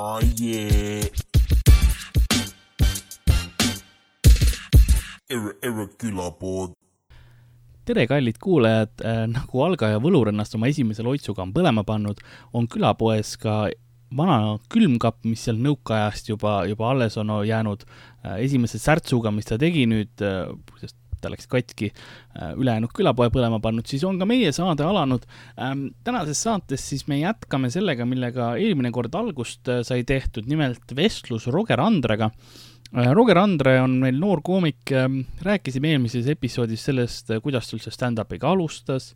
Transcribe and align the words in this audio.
oh, 0.00 0.20
yeah. 0.40 1.04
Ere, 5.30 5.54
ere 5.62 5.86
külapood. 6.00 6.74
tere, 7.90 8.04
kallid 8.06 8.36
kuulajad, 8.38 9.02
nagu 9.32 9.62
algaja 9.64 9.98
võlurannast 10.02 10.54
oma 10.54 10.68
esimese 10.70 11.02
loitsuga 11.02 11.42
on 11.42 11.52
põlema 11.54 11.82
pannud, 11.86 12.20
on 12.54 12.68
külapoes 12.70 13.32
ka 13.40 13.64
vana 14.14 14.58
külmkapp, 14.70 15.24
mis 15.26 15.42
seal 15.46 15.58
nõukaajast 15.62 16.30
juba, 16.30 16.60
juba 16.70 16.90
alles 16.92 17.18
on 17.18 17.32
jäänud 17.46 17.82
esimese 18.36 18.78
särtsuga, 18.82 19.32
mis 19.34 19.48
ta 19.48 19.58
tegi 19.58 19.88
nüüd, 19.90 20.22
sest 20.78 20.96
ta 21.20 21.32
läks 21.32 21.48
katki, 21.50 21.90
ülejäänud 22.56 22.94
külapoe 22.96 23.30
põlema 23.34 23.60
pannud, 23.62 23.86
siis 23.90 24.04
on 24.08 24.18
ka 24.20 24.28
meie 24.28 24.52
saade 24.56 24.84
alanud. 24.86 25.26
tänases 26.04 26.42
saates 26.42 26.88
siis 26.92 27.06
me 27.08 27.20
jätkame 27.20 27.70
sellega, 27.70 28.06
millega 28.08 28.54
eelmine 28.56 28.92
kord 28.94 29.14
algust 29.14 29.70
sai 29.86 30.04
tehtud, 30.04 30.48
nimelt 30.50 30.96
vestlus 30.96 31.46
Roger 31.50 31.80
Andrega 31.80 32.30
Roger 32.90 33.38
Andre 33.38 33.76
on 33.84 33.92
meil 34.02 34.16
noor 34.18 34.40
koomik, 34.42 34.90
rääkisime 35.46 35.92
eelmises 35.92 36.26
episoodis 36.32 36.82
sellest, 36.88 37.30
kuidas 37.42 37.68
ta 37.70 37.76
üldse 37.76 37.92
stand-up'iga 37.94 38.50
alustas, 38.50 39.12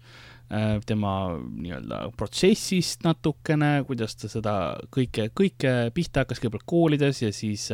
tema 0.86 1.14
nii-öelda 1.40 2.04
protsessist 2.14 3.02
natukene, 3.02 3.80
kuidas 3.88 4.14
ta 4.20 4.30
seda 4.30 4.54
kõike, 4.94 5.26
kõike 5.34 5.74
pihta 5.94 6.22
hakkas 6.22 6.38
kõigepealt 6.38 6.68
koolides 6.70 7.24
ja 7.24 7.32
siis 7.34 7.66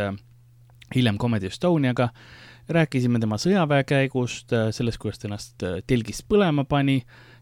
hiljem 0.94 1.20
Comedy 1.20 1.50
Estoniaga. 1.50 2.08
Rääkisime 2.68 3.20
tema 3.22 3.38
sõjaväe 3.40 3.84
käigust, 3.88 4.52
sellest, 4.76 5.00
kuidas 5.02 5.20
ta 5.20 5.28
ennast 5.28 5.66
telgis 5.86 6.22
põlema 6.26 6.64
pani 6.68 7.00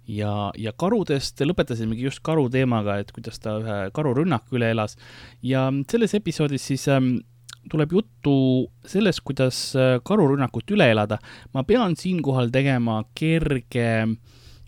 ja, 0.08 0.50
ja 0.56 0.72
karudest 0.76 1.40
lõpetasimegi 1.44 2.06
just 2.08 2.22
karu 2.26 2.48
teemaga, 2.52 2.98
et 3.02 3.12
kuidas 3.12 3.40
ta 3.42 3.58
ühe 3.62 3.80
karurünnaku 3.94 4.60
üle 4.60 4.70
elas. 4.74 4.96
ja 5.42 5.68
selles 5.90 6.14
episoodis 6.16 6.70
siis 6.70 6.88
ähm, 6.92 7.18
tuleb 7.70 7.92
juttu 7.92 8.34
sellest, 8.88 9.22
kuidas 9.26 9.60
karurünnakut 10.04 10.70
üle 10.74 10.90
elada. 10.92 11.18
ma 11.54 11.64
pean 11.64 11.96
siinkohal 11.96 12.50
tegema 12.54 13.02
kerge, 13.18 13.90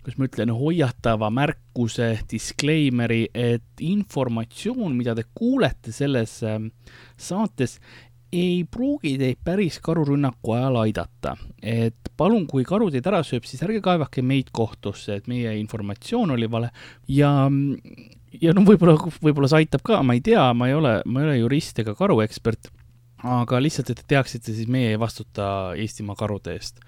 kuidas 0.01 0.17
ma 0.17 0.27
ütlen, 0.29 0.53
hoiatava 0.57 1.29
märkuse, 1.33 2.13
disclaimer'i, 2.29 3.27
et 3.33 3.85
informatsioon, 3.85 4.95
mida 4.97 5.15
te 5.17 5.25
kuulete 5.33 5.93
selles 5.95 6.39
saates, 7.17 7.79
ei 8.31 8.63
pruugi 8.71 9.17
teid 9.19 9.39
päris 9.43 9.79
karurünnaku 9.83 10.55
ajal 10.55 10.81
aidata. 10.85 11.35
et 11.61 12.11
palun, 12.17 12.47
kui 12.47 12.63
karu 12.63 12.91
teid 12.91 13.07
ära 13.07 13.23
sööb, 13.27 13.45
siis 13.45 13.63
ärge 13.63 13.81
kaevake 13.83 14.21
meid 14.21 14.51
kohtusse, 14.51 15.15
et 15.15 15.27
meie 15.27 15.57
informatsioon 15.59 16.31
oli 16.31 16.51
vale 16.51 16.71
ja 17.07 17.33
ja 18.41 18.53
no 18.55 18.63
võib-olla, 18.63 18.95
võib-olla 19.21 19.49
see 19.51 19.65
aitab 19.65 19.83
ka, 19.83 20.03
ma 20.03 20.15
ei 20.15 20.21
tea, 20.23 20.53
ma 20.53 20.69
ei 20.69 20.77
ole, 20.77 21.01
ma 21.05 21.21
ei 21.21 21.27
ole 21.27 21.41
jurist 21.41 21.79
ega 21.83 21.95
karuekspert 21.97 22.71
aga 23.23 23.59
lihtsalt, 23.61 23.91
et 23.91 24.01
te 24.01 24.07
teaksite, 24.15 24.53
siis 24.55 24.69
meie 24.71 24.93
ei 24.93 24.99
vastuta 24.99 25.73
Eestimaa 25.77 26.17
karude 26.19 26.55
eest. 26.55 26.81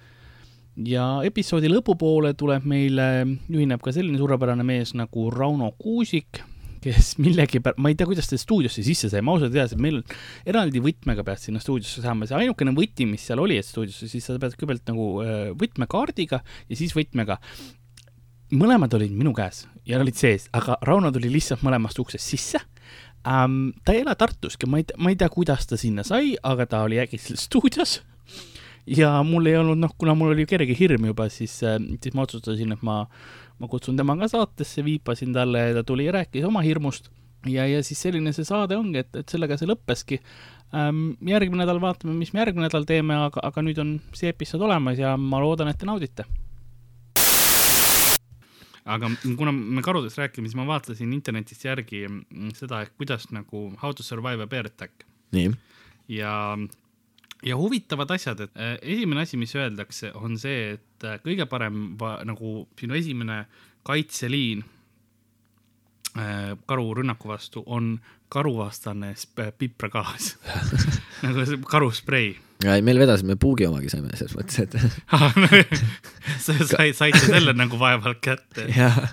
ja 0.74 1.22
episoodi 1.26 1.70
lõpupoole 1.70 2.34
tuleb 2.38 2.66
meile, 2.66 3.26
ühineb 3.52 3.82
ka 3.84 3.94
selline 3.94 4.18
suurepärane 4.18 4.66
mees 4.66 4.96
nagu 4.98 5.30
Rauno 5.32 5.72
Kuusik, 5.78 6.42
kes 6.84 7.14
millegipärast, 7.24 7.82
ma 7.82 7.92
ei 7.92 8.00
tea, 8.00 8.08
kuidas 8.10 8.30
ta 8.30 8.40
stuudiosse 8.40 8.86
sisse 8.86 9.12
sai, 9.12 9.24
ma 9.26 9.36
ausalt 9.36 9.54
ei 9.54 9.62
tea, 9.62 9.70
sest 9.72 9.84
meil 9.84 10.02
eraldi 10.50 10.82
võtmega 10.84 11.26
pead 11.28 11.42
sinna 11.42 11.62
stuudiosse 11.64 12.04
saama, 12.04 12.28
see 12.30 12.40
ainukene 12.40 12.76
võti, 12.78 13.08
mis 13.10 13.24
seal 13.30 13.42
oli, 13.44 13.60
et 13.62 13.68
stuudiosse, 13.68 14.10
siis 14.12 14.28
sa 14.28 14.36
pead 14.42 14.58
kõigepealt 14.58 14.92
nagu 14.92 15.08
võtmekaardiga 15.60 16.44
ja 16.44 16.80
siis 16.80 16.96
võtmega 16.98 17.40
mõlemad 18.54 18.94
olid 18.98 19.14
minu 19.16 19.34
käes 19.36 19.66
ja 19.88 20.00
olid 20.02 20.18
sees, 20.18 20.48
aga 20.56 20.78
Rauno 20.86 21.12
tuli 21.14 21.32
lihtsalt 21.34 21.64
mõlemast 21.66 22.00
uksest 22.00 22.26
sisse 22.26 22.62
ähm,. 23.28 23.74
ta 23.86 23.96
ei 23.96 24.04
ela 24.04 24.16
Tartuski, 24.16 24.68
ma 24.70 24.82
ei 24.82 24.88
tea, 24.88 25.00
ma 25.00 25.14
ei 25.14 25.20
tea, 25.20 25.30
kuidas 25.34 25.68
ta 25.68 25.80
sinna 25.80 26.06
sai, 26.08 26.36
aga 26.44 26.68
ta 26.70 26.84
oli 26.88 27.00
äkki 27.02 27.20
stuudios. 27.20 28.02
ja 28.88 29.16
mul 29.24 29.48
ei 29.48 29.58
olnud, 29.58 29.80
noh, 29.80 29.96
kuna 29.98 30.16
mul 30.18 30.34
oli 30.36 30.46
kerge 30.50 30.76
hirm 30.78 31.08
juba, 31.12 31.30
siis 31.32 31.56
äh,, 31.64 31.80
siis 32.04 32.16
ma 32.16 32.28
otsustasin, 32.28 32.76
et 32.76 32.84
ma, 32.84 33.04
ma 33.64 33.72
kutsun 33.72 34.00
tema 34.00 34.16
ka 34.20 34.28
saatesse, 34.32 34.84
viipasin 34.84 35.34
talle 35.36 35.70
ja 35.70 35.76
ta 35.80 35.86
tuli 35.88 36.10
ja 36.10 36.16
rääkis 36.20 36.48
oma 36.48 36.64
hirmust. 36.66 37.10
ja, 37.48 37.66
ja 37.68 37.84
siis 37.84 38.02
selline 38.02 38.32
see 38.36 38.48
saade 38.48 38.76
ongi, 38.80 39.02
et, 39.04 39.16
et 39.20 39.30
sellega 39.30 39.58
see 39.60 39.68
lõppeski 39.68 40.20
ähm,. 40.76 41.16
järgmine 41.28 41.64
nädal 41.64 41.82
vaatame, 41.84 42.16
mis 42.20 42.34
me 42.34 42.44
järgmine 42.44 42.68
nädal 42.68 42.88
teeme, 42.88 43.18
aga, 43.28 43.44
aga 43.44 43.64
nüüd 43.66 43.80
on 43.84 43.98
see 44.16 44.32
episood 44.32 44.64
olemas 44.68 45.00
ja 45.00 45.18
ma 45.18 45.42
loodan, 45.44 45.72
et 45.72 45.80
te 45.80 45.88
naudite 45.90 46.28
aga 48.84 49.10
kuna 49.40 49.52
me 49.56 49.82
karudest 49.84 50.20
räägime, 50.20 50.50
siis 50.50 50.60
ma 50.60 50.68
vaatasin 50.68 51.12
internetist 51.16 51.64
järgi 51.66 52.04
seda, 52.58 52.84
et 52.84 52.96
kuidas 53.00 53.30
nagu 53.32 53.70
How 53.82 53.96
to 53.96 54.04
survive 54.04 54.44
a 54.44 54.48
bear 54.48 54.68
attack. 54.68 55.06
nii. 55.32 55.52
ja, 56.20 56.58
ja 57.44 57.58
huvitavad 57.60 58.12
asjad, 58.16 58.46
et 58.46 58.56
äh, 58.58 58.78
esimene 58.82 59.26
asi, 59.26 59.38
mis 59.38 59.56
öeldakse, 59.56 60.14
on 60.16 60.38
see, 60.42 60.74
et 60.78 61.08
äh, 61.08 61.20
kõige 61.24 61.48
parem 61.52 61.94
nagu 62.28 62.56
sinu 62.80 62.98
esimene 62.98 63.44
kaitseliin 63.88 64.64
äh, 66.18 66.54
karurünnaku 66.66 67.34
vastu 67.34 67.64
on 67.66 67.98
karuvastane 68.34 69.14
pipragaas 69.58 70.34
nagu 71.26 71.46
see 71.46 71.62
karusprei 71.70 72.34
ja 72.64 72.78
ei, 72.78 72.86
meil 72.86 73.00
vedasime 73.02 73.36
puugi 73.40 73.68
omagi 73.68 73.92
saime 73.92 74.14
selles 74.18 74.36
mõttes, 74.38 74.60
et 74.64 74.78
sa 76.46 76.56
said, 76.60 76.96
saite 76.98 77.22
selle 77.26 77.56
nagu 77.58 77.80
vaevalt 77.80 78.22
kätte. 78.24 78.68
jah. 78.72 79.04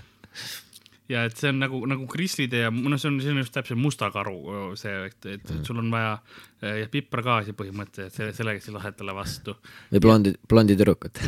Ja 1.10 1.24
et 1.26 1.36
see 1.38 1.50
on 1.52 1.58
nagu, 1.62 1.82
nagu 1.90 2.06
krislide 2.10 2.64
ja 2.64 2.70
noh, 2.74 2.98
see 3.00 3.10
on, 3.10 3.18
see 3.22 3.34
on 3.34 3.42
just 3.42 3.54
täpselt 3.56 3.80
musta 3.80 4.10
karu 4.14 4.38
see, 4.78 4.94
et, 5.10 5.20
et 5.26 5.42
mm. 5.42 5.64
sul 5.66 5.82
on 5.82 5.90
vaja 5.92 6.14
ja 6.60 6.86
pipragaasi 6.92 7.56
põhimõtteliselt 7.58 8.16
selle, 8.16 8.36
sellega 8.36 8.62
siis 8.62 8.76
lahed 8.76 8.96
talle 8.98 9.16
vastu. 9.16 9.56
või 9.90 10.06
blondi, 10.06 10.30
blondi 10.48 10.78
tüdrukut 10.78 11.22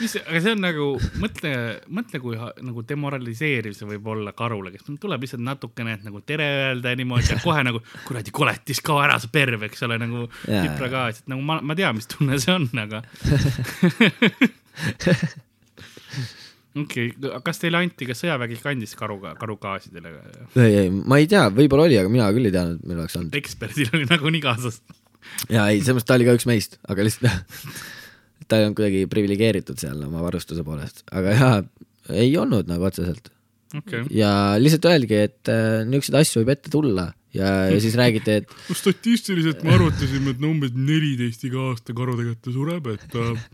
mis, 0.00 0.14
aga 0.20 0.40
see 0.42 0.54
on 0.54 0.62
nagu, 0.64 0.86
mõtle, 1.20 1.52
mõtle, 1.92 2.20
kui 2.22 2.38
nagu 2.38 2.84
demoraliseeriv 2.86 3.74
see 3.76 3.88
võib 3.90 4.06
olla 4.14 4.32
karule, 4.36 4.72
kes 4.74 4.86
tuleb 5.00 5.26
lihtsalt 5.26 5.44
natukene, 5.44 5.98
et 5.98 6.06
nagu 6.06 6.22
tere 6.26 6.46
öelda 6.70 6.94
ja 6.94 7.00
niimoodi 7.00 7.34
ja 7.34 7.40
kohe 7.42 7.64
nagu 7.66 7.82
kuradi 8.06 8.32
koletis, 8.34 8.82
kao 8.84 9.00
ära, 9.02 9.18
sa 9.20 9.30
perv, 9.32 9.66
eks 9.68 9.86
ole, 9.88 9.98
nagu 10.00 10.24
pipragaas, 10.46 11.22
et 11.22 11.30
nagu 11.32 11.44
ma, 11.44 11.60
ma 11.64 11.76
tean, 11.78 11.98
mis 11.98 12.10
tunne 12.10 12.40
see 12.40 12.56
on, 12.56 12.70
aga 12.80 13.04
okei 16.76 17.10
okay., 17.10 17.40
kas 17.46 17.62
teile 17.62 17.80
anti 17.80 18.08
ka 18.08 18.16
sõjavägi 18.16 18.58
kandis 18.62 18.94
karuga, 18.98 19.34
karugaasidele? 19.40 20.12
ei, 20.54 20.76
ei, 20.84 20.90
ma 20.90 21.20
ei 21.20 21.28
tea, 21.30 21.48
võib-olla 21.54 21.88
oli, 21.88 21.98
aga 22.00 22.12
mina 22.12 22.28
küll 22.34 22.50
ei 22.50 22.54
teadnud, 22.54 22.80
et 22.80 22.90
meil 22.90 23.02
oleks 23.02 23.18
andnud. 23.18 23.38
eksperdil 23.40 23.90
oli 23.98 24.06
nagunii 24.10 24.44
kaasas. 24.44 24.80
ja 25.50 25.66
ei, 25.70 25.80
selles 25.80 26.00
mõttes 26.00 26.10
ta 26.10 26.18
oli 26.18 26.28
ka 26.28 26.36
üks 26.38 26.48
meist, 26.50 26.78
aga 26.90 27.06
lihtsalt 27.06 27.50
ta 28.50 28.58
ei 28.58 28.66
olnud 28.66 28.78
kuidagi 28.78 29.04
priviligeeritud 29.10 29.82
seal 29.82 30.00
oma 30.06 30.24
varustuse 30.24 30.64
poolest, 30.66 31.04
aga 31.14 31.36
jaa, 31.36 31.54
ei 32.14 32.34
olnud 32.38 32.70
nagu 32.70 32.86
otseselt 32.88 33.30
okay.. 33.76 34.04
ja 34.14 34.32
lihtsalt 34.60 34.90
öeldi, 34.90 35.24
et 35.28 35.50
äh, 35.50 35.82
niisuguseid 35.86 36.20
asju 36.22 36.42
võib 36.42 36.54
ette 36.56 36.72
tulla 36.72 37.10
ja, 37.36 37.50
ja 37.70 37.78
siis 37.82 37.96
räägiti, 37.98 38.40
et 38.42 38.54
no 38.68 38.76
statistiliselt 38.82 39.64
me 39.66 39.74
arutasime, 39.76 40.34
et 40.34 40.42
no 40.42 40.52
umbes 40.54 40.74
neliteist 40.74 41.46
iga 41.48 41.70
aasta 41.70 41.94
karude 41.96 42.30
kätte 42.30 42.54
sureb, 42.54 42.90
et 42.94 43.18
äh, 43.18 43.48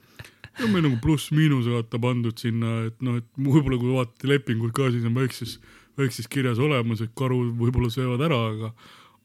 ja 0.60 0.68
meil 0.70 0.86
nagu 0.86 1.00
pluss-miinus 1.02 1.68
vaata 1.72 2.00
pandud 2.02 2.38
sinna, 2.40 2.86
et 2.90 3.00
noh, 3.04 3.18
et 3.20 3.26
võib-olla 3.36 3.80
kui 3.80 3.92
vaatate 3.92 4.30
lepingut 4.30 4.72
ka, 4.76 4.90
siis 4.94 5.04
on 5.08 5.16
väikses, 5.16 5.58
väikses 5.98 6.30
kirjas 6.32 6.60
olemas, 6.62 7.02
et 7.04 7.12
karu 7.18 7.42
võib-olla 7.58 7.90
söövad 7.92 8.24
ära, 8.28 8.40
aga 8.52 8.72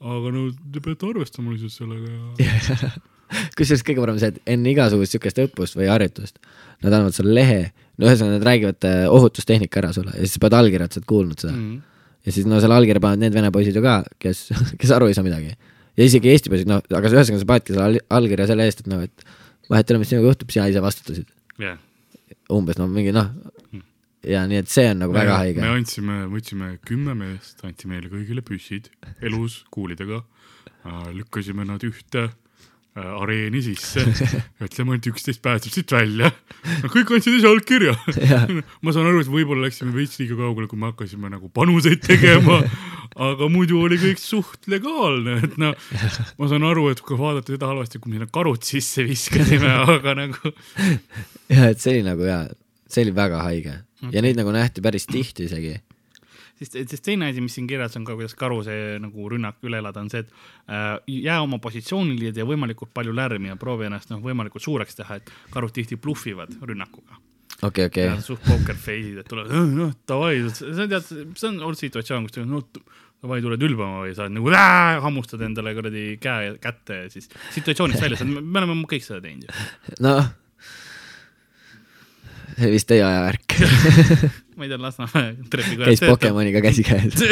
aga 0.01 0.33
no 0.33 0.47
te 0.73 0.81
peate 0.81 1.07
arvestama 1.11 1.53
lihtsalt 1.53 1.75
sellega 1.75 2.41
ja 2.41 2.91
kusjuures 3.57 3.83
kõige 3.85 4.01
parem 4.03 4.17
see, 4.19 4.31
et 4.33 4.53
enne 4.55 4.71
igasugust 4.73 5.13
sihukest 5.13 5.39
õppust 5.45 5.77
või 5.77 5.87
harjutust 5.91 6.39
nad 6.81 6.89
annavad 6.89 7.15
sulle 7.15 7.35
lehe, 7.37 7.59
no 7.99 8.09
ühesõnaga 8.09 8.39
nad 8.39 8.47
räägivad 8.49 8.87
äh, 8.89 9.03
ohutustehnika 9.13 9.81
ära 9.83 9.91
sulle 9.95 10.15
ja 10.15 10.23
siis 10.25 10.35
sa 10.37 10.43
pead 10.43 10.57
allkirjad, 10.57 10.91
sa 10.93 10.99
oled 10.99 11.09
kuulnud 11.11 11.43
seda 11.43 11.53
mm. 11.53 11.67
-hmm. 11.67 12.17
ja 12.25 12.35
siis 12.35 12.49
no 12.49 12.59
selle 12.63 12.79
allkirja 12.79 13.03
panevad 13.03 13.23
need 13.23 13.37
vene 13.37 13.53
poisid 13.53 13.77
ju 13.77 13.85
ka, 13.85 13.99
kes, 14.19 14.47
kes 14.81 14.95
aru 14.97 15.11
ei 15.11 15.17
saa 15.17 15.27
midagi. 15.27 15.53
ja 15.97 16.07
isegi 16.07 16.33
Eesti 16.33 16.53
poisid, 16.53 16.71
noh, 16.71 16.81
aga 16.81 17.13
ühesõnaga 17.13 17.43
sa 17.43 17.51
panedki 17.53 17.77
selle 17.77 18.03
allkirja 18.09 18.49
selle 18.51 18.67
eest, 18.67 18.83
et 18.83 18.91
noh, 18.91 19.05
et 19.05 19.25
vahet 19.71 19.89
ei 19.89 19.95
ole, 19.95 20.03
mis 20.03 20.11
sinuga 20.11 20.33
juhtub, 20.33 20.51
sina 20.53 20.67
ise 20.71 20.83
vastutasid. 20.83 21.31
Yeah.. 21.61 21.79
umbes 22.51 22.77
noh, 22.79 22.89
mingi 22.91 23.13
noh. 23.15 23.31
Ja 24.27 24.43
nii 24.45 24.59
et 24.61 24.69
see 24.69 24.85
on 24.91 24.99
nagu 25.01 25.15
me, 25.15 25.21
väga 25.23 25.39
haige. 25.41 25.63
me 25.63 25.71
andsime, 25.73 26.17
võtsime 26.29 26.75
kümme 26.85 27.15
meest, 27.17 27.63
anti 27.65 27.89
meile 27.89 28.11
kõigile 28.11 28.43
püssid 28.45 28.91
elus 29.25 29.63
kuulidega, 29.73 30.21
lükkasime 31.15 31.65
nad 31.65 31.81
ühte 31.87 32.27
Äh, 32.27 32.37
areeni 32.99 33.61
sisse, 33.63 34.03
ütleme 34.65 34.95
ainult 34.95 35.07
üksteist 35.13 35.41
pääseb 35.43 35.71
siit 35.71 35.91
välja. 35.95 36.31
no 36.83 36.89
kõik 36.91 37.13
andsid 37.15 37.37
ise 37.37 37.47
allkirja. 37.47 37.93
Ma 38.83 38.93
saan 38.93 39.07
aru, 39.07 39.21
et 39.23 39.29
võib-olla 39.31 39.69
läksime 39.69 39.93
veits 39.95 40.19
liiga 40.19 40.35
kaugele, 40.39 40.67
kui 40.71 40.79
me 40.79 40.89
hakkasime 40.91 41.31
nagu 41.31 41.47
panuseid 41.55 42.03
tegema, 42.03 42.59
aga 43.29 43.47
muidu 43.51 43.79
oli 43.85 43.99
kõik 44.01 44.19
suht 44.19 44.67
legaalne, 44.71 45.37
et 45.47 45.55
noh, 45.61 45.77
ma 46.39 46.51
saan 46.51 46.67
aru, 46.67 46.89
et 46.91 47.03
kui 47.05 47.19
vaadata 47.19 47.55
seda 47.55 47.71
halvasti, 47.71 48.01
kui 48.01 48.11
me 48.11 48.19
sinna 48.19 48.31
karud 48.33 48.67
sisse 48.67 49.07
viskasime, 49.07 49.71
aga 49.95 50.17
nagu. 50.25 50.51
ja 51.51 51.71
et 51.71 51.79
see 51.79 51.95
oli 51.95 52.03
nagu 52.09 52.27
jaa, 52.27 52.43
see 52.91 53.07
oli 53.07 53.15
väga 53.15 53.45
haige. 53.47 53.77
Ja 54.11 54.23
neid 54.25 54.35
nagu 54.39 54.51
nähti 54.51 54.81
päris 54.81 55.05
tihti 55.05 55.45
isegi 55.45 55.75
siis, 56.61 56.89
siis 56.89 57.01
teine 57.03 57.31
asi, 57.31 57.41
mis 57.43 57.55
siin 57.57 57.67
kirjas 57.69 57.97
on 57.99 58.05
ka, 58.07 58.15
kuidas 58.17 58.35
karu 58.37 58.61
see 58.65 58.99
nagu 59.01 59.29
rünnak 59.33 59.59
üle 59.67 59.81
elada, 59.81 60.03
on 60.03 60.11
see, 60.13 60.23
et 60.25 60.31
äh, 60.69 60.93
jää 61.27 61.41
oma 61.43 61.61
positsioonile 61.63 62.29
ja 62.29 62.37
tee 62.37 62.47
võimalikult 62.47 62.93
palju 62.93 63.15
lärmi 63.17 63.51
ja 63.51 63.57
proovi 63.59 63.89
ennast 63.89 64.13
noh, 64.13 64.21
võimalikult 64.23 64.65
suureks 64.65 64.99
teha, 65.01 65.19
et 65.21 65.35
karud 65.53 65.73
tihti 65.75 65.99
blufivad 66.01 66.53
rünnakuga 66.61 67.19
okei, 67.61 67.87
okei 67.89 68.09
ja, 68.09 68.17
suht 68.23 68.43
poker 68.45 68.77
face'id, 68.77 69.21
et 69.21 69.29
tulevad, 69.29 69.53
noh 69.75 69.93
davai, 70.09 70.35
see 70.53 70.73
on 70.73 70.91
tead, 70.91 71.07
see 71.07 71.47
on 71.49 71.61
olnud 71.61 71.81
situatsioon, 71.81 72.27
kus 72.27 72.43
noh, 72.45 72.67
davai, 73.21 73.41
tuled 73.43 73.65
ülbama 73.69 74.03
või 74.05 74.13
sa 74.17 74.25
oled 74.25 74.37
nagu 74.37 74.53
äh, 74.53 74.99
hammustad 75.05 75.43
endale 75.45 75.73
kuradi 75.77 76.05
käe 76.21 76.55
kätte 76.61 77.03
ja 77.03 77.09
siis 77.13 77.29
situatsioonist 77.57 78.03
väljas, 78.03 78.25
me 78.27 78.63
oleme 78.63 78.77
kõik 78.89 79.05
seda 79.05 79.21
teinud 79.23 79.49
ju. 79.49 79.97
noh. 80.05 80.31
see 82.57 82.71
vist 82.73 82.89
teie 82.89 83.05
aja 83.05 83.25
värk. 83.25 83.57
ma 84.55 84.65
ei 84.65 84.71
tea, 84.71 84.79
Lasnamäe 84.81 85.35
trepikojas 85.51 85.99
käis. 85.99 86.09
Pokemoniga 86.09 86.61
käsikäes. 86.63 87.13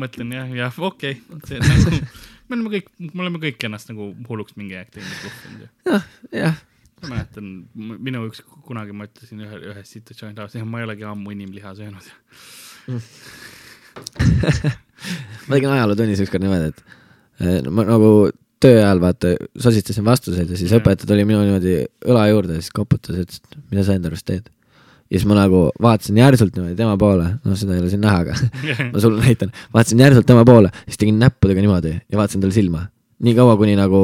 mõtlen 0.00 0.34
jah, 0.36 0.50
jah, 0.54 0.74
okei 0.86 1.14
okay., 1.34 1.58
nagu, 1.58 2.00
me 2.48 2.56
oleme 2.56 2.70
kõik, 2.76 2.90
me 3.10 3.20
oleme 3.24 3.38
kõik 3.42 3.64
ennast 3.66 3.90
nagu 3.90 4.02
hulluks 4.28 4.54
mingi 4.58 4.74
aeg 4.78 4.90
teinud, 4.94 5.16
blufinud 5.22 5.60
ju. 5.64 5.68
noh, 5.90 6.04
jah, 6.34 6.56
ma 7.00 7.04
mäletan, 7.14 7.46
minu 7.74 8.18
üks, 8.28 8.38
kunagi 8.66 8.92
ma 8.96 9.02
ütlesin 9.08 9.38
ühe, 9.46 9.56
ühes 9.72 9.88
situatsioonis 9.96 10.38
lausa, 10.38 10.64
ma 10.68 10.76
ei 10.82 10.86
olegi 10.86 11.04
ammu 11.08 11.28
inimliha 11.34 11.70
söönud. 11.78 12.06
ma 15.48 15.52
tegin 15.56 15.74
ajalootunnis 15.74 16.22
ükskord 16.26 16.42
niimoodi, 16.44 16.66
et 16.70 16.78
ma 17.72 17.82
nagu 17.88 18.10
töö 18.60 18.76
ajal 18.82 19.00
vaata 19.00 19.28
sosistasin 19.58 20.04
vastuseid 20.04 20.50
ja 20.52 20.56
siis 20.60 20.72
Jah. 20.74 20.82
õpetaja 20.82 21.08
tuli 21.08 21.24
minu 21.28 21.40
niimoodi 21.46 21.74
õla 22.12 22.26
juurde 22.30 22.58
ja 22.58 22.64
siis 22.64 22.74
koputas 22.76 23.16
ja 23.16 23.24
ütles, 23.24 23.40
et 23.40 23.46
mida 23.72 23.82
sa 23.86 23.96
enda 23.96 24.10
arust 24.12 24.26
teed. 24.28 24.44
Ja 25.10 25.18
siis 25.18 25.26
ma 25.26 25.34
nagu 25.34 25.64
vaatasin 25.82 26.18
järsult 26.20 26.54
niimoodi 26.54 26.76
tema 26.78 26.94
poole, 27.00 27.26
noh, 27.44 27.56
seda 27.58 27.74
ei 27.74 27.82
ole 27.82 27.90
siin 27.90 28.04
näha, 28.04 28.22
aga 28.22 28.34
ma 28.92 29.02
sulle 29.02 29.24
näitan, 29.24 29.50
vaatasin 29.74 30.00
järsult 30.04 30.26
tema 30.28 30.44
poole, 30.46 30.70
siis 30.86 31.00
tegin 31.02 31.18
näppudega 31.18 31.64
niimoodi 31.64 31.96
ja 31.98 32.20
vaatasin 32.20 32.40
talle 32.44 32.54
silma. 32.54 32.86
nii 33.20 33.34
kaua, 33.36 33.56
kuni 33.60 33.74
nagu 33.76 33.98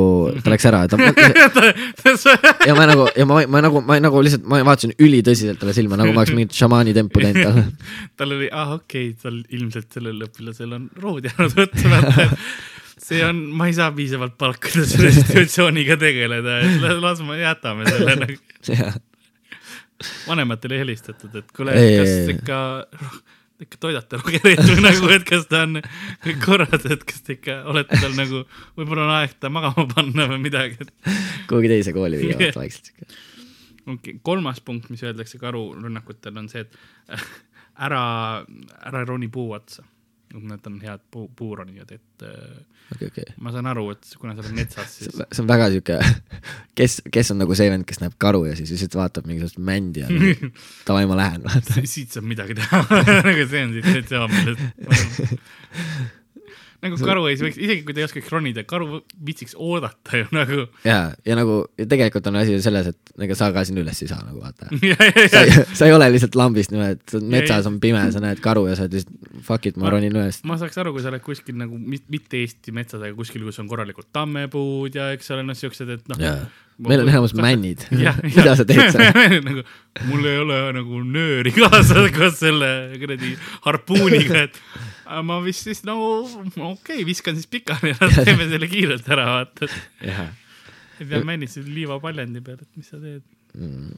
ta 0.45 0.51
läks 0.53 0.67
ära, 0.69 0.83
ta 0.93 0.99
ja 2.69 2.75
ma 2.77 2.85
nagu, 2.91 3.07
ja 3.17 3.25
ma, 3.25 3.39
ma 3.49 3.63
nagu, 3.65 3.81
ma 3.87 3.97
nagu 4.03 4.21
lihtsalt, 4.27 4.45
ma 4.51 4.61
vaatasin 4.67 4.93
ülitõsiselt 5.01 5.63
talle 5.63 5.73
silma, 5.77 5.97
nagu 5.97 6.13
ma 6.13 6.21
oleks 6.25 6.35
mingit 6.37 6.59
šamaani 6.59 6.93
tempu 6.99 7.23
teinud 7.23 7.41
talle. 7.47 7.65
tal 8.21 8.35
oli, 8.37 8.51
ah 8.53 8.75
okei 8.77 9.15
okay,, 9.15 9.23
tal 9.23 9.39
ilmselt 9.57 9.89
sellel 9.97 10.21
õpilasel 10.29 10.75
on 10.77 10.91
rood 11.01 11.31
jäänud 11.31 11.57
võtta, 11.63 11.89
vaata. 11.95 12.29
see 13.07 13.23
on, 13.25 13.41
ma 13.57 13.71
ei 13.71 13.79
saa 13.79 13.89
piisavalt 13.97 14.37
palkada 14.37 14.85
selle 14.85 15.15
situatsiooniga 15.17 15.97
tegeleda, 16.03 16.61
et 16.67 16.81
la- 16.85 17.01
las 17.09 17.25
me 17.25 17.41
jätame 17.41 17.89
selle 17.89 18.19
nagu. 18.27 18.41
Vanematele 20.27 20.79
helistatud, 20.83 21.35
et 21.41 21.51
kuule, 21.57 21.75
Ei, 21.77 21.97
kas 22.01 22.11
ei, 22.11 22.19
ei. 22.23 22.35
ikka, 22.37 22.59
ikka 23.67 23.81
toidate 23.81 24.21
Rogerit 24.21 24.63
või 24.69 24.85
nagu, 24.85 25.09
et 25.15 25.25
kas 25.29 25.47
ta 25.51 25.63
on 25.67 25.81
kõik 26.25 26.43
korras, 26.45 26.85
et 26.85 27.07
kas 27.09 27.25
te 27.25 27.39
ikka 27.39 27.63
olete 27.73 28.01
tal 28.03 28.15
nagu, 28.19 28.43
võib-olla 28.79 29.07
on 29.07 29.15
aeg 29.21 29.39
ta 29.41 29.51
magama 29.53 29.87
panna 29.95 30.29
või 30.33 30.43
midagi, 30.49 30.89
kuhugi 31.49 31.73
teise 31.73 31.97
kooli 31.97 32.21
viivad 32.23 32.59
vaikselt 32.63 32.93
siuke. 32.93 33.09
okei 33.09 33.97
okay., 33.97 34.21
kolmas 34.27 34.61
punkt, 34.65 34.91
mis 34.93 35.05
öeldakse 35.07 35.41
karurünnakutel 35.43 36.43
on 36.43 36.51
see, 36.53 36.67
et 36.67 37.21
ära, 37.89 38.03
ära 38.89 39.05
roni 39.09 39.29
puu 39.33 39.53
otsa. 39.57 39.85
Nad 40.35 40.67
on 40.67 40.81
head 40.83 41.01
puu, 41.11 41.29
puuronijad, 41.37 41.93
et 41.95 42.23
äh, 42.27 42.57
okei, 42.95 43.09
okei. 43.09 43.25
ma 43.41 43.53
saan 43.55 43.69
aru, 43.71 43.87
et 43.95 44.11
kuna 44.21 44.35
sa 44.35 44.43
oled 44.43 44.57
metsas, 44.59 44.91
siis 44.99 45.15
see 45.15 45.43
on 45.43 45.49
väga 45.49 45.69
siuke, 45.73 45.99
kes, 46.79 46.99
kes 47.15 47.33
on 47.33 47.41
nagu 47.43 47.57
see 47.59 47.71
vend, 47.73 47.87
kes 47.89 48.03
näeb 48.03 48.19
karu 48.21 48.45
ja 48.49 48.57
siis 48.59 48.75
lihtsalt 48.75 48.99
vaatab 48.99 49.31
mingisugust 49.31 49.63
mändi 49.63 50.03
ja 50.03 50.11
davai, 50.89 51.07
ma 51.09 51.19
lähen, 51.23 51.47
vaata. 51.47 51.81
siit 51.85 52.17
saab 52.17 52.29
midagi 52.29 52.59
teha 52.59 52.83
nagu 53.31 53.49
see 53.49 53.65
on 53.69 53.75
situatsioon, 53.79 54.37
millest 54.37 54.63
nagu 56.87 56.99
karu 57.01 57.27
ei 57.31 57.37
võiks, 57.41 57.59
isegi 57.61 57.85
kui 57.87 57.95
ta 57.97 58.03
ei 58.03 58.07
oskaks 58.09 58.33
ronida, 58.33 58.65
karu 58.69 59.01
viitsiks 59.27 59.57
oodata 59.59 60.23
ju 60.23 60.29
nagu. 60.35 60.67
ja, 60.87 61.01
ja 61.27 61.39
nagu 61.39 61.59
ja 61.79 61.89
tegelikult 61.91 62.27
on 62.31 62.41
asi 62.41 62.59
selles, 62.65 62.91
et 62.93 63.25
ega 63.27 63.37
sa 63.39 63.51
ka 63.55 63.65
sinna 63.69 63.85
üles 63.85 64.03
ei 64.03 64.11
saa 64.11 64.23
nagu 64.25 64.43
vaata. 64.43 64.71
sa 65.35 65.45
sa 65.77 65.89
ei 65.89 65.97
ole 65.97 66.11
lihtsalt 66.15 66.39
lambist 66.39 66.75
niimoodi, 66.75 66.99
et 67.01 67.31
metsas 67.37 67.71
on 67.71 67.81
pime, 67.83 68.03
sa 68.13 68.23
näed 68.25 68.43
karu 68.45 68.67
ja 68.71 68.77
sa 68.79 68.87
oled 68.87 68.99
lihtsalt 68.99 69.43
fuck 69.47 69.69
it, 69.69 69.81
ma 69.81 69.93
ronin 69.93 70.15
üles. 70.15 70.43
ma 70.49 70.59
saaks 70.61 70.79
aru, 70.83 70.95
kui 70.97 71.05
sa 71.05 71.13
oled 71.13 71.25
kuskil 71.25 71.59
nagu 71.61 71.79
mit- 71.79 72.09
mitte 72.13 72.41
Eesti 72.43 72.75
metsas, 72.77 73.03
aga 73.03 73.15
kuskil, 73.17 73.45
kus 73.47 73.61
on 73.63 73.71
korralikud 73.71 74.09
tammepuud 74.17 74.95
ja 74.97 75.11
eks 75.17 75.33
ole 75.35 75.47
noh, 75.47 75.57
siuksed, 75.59 75.91
et 75.97 76.09
noh. 76.13 76.21
jaa, 76.21 76.45
meil 76.79 77.03
on 77.03 77.09
enamus 77.13 77.35
männid. 77.39 77.87
Mida 78.37 78.57
sa 78.59 78.67
teed 78.69 78.93
seal? 78.95 79.39
nagu 79.47 79.65
mul 80.11 80.29
ei 80.29 80.43
ole 80.43 80.61
nagu 80.77 81.01
nööri 81.07 81.55
kaasas 81.57 82.13
koos 82.17 82.39
selle 82.43 82.71
kuradi 83.01 83.33
harpuuniga, 83.67 84.47
et 84.47 84.61
ma 85.27 85.39
vist 85.45 85.67
siis 85.67 85.83
nagu 85.87 86.25
okei 86.25 86.73
okay,, 86.73 87.07
viskan 87.09 87.39
siis 87.39 87.49
pikali 87.51 87.95
ja 87.95 88.11
teeme 88.27 88.49
selle 88.51 88.69
kiirelt 88.71 89.09
ära, 89.13 89.29
vaata. 89.39 89.71
ei 90.03 91.07
pea 91.07 91.23
männitsesid 91.27 91.71
liivapaljendi 91.73 92.43
peal, 92.45 92.61
et 92.63 92.79
mis 92.79 92.91
sa 92.93 93.01
teed. 93.03 93.25
Mm. 93.57 93.97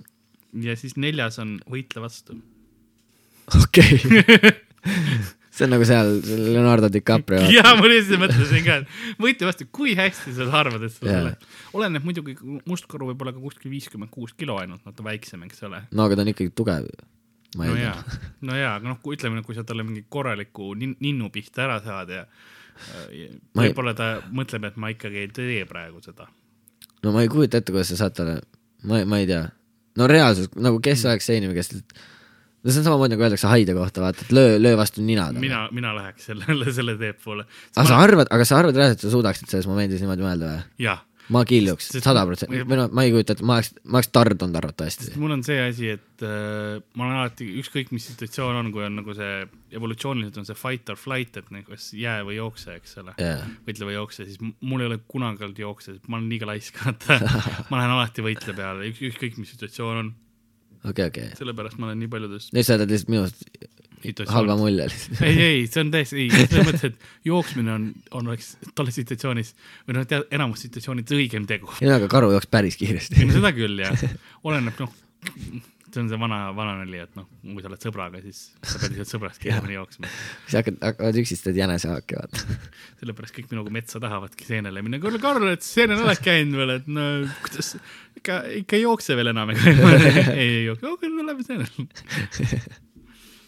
ja 0.65 0.77
siis 0.79 0.95
neljas 1.01 1.41
on 1.43 1.59
võitle 1.71 2.05
vastu. 2.05 2.39
okei. 3.59 3.99
see 5.59 5.67
on 5.67 5.75
nagu 5.75 5.87
seal 5.89 6.11
Leonardo 6.53 6.91
DiCaprio. 6.93 7.43
ja 7.57 7.75
ma 7.79 7.91
lihtsalt 7.91 8.23
mõtlesin 8.23 8.65
ka, 8.67 8.81
et 8.83 9.21
võitle 9.23 9.49
vastu, 9.51 9.67
kui 9.75 9.95
hästi 9.99 10.35
sa 10.37 10.49
arvad, 10.61 10.87
et 10.87 10.95
sa 10.95 11.07
selle, 11.07 11.35
oleneb 11.77 12.07
muidugi, 12.07 12.37
mustkaru 12.69 13.11
võib 13.11 13.25
olla 13.25 13.35
ka 13.35 13.43
kuskil 13.43 13.73
viiskümmend 13.73 14.13
kuus 14.15 14.35
kilo 14.39 14.59
ainult, 14.63 14.85
natuke 14.87 15.07
väiksem, 15.09 15.43
eks 15.49 15.65
ole. 15.69 15.83
no 15.91 16.07
aga 16.07 16.19
ta 16.19 16.27
on 16.27 16.33
ikkagi 16.35 16.55
tugev. 16.57 16.87
ma 16.89 17.18
no 17.59 17.75
jaa 17.77 17.97
no 18.45 18.57
jaa, 18.59 18.75
aga 18.77 18.89
noh, 18.93 18.99
kui 19.03 19.17
ütleme, 19.17 19.43
kui 19.47 19.55
sa 19.57 19.65
talle 19.65 19.83
mingi 19.87 20.05
korraliku 20.09 20.75
nin- 20.77 20.97
ninnu 21.01 21.31
pihta 21.35 21.65
ära 21.69 21.79
saad 21.85 22.11
ja 22.13 22.25
ja 23.11 23.29
Ma 23.57 23.65
ei- 23.65 23.71
võib-olla 23.73 23.95
ta 23.99 24.11
mõtleb, 24.31 24.65
et 24.69 24.77
ma 24.79 24.91
ikkagi 24.95 25.25
ei 25.25 25.29
tee 25.35 25.65
praegu 25.67 25.99
seda. 26.05 26.29
no 27.03 27.13
ma 27.13 27.23
ei 27.25 27.29
kujuta 27.33 27.59
ette, 27.59 27.73
kuidas 27.73 27.89
sa 27.95 27.97
saad 28.05 28.15
talle, 28.15 28.37
ma, 28.85 29.01
ma 29.09 29.19
ei 29.19 29.27
tea. 29.27 29.49
no 29.99 30.07
reaalsus, 30.07 30.53
nagu 30.55 30.79
kes 30.85 31.03
oleks 31.09 31.27
see 31.27 31.41
inimene, 31.41 31.57
kes, 31.59 31.73
no 31.75 32.71
see 32.71 32.79
on 32.83 32.87
samamoodi 32.87 33.17
nagu 33.17 33.25
öeldakse 33.27 33.49
haide 33.51 33.75
kohta, 33.75 34.05
vaata, 34.05 34.23
et 34.29 34.31
löö, 34.37 34.59
löö 34.63 34.77
vastu 34.79 35.03
nina 35.03 35.27
mina, 35.33 35.65
mina 35.75 35.91
läheks 35.97 36.29
selle, 36.31 36.45
selle 36.79 36.95
teed 37.01 37.19
poole. 37.25 37.49
aga 37.75 37.89
sa 37.89 37.99
arvad, 38.05 38.31
aga 38.31 38.45
sa 38.47 38.61
arvad 38.61 38.77
reaalselt, 38.79 39.01
et 39.01 39.09
sa 39.09 39.15
suudaksid 39.17 39.51
selles 39.51 39.67
momendis 39.67 40.05
niimoodi 40.05 40.23
mõelda 40.29 40.53
või? 40.53 40.63
jah, 40.87 41.03
ma 41.35 41.43
killuks, 41.49 41.91
sada 42.01 42.23
protsenti, 42.29 42.61
või 42.69 42.79
noh, 42.81 42.91
ma 42.95 43.05
ei 43.05 43.13
kujuta 43.13 43.35
ette, 43.35 43.47
ma 43.47 43.59
oleks, 43.59 43.71
ma 43.85 43.99
oleks 43.99 44.11
tardunud 44.15 44.59
arvatavasti. 44.61 45.11
mul 45.21 45.35
on 45.37 45.43
see 45.47 45.59
asi, 45.63 45.91
et 45.99 46.25
äh, 46.25 46.79
ma 46.99 47.07
olen 47.07 47.21
alati, 47.23 47.49
ükskõik 47.63 47.93
mis 47.95 48.07
situatsioon 48.11 48.61
on, 48.63 48.71
kui 48.75 48.85
on 48.87 48.97
nagu 49.01 49.17
see 49.17 49.33
evolutsiooniliselt 49.77 50.41
on 50.41 50.49
see 50.49 50.59
fight 50.59 50.93
or 50.93 51.01
flight, 51.01 51.37
et 51.41 51.51
nagu 51.55 51.75
kas 51.75 51.91
jää 51.97 52.23
või 52.27 52.39
jookse, 52.39 52.79
eks 52.81 52.97
ole 53.03 53.17
jaa, 53.21 53.43
võitle 53.67 53.91
või 53.91 53.99
jookse, 53.99 54.29
siis 54.29 54.41
mul 54.41 54.85
ei 54.85 54.93
ole 54.93 55.01
kunagi 55.11 55.45
olnud 55.49 55.61
jookse, 55.65 55.99
ma 56.09 56.21
olen 56.21 56.31
liiga 56.33 56.49
laisk, 56.49 56.81
vaata. 56.85 57.21
ma 57.69 57.83
lähen 57.83 57.97
alati 57.99 58.25
võitle 58.25 58.57
peale, 58.57 58.89
ükskõik 58.95 59.41
mis 59.41 59.53
situatsioon 59.57 60.05
on, 60.05 60.15
okei, 60.85 61.11
okei. 61.11 61.35
sellepärast 61.39 61.81
ma 61.81 61.91
olen 61.91 62.01
nii 62.05 62.13
paljudes 62.13 62.53
nüüd 62.57 62.67
sa 62.67 62.79
jätad 62.79 62.95
lihtsalt 62.95 63.13
minust 63.13 63.45
halva 64.33 64.57
mulje 64.59 64.89
lihtsalt. 64.93 65.23
ei, 65.27 65.41
ei, 65.45 65.63
see 65.71 65.85
on 65.85 65.93
täiesti, 65.95 66.21
ei, 66.25 66.45
selles 66.45 66.69
mõttes, 66.69 66.85
et 66.93 67.29
jooksmine 67.29 67.75
on, 67.75 67.89
on, 68.11 68.31
oleks 68.33 68.55
tolles 68.79 68.99
situatsioonis 69.01 69.55
või 69.89 69.99
noh, 69.99 70.13
enamus 70.35 70.67
situatsioonides 70.67 71.19
õigem 71.19 71.49
tegu. 71.51 71.71
ei 71.83 71.91
no 71.91 71.99
aga 71.99 72.11
karu 72.13 72.33
jooks 72.37 72.51
päris 72.53 72.79
kiiresti 72.81 73.23
ei 73.23 73.29
no 73.29 73.39
seda 73.39 73.53
küll 73.57 73.83
jah, 73.83 74.07
oleneb 74.47 74.79
noh, 74.85 74.95
see 75.93 76.03
on 76.03 76.09
see 76.11 76.19
vana, 76.21 76.39
vana 76.57 76.75
nali, 76.83 77.01
et 77.03 77.15
noh, 77.17 77.27
kui 77.43 77.63
sa 77.63 77.71
oled 77.71 77.85
sõbraga, 77.85 78.21
siis 78.23 78.41
sa 78.61 78.81
pead 78.81 78.95
lihtsalt 78.95 79.13
sõbrast 79.15 79.41
kiiremini 79.43 79.77
jooksma. 79.77 80.11
siis 80.47 80.57
hakkad, 80.61 80.81
hakkavad 80.85 81.21
üksistad 81.23 81.59
jänesehaaki 81.59 82.19
vaata. 82.19 82.59
sellepärast 83.01 83.37
kõik 83.37 83.53
minuga 83.55 83.73
metsa 83.75 84.01
tahavadki 84.03 84.49
seenele 84.49 84.83
minna. 84.85 85.01
kuule, 85.03 85.21
Karl, 85.23 85.49
et 85.53 85.65
seenel 85.67 86.05
oled 86.05 86.21
käinud 86.25 86.61
veel, 86.61 86.75
et 86.79 86.91
no 86.93 87.07
kuidas, 87.47 87.75
ikka, 88.21 88.43
ikka 88.63 88.79
ei 88.79 88.85
jookse 88.85 89.17
veel 89.19 89.33
enam, 89.33 89.55
ega 89.55 89.73
ei, 90.35 90.45
ei 90.45 90.67
jookse, 90.69 91.13
no 91.15 91.27
lähme 91.31 91.47
seenele. 91.47 91.89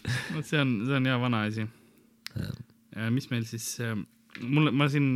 vot 0.35 0.47
see 0.47 0.61
on, 0.61 0.73
see 0.87 0.97
on 0.97 1.09
hea 1.09 1.19
vana 1.21 1.45
asi. 1.49 1.67
mis 3.11 3.29
meil 3.31 3.45
siis, 3.47 3.67
mul, 4.41 4.71
ma 4.75 4.87
siin 4.91 5.09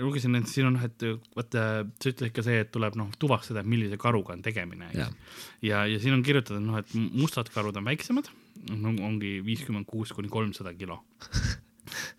lugesin, 0.00 0.36
et 0.38 0.50
siin 0.50 0.68
on 0.70 0.76
noh, 0.78 0.84
et 0.86 1.06
vaata, 1.36 1.64
sa 2.00 2.12
ütlesid 2.12 2.34
ka 2.36 2.44
see, 2.46 2.62
et 2.64 2.72
tuleb 2.74 2.98
noh, 3.00 3.10
tuvastada, 3.20 3.64
millise 3.66 4.00
karuga 4.00 4.36
on 4.36 4.44
tegemine, 4.44 4.90
eks. 4.92 5.38
ja, 5.66 5.84
ja 5.88 6.02
siin 6.02 6.16
on 6.16 6.24
kirjutatud 6.26 6.64
noh, 6.64 6.80
et 6.80 6.92
mustad 6.94 7.50
karud 7.54 7.76
on 7.80 7.88
väiksemad, 7.88 8.30
no 8.74 8.94
ongi 9.06 9.38
viiskümmend 9.46 9.88
kuus 9.88 10.14
kuni 10.16 10.30
kolmsada 10.32 10.74
kilo, 10.78 11.02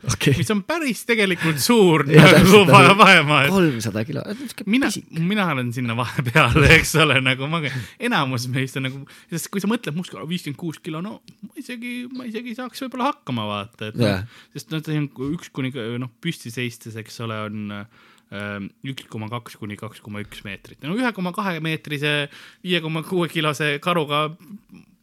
okei. 0.08 0.34
mis 0.38 0.50
on 0.53 0.62
päris 0.68 1.01
tegelikult 1.08 1.60
suur 1.62 2.06
nagu 2.10 2.62
vahemaa, 3.00 3.41
kolmsada 3.51 4.03
kilo, 4.08 4.24
mina, 4.70 4.89
mina 5.20 5.48
olen 5.53 5.72
sinna 5.75 5.96
vahepeal, 6.00 6.60
eks 6.77 6.96
ole, 7.03 7.20
nagu 7.25 7.50
ma, 7.51 7.62
enamus 8.10 8.48
meist 8.53 8.79
on 8.79 8.88
nagu, 8.88 9.01
sest 9.32 9.50
kui 9.51 9.63
sa 9.63 9.70
mõtled 9.72 9.98
mustkaru 9.98 10.27
viiskümmend 10.29 10.60
kuus 10.60 10.82
kilo, 10.84 11.03
no 11.06 11.20
ma 11.46 11.56
isegi, 11.60 11.96
ma 12.13 12.27
isegi 12.29 12.56
saaks 12.58 12.86
võib-olla 12.86 13.12
hakkama 13.12 13.48
vaata, 13.50 13.91
et 13.91 14.00
noh, 14.00 14.22
sest 14.56 14.72
noh, 14.74 14.84
see 14.86 15.01
on 15.01 15.10
üks 15.34 15.51
kuni 15.56 15.74
noh, 15.74 16.13
püsti 16.24 16.53
seistes, 16.53 16.98
eks 17.00 17.20
ole, 17.25 17.39
on 17.50 17.74
ähm, 17.75 18.70
üks 18.88 19.10
koma 19.12 19.32
kaks 19.32 19.60
kuni 19.60 19.79
kaks 19.79 20.03
koma 20.06 20.24
üks 20.24 20.46
meetrit, 20.48 20.82
no 20.86 20.96
ühe 20.98 21.12
koma 21.15 21.36
kahe 21.36 21.60
meetrise, 21.63 22.29
viie 22.65 22.84
koma 22.86 23.03
kuue 23.08 23.27
kilose 23.32 23.75
karuga 23.84 24.29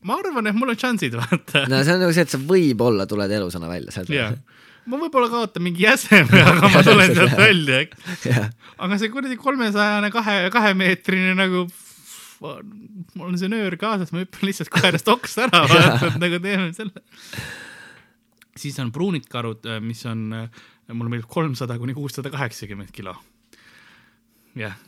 ma 0.06 0.20
arvan, 0.20 0.46
et 0.46 0.56
mul 0.56 0.72
on 0.72 0.78
šansid, 0.78 1.16
vaata. 1.18 1.66
no 1.70 1.80
see 1.82 1.96
on 1.96 2.04
nagu 2.04 2.14
see, 2.14 2.26
et 2.26 2.32
sa 2.32 2.40
võib-olla 2.40 3.08
tuled 3.10 3.32
elusana 3.40 3.70
välja 3.70 3.94
sealt. 3.94 4.12
Ma 4.86 5.00
võib-olla 5.00 5.28
kaotan 5.30 5.64
mingi 5.66 5.84
jäseme, 5.84 6.42
aga 6.46 6.70
ma 6.70 6.82
tulen 6.86 7.14
sealt 7.16 7.34
välja, 7.38 7.82
jah, 8.26 8.48
aga 8.82 8.98
see 9.00 9.10
kuradi 9.12 9.38
kolmesajane 9.40 10.10
kahe, 10.14 10.38
kahemeetrine 10.54 11.34
nagu, 11.38 11.66
mul 12.40 13.28
on 13.28 13.38
see 13.40 13.50
nöör 13.50 13.76
kaasas, 13.80 14.12
ma 14.14 14.22
hüppan 14.22 14.46
lihtsalt 14.48 14.70
koerast 14.72 15.10
oksa 15.10 15.46
ära, 15.48 15.64
vaata, 15.70 16.12
et 16.12 16.18
nagu 16.22 16.40
teeme 16.44 16.68
selle. 16.76 17.04
siis 18.56 18.78
on 18.82 18.92
pruunid 18.94 19.26
karud, 19.30 19.66
mis 19.84 20.04
on, 20.08 20.28
mulle 20.92 21.12
meeldib 21.12 21.30
kolmsada 21.32 21.78
kuni 21.82 21.96
kuussada 21.96 22.30
kaheksakümmend 22.34 22.94
kilo. 22.94 23.16
jah, 24.56 24.78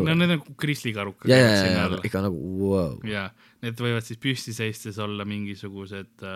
no 0.00 0.16
need 0.16 0.38
on 0.38 0.42
krislikarukad. 0.60 1.28
ja, 1.30 1.42
ja, 1.44 1.52
ja, 1.60 1.86
ja 1.92 2.00
ikka 2.08 2.24
nagu 2.24 2.40
wow.. 2.64 2.96
ja 3.08 3.28
need 3.62 3.78
võivad 3.78 4.08
siis 4.08 4.18
püsti 4.20 4.56
seistes 4.56 4.98
olla 5.02 5.28
mingisugused, 5.28 6.26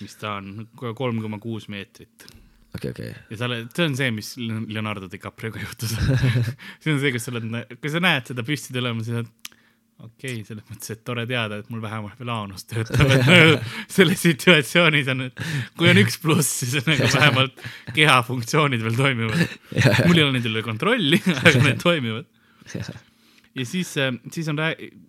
mis 0.00 0.16
ta 0.22 0.38
on, 0.38 0.68
kolm 0.78 1.20
koma 1.22 1.42
kuus 1.42 1.66
meetrit 1.72 2.30
okei, 2.74 2.90
okei. 2.90 3.14
ja 3.30 3.40
sa 3.40 3.48
oled, 3.48 3.70
see 3.76 3.88
on 3.88 3.96
see, 3.98 4.12
mis 4.14 4.34
Leonardo 4.38 5.08
DiCaprioga 5.10 5.62
juhtus 5.62 5.94
see 6.82 6.94
on 6.94 7.00
see, 7.02 7.14
kus 7.14 7.26
sa 7.26 7.34
oled, 7.34 7.50
kui 7.78 7.92
sa 7.92 8.02
näed 8.04 8.32
seda 8.32 8.46
püsti 8.46 8.74
tulemas, 8.76 9.08
siis 9.08 9.22
oled 9.22 9.54
okei 10.02 10.40
okay,, 10.40 10.44
selles 10.46 10.66
mõttes, 10.68 10.90
et 10.94 11.02
tore 11.06 11.24
teada, 11.30 11.60
et 11.62 11.70
mul 11.72 11.82
vähemalt 11.84 12.18
veel 12.20 12.32
aanus 12.34 12.66
töötab, 12.70 13.10
et 13.14 13.64
selles 13.92 14.20
situatsioonis 14.26 15.10
on, 15.14 15.26
et 15.28 15.42
kui 15.78 15.90
on 15.90 16.00
üks 16.02 16.18
pluss, 16.22 16.60
siis 16.62 16.76
on 16.82 16.90
nagu 16.90 17.10
vähemalt 17.14 17.64
keha 17.96 18.20
funktsioonid 18.26 18.84
veel 18.84 18.98
toimivad. 18.98 19.58
mul 20.08 20.18
ei 20.18 20.26
ole 20.26 20.36
nende 20.36 20.50
üle 20.50 20.64
kontrolli, 20.66 21.20
aga 21.36 21.58
need 21.62 21.82
toimivad. 21.82 22.30
Ja 23.54 23.64
siis, 23.68 23.92
siis 24.34 24.48
on 24.50 24.58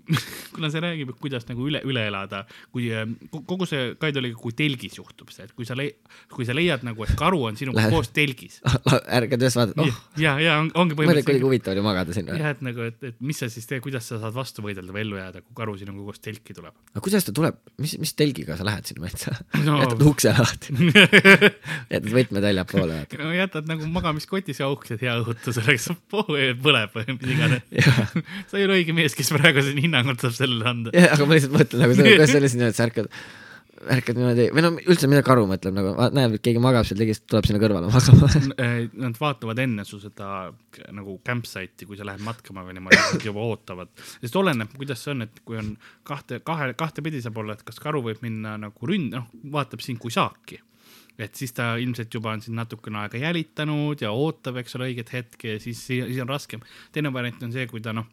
kuna 0.55 0.69
see 0.69 0.81
räägib, 0.83 1.11
kuidas 1.21 1.47
nagu 1.49 1.65
üle, 1.65 1.81
üle 1.87 2.03
elada, 2.09 2.43
kui 2.73 2.87
äh, 2.93 3.05
ko- 3.33 3.41
kogu 3.49 3.65
see 3.69 3.95
Kaido 3.99 4.21
oli, 4.21 4.31
kui 4.37 4.53
telgis 4.57 4.99
juhtub 4.99 5.31
see, 5.33 5.47
et 5.47 5.53
kui 5.57 5.65
sa 5.67 5.73
kui 6.31 6.45
sa 6.47 6.53
leiad 6.55 6.83
nagu, 6.85 7.03
et 7.07 7.15
karu 7.19 7.41
on 7.49 7.57
sinuga 7.59 7.87
koos 7.91 8.11
telgis. 8.15 8.59
ärkad 9.17 9.41
üles, 9.41 9.57
vaatad, 9.57 9.81
oh, 9.81 9.97
ja, 10.21 10.35
ja 10.41 10.59
on, 10.61 10.69
ongi 10.77 10.93
mõtled, 10.97 11.23
kuidagi 11.25 11.25
põhimõtteliselt 11.25 11.47
huvitav 11.47 11.73
oli 11.75 11.85
magada 11.85 12.15
või? 12.15 12.39
jah, 12.43 12.53
et 12.55 12.61
nagu, 12.65 12.85
et, 12.91 13.01
et 13.11 13.17
mis 13.25 13.41
sa 13.41 13.49
siis 13.51 13.65
teed, 13.69 13.81
kuidas 13.85 14.07
sa 14.11 14.19
saad 14.21 14.35
vastu 14.37 14.63
võidelda 14.65 14.93
või 14.95 15.03
ellu 15.05 15.19
jääda, 15.19 15.41
kui 15.45 15.57
karu 15.57 15.75
sinuga 15.81 16.05
koos 16.11 16.21
telki 16.23 16.55
tuleb. 16.57 16.75
aga 16.93 17.03
kuidas 17.09 17.25
ta 17.27 17.33
tuleb, 17.35 17.57
mis, 17.81 17.97
mis 18.01 18.13
telgiga 18.17 18.57
sa 18.59 18.67
lähed 18.67 18.91
sinna 18.91 19.05
metsa 19.07 19.33
No. 19.65 19.77
jätad 19.81 20.01
ukse 20.05 20.31
lahti, 20.35 20.73
jätad 21.89 22.09
võtmed 22.13 22.43
väljapoole, 22.45 23.01
no 23.21 23.31
jätad 23.35 23.67
nagu 23.69 23.87
magamiskotis 23.89 24.59
ja 24.61 24.69
auksed 24.69 25.01
hea 25.01 25.15
õhutuseks, 25.23 25.89
põleb 26.11 26.95
või 26.95 27.15
mis 27.17 27.33
iganes. 27.35 27.63
sa 28.49 28.59
ei 28.59 28.67
ole 28.67 28.81
õige 28.81 28.95
mees, 28.95 29.15
kes 29.17 29.31
praegu 29.35 29.63
siin 29.65 29.81
hinnangut 29.85 30.21
saab 30.23 30.37
sellele 30.37 30.69
anda. 30.69 30.93
aga 30.93 31.25
ma 31.25 31.37
lihtsalt 31.37 31.55
mõtlen 31.55 31.83
nagu 31.85 31.97
seda, 31.97 32.13
kuidas 32.13 32.33
siis 32.35 32.55
niimoodi, 32.55 32.77
sa 32.77 32.85
ärkad, 32.87 33.09
ärkad 33.95 34.19
niimoodi 34.19 34.47
või 34.55 34.65
no 34.65 34.71
üldse, 34.81 35.09
mida 35.11 35.23
karu 35.25 35.45
mõtleb 35.49 35.75
nagu, 35.77 35.93
näeb, 36.15 36.37
et 36.37 36.45
keegi 36.45 36.61
magab 36.63 36.87
seal 36.87 36.99
tegist, 37.01 37.25
tuleb 37.31 37.47
sinna 37.47 37.61
kõrvale 37.63 37.89
magama. 37.93 38.29
Nad 39.05 39.17
vaatavad 39.21 39.63
enne 39.65 39.87
su 39.87 39.99
seda 40.03 40.29
nagu 40.95 41.17
campsite'i, 41.27 41.89
kui 41.89 41.99
sa 41.99 42.07
lähed 42.07 42.23
matkama 42.25 42.65
või 42.67 42.77
niimoodi, 42.79 43.01
nad 43.01 43.27
juba 43.31 43.47
ootavad. 43.49 43.91
sest 44.19 44.39
oleneb, 44.41 44.71
kuidas 44.77 45.03
see 45.05 45.15
on, 45.15 45.27
et 45.27 45.43
kui 45.47 45.59
on 45.61 45.75
kahte, 46.07 46.41
kahe, 46.45 46.71
kahtepidi 46.77 47.23
saab 47.25 47.43
olla, 47.43 47.57
et 47.57 47.65
kas 47.67 47.81
karu 47.83 48.03
võib 48.05 48.23
minna 48.25 48.57
nagu 48.61 48.89
ründ-, 48.89 49.13
noh, 49.15 49.27
vaatab 49.55 49.83
sind 49.85 50.01
kui 50.03 50.13
saaki 50.13 50.61
et 51.21 51.37
siis 51.39 51.53
ta 51.55 51.73
ilmselt 51.79 52.13
juba 52.13 52.33
on 52.35 52.43
sind 52.43 52.57
natukene 52.59 53.05
aega 53.05 53.19
jälitanud 53.21 54.01
ja 54.03 54.11
ootab, 54.15 54.59
eks 54.59 54.75
ole, 54.77 54.89
õiget 54.91 55.13
hetke 55.15 55.55
ja 55.55 55.61
siis, 55.63 55.79
siis 55.87 56.19
on 56.21 56.29
raskem. 56.31 56.63
teine 56.91 57.11
variant 57.13 57.43
on 57.47 57.53
see, 57.55 57.67
kui 57.71 57.83
ta 57.83 57.93
noh, 57.95 58.09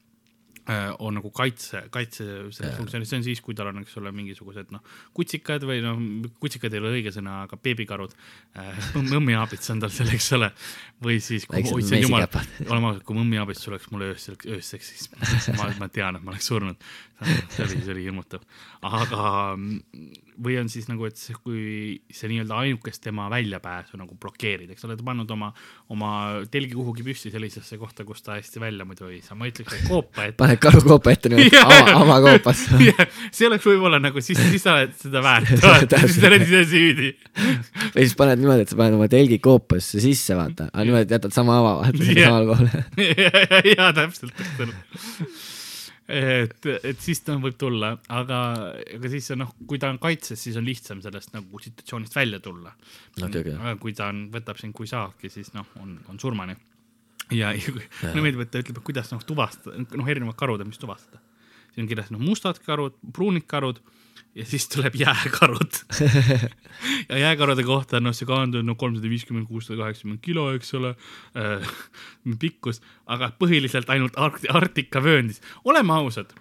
on 1.03 1.17
nagu 1.19 1.31
kaitse, 1.35 1.81
kaitse 1.91 2.25
selles 2.55 2.77
funktsioonis, 2.79 3.11
see 3.11 3.19
on 3.19 3.25
siis, 3.27 3.41
kui 3.43 3.57
tal 3.59 3.73
on, 3.73 3.81
eks 3.83 3.97
ole, 3.99 4.13
mingisugused 4.15 4.71
noh, 4.71 4.83
kutsikad 5.17 5.65
või 5.67 5.81
noh, 5.83 5.99
kutsikad 6.43 6.75
ei 6.75 6.83
ole 6.83 6.93
õige 6.99 7.13
sõna, 7.15 7.41
aga 7.49 7.59
beebikarud 7.59 8.15
äh, 8.15 8.93
mõmmiaabits 9.13 9.75
on 9.75 9.83
tal 9.83 9.91
seal, 9.95 10.13
eks 10.15 10.31
ole, 10.39 10.53
või 11.03 11.19
siis 11.25 11.49
kui 11.51 11.65
issand 11.67 12.07
jumal, 12.07 12.29
olema 12.69 12.93
ausad, 12.93 13.03
kui 13.09 13.19
mõmmiaabits 13.19 13.67
tuleks 13.67 13.91
mulle 13.91 14.13
öösel, 14.15 14.39
ööseks, 14.47 14.93
siis 14.95 15.51
ma, 15.59 15.67
ma 15.83 15.91
tean, 15.91 16.21
et 16.21 16.23
ma 16.23 16.35
oleks 16.35 16.47
surnud. 16.53 16.87
see 17.53 17.67
oli, 17.67 17.83
see 17.83 17.95
oli 17.95 18.07
hirmutav, 18.09 18.45
aga 18.83 19.27
või 20.43 20.57
on 20.61 20.69
siis 20.73 20.89
nagu, 20.89 21.05
et 21.07 21.19
see, 21.21 21.35
kui 21.45 22.01
see 22.13 22.31
nii-öelda 22.31 22.57
ainukest 22.65 23.03
tema 23.05 23.29
väljapääsu 23.33 23.99
nagu 24.01 24.17
blokeerid, 24.21 24.71
eks 24.73 24.87
ole, 24.87 24.97
ta 24.99 25.05
pannud 25.07 25.31
oma, 25.35 25.51
oma 25.93 26.13
telgi 26.53 26.75
kuhugi 26.77 27.05
püsti 27.07 27.33
sellisesse 27.33 27.79
kohta, 27.81 28.07
kus 28.09 28.25
ta 28.25 28.39
hästi 28.39 28.63
välja 28.63 28.87
muidu 28.89 29.11
ei 29.11 29.21
saa, 29.25 29.37
ma 29.39 29.49
ütleks, 29.51 29.77
et 29.77 29.87
koopa 29.91 30.27
ette. 30.29 30.39
paned 30.41 30.63
karu 30.63 30.83
koopa 30.87 31.15
ette 31.15 31.33
niimoodi, 31.33 31.61
ava, 31.61 31.95
avakoopas. 32.01 32.65
see 33.37 33.49
oleks 33.49 33.69
võib-olla 33.69 34.01
nagu 34.03 34.25
siis, 34.25 34.41
siis 34.51 34.65
sa 34.65 34.79
oled 34.79 34.97
seda 34.99 35.23
väärt, 35.25 35.53
siis 35.59 36.19
sa 36.19 36.29
oled 36.31 36.47
ise 36.49 36.65
süüdi. 36.73 37.13
või 37.95 38.07
siis 38.07 38.19
paned 38.19 38.43
niimoodi, 38.43 38.67
et 38.67 38.73
sa 38.73 38.81
paned 38.81 38.99
oma 38.99 39.11
telgi 39.13 39.39
koopasse 39.45 40.03
sisse, 40.03 40.37
vaata, 40.39 40.71
aga 40.73 40.89
niimoodi, 40.89 41.19
jätad 41.19 41.37
sama 41.37 41.61
ava, 41.61 41.79
vaata, 41.85 42.03
sinna 42.03 42.21
Jah. 42.21 42.33
samale 42.33 42.47
kohale. 42.51 43.75
ja 43.77 43.93
täpselt, 43.97 44.37
täpselt. 44.39 45.51
et, 46.09 46.67
et 46.83 47.01
siis 47.03 47.23
ta 47.25 47.37
võib 47.41 47.57
tulla, 47.59 47.93
aga, 48.13 48.41
aga 48.97 49.13
siis 49.13 49.31
noh, 49.39 49.55
kui 49.69 49.81
ta 49.83 49.91
on 49.93 50.01
kaitses, 50.03 50.41
siis 50.41 50.59
on 50.59 50.67
lihtsam 50.67 51.03
sellest 51.05 51.35
nagu 51.37 51.63
situatsioonist 51.63 52.17
välja 52.17 52.41
tulla. 52.43 52.75
Okei. 53.23 53.55
aga 53.55 53.77
kui 53.81 53.95
ta 53.97 54.11
on, 54.13 54.27
võtab 54.35 54.61
sind 54.61 54.75
kui 54.77 54.91
saaki, 54.91 55.31
siis 55.33 55.53
noh, 55.57 55.69
on, 55.83 55.97
on 56.13 56.21
surmani. 56.23 56.57
ja, 57.31 57.53
ja 57.55 57.75
mulle 57.75 58.27
meeldib, 58.27 58.47
et 58.47 58.53
ta 58.53 58.63
ütleb, 58.63 58.81
et 58.81 58.87
kuidas 58.91 59.13
noh 59.15 59.23
tuvastada, 59.27 59.79
noh, 59.79 60.09
erinevad 60.11 60.39
karud 60.39 60.65
on, 60.65 60.73
mis 60.73 60.81
tuvastada. 60.83 61.23
siin 61.73 61.87
on 61.87 61.93
kirjas 61.93 62.11
noh, 62.15 62.23
mustad 62.23 62.59
karud, 62.67 62.99
pruunid 63.15 63.47
karud 63.49 63.81
ja 64.35 64.47
siis 64.47 64.69
tuleb 64.69 64.95
jääkarud. 64.97 65.81
ja 67.11 67.19
jääkarude 67.19 67.65
kohta 67.67 67.99
on 67.99 68.09
noh, 68.09 68.17
see 68.17 68.29
kaandu 68.29 68.63
on 68.63 68.71
no 68.71 68.77
kolmsada 68.81 69.11
viiskümmend, 69.11 69.49
kuussada 69.49 69.83
kaheksakümmend 69.83 70.23
kilo, 70.25 70.49
eks 70.57 70.75
ole 70.79 70.95
äh, 71.37 71.75
pikkus, 72.45 72.81
aga 73.07 73.33
põhiliselt 73.39 73.93
ainult 73.93 74.17
Ark-, 74.17 74.49
Arktika 74.49 75.05
vööndis. 75.05 75.43
oleme 75.65 75.95
ausad, 75.99 76.33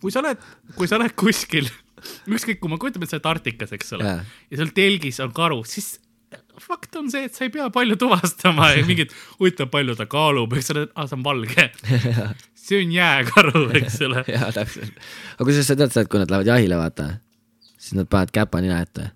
kui 0.00 0.12
sa 0.12 0.24
oled, 0.24 0.42
kui 0.76 0.90
sa 0.90 0.98
oled 0.98 1.14
kuskil, 1.18 1.70
ükskõik 2.34 2.62
kui 2.62 2.72
ma 2.72 2.80
kujutan 2.82 3.04
ette, 3.04 3.14
sa 3.14 3.20
oled 3.20 3.32
Arktikas, 3.36 3.74
eks 3.78 3.98
ole 3.98 4.10
Jaa. 4.10 4.22
ja 4.50 4.62
seal 4.62 4.74
telgis 4.74 5.22
on 5.22 5.34
karu, 5.36 5.62
siis 5.68 5.98
fakt 6.60 6.96
on 6.98 7.08
see, 7.10 7.24
et 7.26 7.34
sa 7.34 7.46
ei 7.46 7.52
pea 7.54 7.68
palju 7.72 7.96
tuvastama 8.00 8.72
ja 8.74 8.84
mingit 8.86 9.14
huvitav, 9.38 9.70
palju 9.72 9.96
ta 9.98 10.06
kaalub, 10.10 10.52
eks 10.58 10.74
ole, 10.74 10.86
aa, 10.94 11.06
see 11.08 11.16
on 11.16 11.24
valge. 11.24 11.66
See 12.60 12.82
on 12.84 12.94
jääkaru, 12.94 13.66
eks 13.80 14.00
ole. 14.06 14.24
jaa, 14.28 14.50
täpselt. 14.56 15.04
aga 15.36 15.48
kusjuures 15.48 15.72
sa 15.72 15.78
tead 15.78 15.94
seda, 15.94 16.06
et 16.06 16.12
kui 16.12 16.22
nad 16.22 16.32
lähevad 16.32 16.52
jahile, 16.52 16.80
vaata, 16.80 17.12
siis 17.76 17.96
nad 17.98 18.10
panevad 18.10 18.34
käpa 18.36 18.62
nina 18.64 18.82
ette 18.84 19.10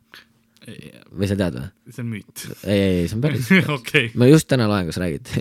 või 0.65 1.29
sa 1.29 1.37
tead 1.39 1.59
või? 1.59 1.67
see 1.93 2.03
on 2.03 2.09
müüt. 2.11 2.45
ei, 2.65 2.79
ei, 2.79 2.95
ei, 3.03 3.09
see 3.11 3.19
on 3.19 3.25
päris. 3.25 3.51
okei, 3.79 4.07
me 4.21 4.29
just 4.31 4.49
täna 4.51 4.69
loengus 4.71 4.99
räägiti. 5.01 5.33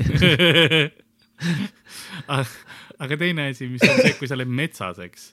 aga 3.04 3.20
teine 3.20 3.50
asi, 3.54 3.70
mis 3.72 3.86
on 3.88 4.02
see, 4.02 4.18
kui 4.20 4.30
sa 4.30 4.38
oled 4.38 4.52
metsas, 4.52 5.00
eks. 5.04 5.30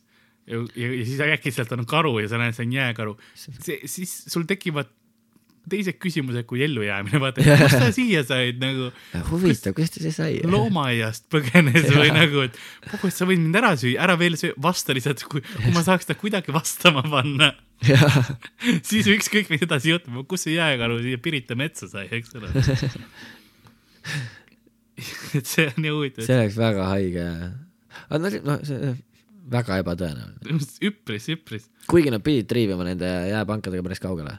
ja, 0.51 0.63
ja, 0.79 0.93
ja 0.95 1.05
siis 1.09 1.21
äkitselt 1.27 1.75
on 1.77 1.85
karu 1.89 2.17
ja 2.23 2.31
sa 2.31 2.41
näed, 2.41 2.55
see 2.57 2.69
on 2.69 2.77
jääkaru, 2.79 3.17
see, 3.35 3.81
siis 3.91 4.15
sul 4.31 4.47
tekivad 4.51 4.91
teised 5.71 5.99
küsimused 6.03 6.47
kui 6.49 6.63
ellujäämine, 6.67 7.21
vaata, 7.23 7.45
kust 7.63 7.77
sa 7.77 7.91
siia 7.95 8.23
said 8.27 8.61
nagu 8.63 8.91
huvitav, 9.31 9.75
kuidas 9.77 9.95
ta 9.95 10.03
siia 10.03 10.15
sai? 10.15 10.39
loomaaiast 10.47 11.27
põgenes 11.33 11.89
või 11.95 12.13
nagu, 12.21 12.45
et 12.49 12.59
puhku, 12.89 13.11
et 13.11 13.17
sa 13.17 13.29
võid 13.29 13.43
mind 13.43 13.61
ära 13.61 13.73
süüa, 13.81 13.99
ära 14.07 14.17
veel 14.21 14.39
söö, 14.41 14.55
vasta 14.63 14.97
lihtsalt, 14.97 15.25
kui, 15.31 15.45
ma 15.75 15.85
saaks 15.87 16.11
ta 16.11 16.17
kuidagi 16.19 16.55
vastama 16.55 17.05
panna. 17.07 17.53
siis 18.85 19.09
ükskõik 19.09 19.49
mis 19.53 19.65
edasi 19.65 19.95
juhtub, 19.95 20.21
kus 20.29 20.45
see 20.47 20.59
jääkaru 20.59 21.01
siia 21.05 21.21
Pirita 21.23 21.57
metsa 21.57 21.89
sai, 21.89 22.09
eks 22.13 22.35
ole. 22.37 22.51
et 25.39 25.47
see 25.49 25.71
on 25.71 25.79
nii 25.81 25.95
huvitav, 25.95 26.27
see 26.27 26.37
oleks 26.37 26.59
väga 26.61 26.91
haige. 26.93 27.29
aga 28.11 28.21
noh, 28.21 28.43
noh, 28.51 28.67
see 28.69 28.99
väga 29.51 29.81
ebatõenäoline. 29.83 30.61
üpris, 30.87 31.29
üpris. 31.33 31.67
kuigi 31.91 32.13
nad 32.13 32.23
pidid 32.25 32.49
triivima 32.51 32.87
nende 32.87 33.09
jääpankadega 33.31 33.85
päris 33.87 34.03
kaugele. 34.03 34.37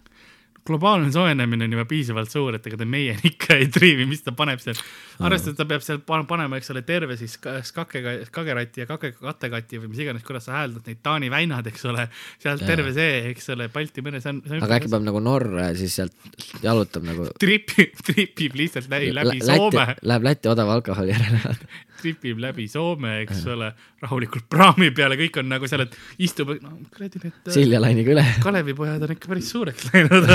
Globaalne 0.67 1.09
soojenemine 1.13 1.65
on 1.65 1.71
juba 1.75 1.85
piisavalt 1.89 2.29
suur, 2.31 2.55
et 2.57 2.67
ega 2.69 2.77
ta 2.77 2.85
meieni 2.85 3.21
ikka 3.31 3.55
ei 3.57 3.67
triivi, 3.73 4.05
mis 4.09 4.21
ta 4.25 4.33
paneb 4.37 4.61
seal. 4.61 4.77
arvestades, 5.21 5.55
et 5.55 5.59
ta 5.61 5.65
peab 5.69 5.81
seal 5.85 5.99
pan- 6.05 6.25
panema, 6.29 6.57
eks 6.61 6.69
ole, 6.73 6.81
terve 6.87 7.17
siis 7.19 7.37
ka- 7.41 7.59
skakega, 7.65 8.13
skagerati 8.29 8.83
ja 8.83 8.87
kake, 8.89 9.13
kattekati 9.19 9.81
või 9.81 9.91
mis 9.93 10.03
iganes, 10.05 10.23
kuidas 10.27 10.45
sa 10.49 10.59
hääldad 10.59 10.85
neid 10.89 11.01
Taani 11.05 11.29
väinad, 11.33 11.67
eks 11.71 11.85
ole. 11.89 12.07
sealt 12.41 12.65
terve 12.65 12.93
see, 12.97 13.31
eks 13.31 13.49
ole, 13.55 13.69
Balti 13.73 14.01
mere, 14.05 14.21
see 14.21 14.33
on, 14.35 14.41
see 14.47 14.57
on. 14.59 14.65
aga 14.67 14.79
äkki 14.79 14.91
peab 14.93 15.05
nagu 15.07 15.21
Norra 15.23 15.69
ja 15.71 15.77
siis 15.81 15.95
sealt 15.99 16.61
jalutab 16.63 17.05
nagu 17.09 17.29
tripib, 17.41 17.97
tripib 18.05 18.57
lihtsalt 18.61 18.89
läbi, 18.91 19.11
läbi 19.17 19.39
Soome, 19.45 19.87
Läheb 20.01 20.23
Läti 20.29 20.49
odava 20.51 20.77
alkoholi 20.77 21.13
järele. 21.15 21.55
tripib 22.01 22.39
läbi 22.41 22.65
Soome, 22.71 23.19
eks 23.25 23.43
ole, 23.53 23.67
rahulikult 24.01 24.47
praami 24.49 24.87
peale, 24.97 25.17
kõik 25.19 25.35
on 25.43 25.51
nagu 25.53 25.67
seal, 25.69 25.83
et 25.85 25.97
istub, 26.25 26.49
no 26.63 26.71
kuradi 26.93 27.21
need 27.21 27.51
Silja 27.53 27.81
lainiga 27.83 28.15
üle. 28.15 28.23
Kalevipojad 28.41 29.05
on 29.05 29.13
ikka 29.13 29.29
päris 29.29 29.51
suureks 29.53 29.91
läinud. 29.93 30.25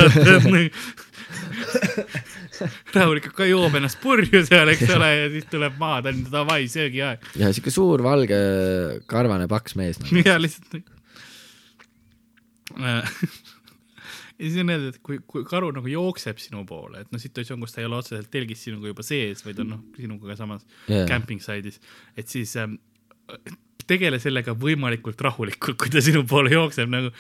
Rahulikult 2.97 3.35
ka 3.37 3.49
joob 3.49 3.75
ennast 3.79 3.99
purju 4.03 4.43
seal, 4.47 4.69
eks 4.73 4.89
ole, 4.97 5.09
ja 5.13 5.27
siis 5.33 5.49
tuleb 5.51 5.75
maha, 5.81 6.03
ta 6.05 6.13
on 6.13 6.23
davai, 6.33 6.63
söögiaeg. 6.73 7.19
ja 7.41 7.51
siuke 7.57 7.73
suur 7.75 8.05
valge 8.07 8.39
karvane 9.11 9.47
paks 9.51 9.77
mees 9.81 10.01
nagu.. 10.03 10.23
ja 10.27 10.37
lihtsalt. 10.41 10.73
ja 14.37 14.45
siis 14.45 14.57
on 14.61 14.73
öeldud, 14.73 14.95
et 14.95 15.03
kui, 15.05 15.21
kui 15.29 15.45
karu 15.49 15.71
nagu 15.77 15.89
jookseb 15.91 16.41
sinu 16.43 16.65
poole, 16.69 17.05
et 17.05 17.13
noh, 17.15 17.21
situatsioon, 17.23 17.61
kus 17.63 17.73
ta 17.75 17.83
ei 17.83 17.89
ole 17.89 18.01
otseselt 18.01 18.31
telgis 18.33 18.65
sinuga 18.67 18.91
juba 18.93 19.05
sees, 19.07 19.45
vaid 19.47 19.63
on 19.65 19.73
noh, 19.77 19.85
sinuga 19.97 20.33
ka 20.33 20.41
samas 20.43 20.67
yeah. 20.89 21.07
camping 21.09 21.41
side'is, 21.45 21.79
et 22.19 22.29
siis 22.33 22.51
ähm, 22.61 22.79
tegele 23.89 24.19
sellega 24.23 24.55
võimalikult 24.59 25.21
rahulikult, 25.25 25.79
kui 25.81 25.93
ta 25.93 26.03
sinu 26.05 26.25
poole 26.29 26.53
jookseb 26.55 26.91
nagu 26.93 27.13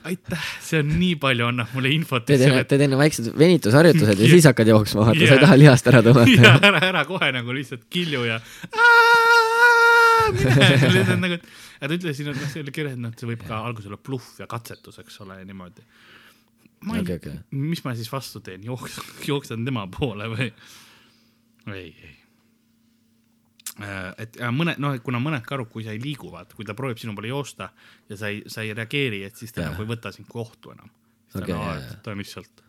okei. 0.00 0.10
aitäh, 0.14 0.44
see 0.64 0.80
on 0.82 0.90
nii 0.98 1.14
palju 1.22 1.46
annab 1.50 1.72
mulle 1.76 1.92
infot. 1.94 2.24
teed 2.28 2.40
enne, 2.48 2.64
teed 2.68 2.84
enne 2.86 2.98
väiksed 3.00 3.30
venitusharjutused 3.38 4.14
ja 4.16 4.24
Jah. 4.26 4.34
siis 4.34 4.48
hakkad 4.50 4.70
jooksma, 4.72 5.04
vaata, 5.10 5.20
sa 5.20 5.26
Jah. 5.28 5.38
ei 5.38 5.44
taha 5.46 5.58
lihast 5.60 5.90
ära 5.92 6.00
ja 6.02 6.06
tõmmata. 6.08 6.52
ära, 6.70 6.82
ära 6.90 7.04
kohe 7.08 7.32
nagu 7.36 7.54
lihtsalt 7.56 7.84
kilju 7.92 8.24
ja 8.28 8.40
mine, 10.30 11.16
nagu, 11.20 11.38
ja 11.80 11.88
ta 11.88 11.96
ütles 11.96 12.16
siin, 12.18 12.30
et 12.32 12.38
noh, 12.40 12.50
see 12.52 12.62
oli 12.64 12.74
kirjas, 12.74 12.94
et 12.96 13.02
noh, 13.02 13.14
see 13.18 13.28
võib 13.30 13.42
ka 13.48 13.60
alguses 13.66 13.90
olla 13.90 13.98
bluff 14.06 14.38
ja 14.40 14.48
katsetus, 14.50 15.00
eks 15.02 15.20
ole, 15.24 15.40
ja 15.42 15.48
niimoodi. 15.48 15.84
ma 16.86 16.96
ei 16.98 17.04
Okei, 17.04 17.18
okei. 17.20 17.38
mis 17.60 17.82
ma 17.84 17.94
siis 17.98 18.10
vastu 18.12 18.42
teen, 18.44 18.64
jooks-, 18.68 19.00
jooksen 19.28 19.64
tema 19.68 19.86
poole 19.92 20.28
või? 20.32 20.50
ei, 21.74 21.90
ei. 21.92 22.16
Et 24.20 24.38
ja 24.40 24.50
mõned, 24.54 24.80
noh, 24.82 24.96
et 24.96 25.04
kuna 25.04 25.20
mõned 25.22 25.44
karud, 25.46 25.70
kui 25.72 25.84
sa 25.86 25.94
ei 25.94 26.00
liigu, 26.02 26.30
vaata, 26.32 26.56
kui 26.58 26.66
ta 26.68 26.74
proovib 26.78 26.98
sinu 27.00 27.14
poole 27.16 27.30
joosta 27.30 27.70
ja 28.10 28.18
sa 28.18 28.32
ei, 28.32 28.42
sa 28.50 28.64
ei 28.66 28.74
reageeri, 28.76 29.22
et 29.28 29.38
siis 29.38 29.54
ta 29.54 29.68
nagu 29.68 29.84
ei 29.84 29.90
võta 29.90 30.12
sind 30.14 30.28
kohtu 30.30 30.74
enam. 30.74 30.90
Okei, 31.30 31.54
jah, 31.54 31.78
jah. 31.78 31.94
ta 32.02 32.12
on 32.12 32.20
lihtsalt, 32.20 32.64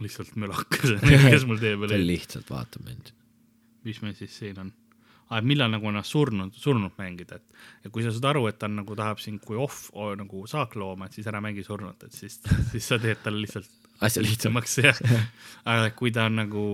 lihtsalt 0.00 0.34
mölakas, 0.40 0.96
kes 1.30 1.46
mul 1.48 1.60
tee 1.60 1.76
peal 1.76 1.92
ta 1.92 2.00
ei 2.00 2.08
lihtsalt 2.08 2.50
vaatab 2.50 2.88
mind. 2.88 3.12
mis 3.86 4.02
meil 4.02 4.16
siis 4.18 4.34
siin 4.40 4.58
on 4.64 4.72
et 5.34 5.46
millal 5.46 5.70
nagu 5.72 5.90
ennast 5.90 6.14
surnud, 6.14 6.54
surnud 6.54 6.94
mängida, 7.00 7.40
et 7.40 7.86
ja 7.86 7.90
kui 7.90 8.04
sa 8.04 8.12
saad 8.14 8.28
aru, 8.30 8.44
et 8.50 8.58
ta 8.60 8.68
on 8.70 8.78
nagu 8.80 8.96
tahab 8.98 9.18
sind 9.22 9.42
kui 9.42 9.58
off 9.58 9.88
o, 9.92 10.12
nagu 10.18 10.44
saaklooma, 10.50 11.08
et 11.08 11.18
siis 11.18 11.26
ära 11.26 11.40
mängi 11.42 11.64
surnut, 11.66 12.06
et 12.06 12.14
siis, 12.14 12.38
siis 12.72 12.86
sa 12.86 13.00
teed 13.02 13.24
talle 13.24 13.42
lihtsalt 13.42 13.70
asja 14.06 14.22
lihtsamaks 14.22 14.78
jah. 14.84 15.00
aga 15.64 15.90
kui 15.96 16.12
ta 16.14 16.28
on 16.30 16.38
nagu 16.42 16.64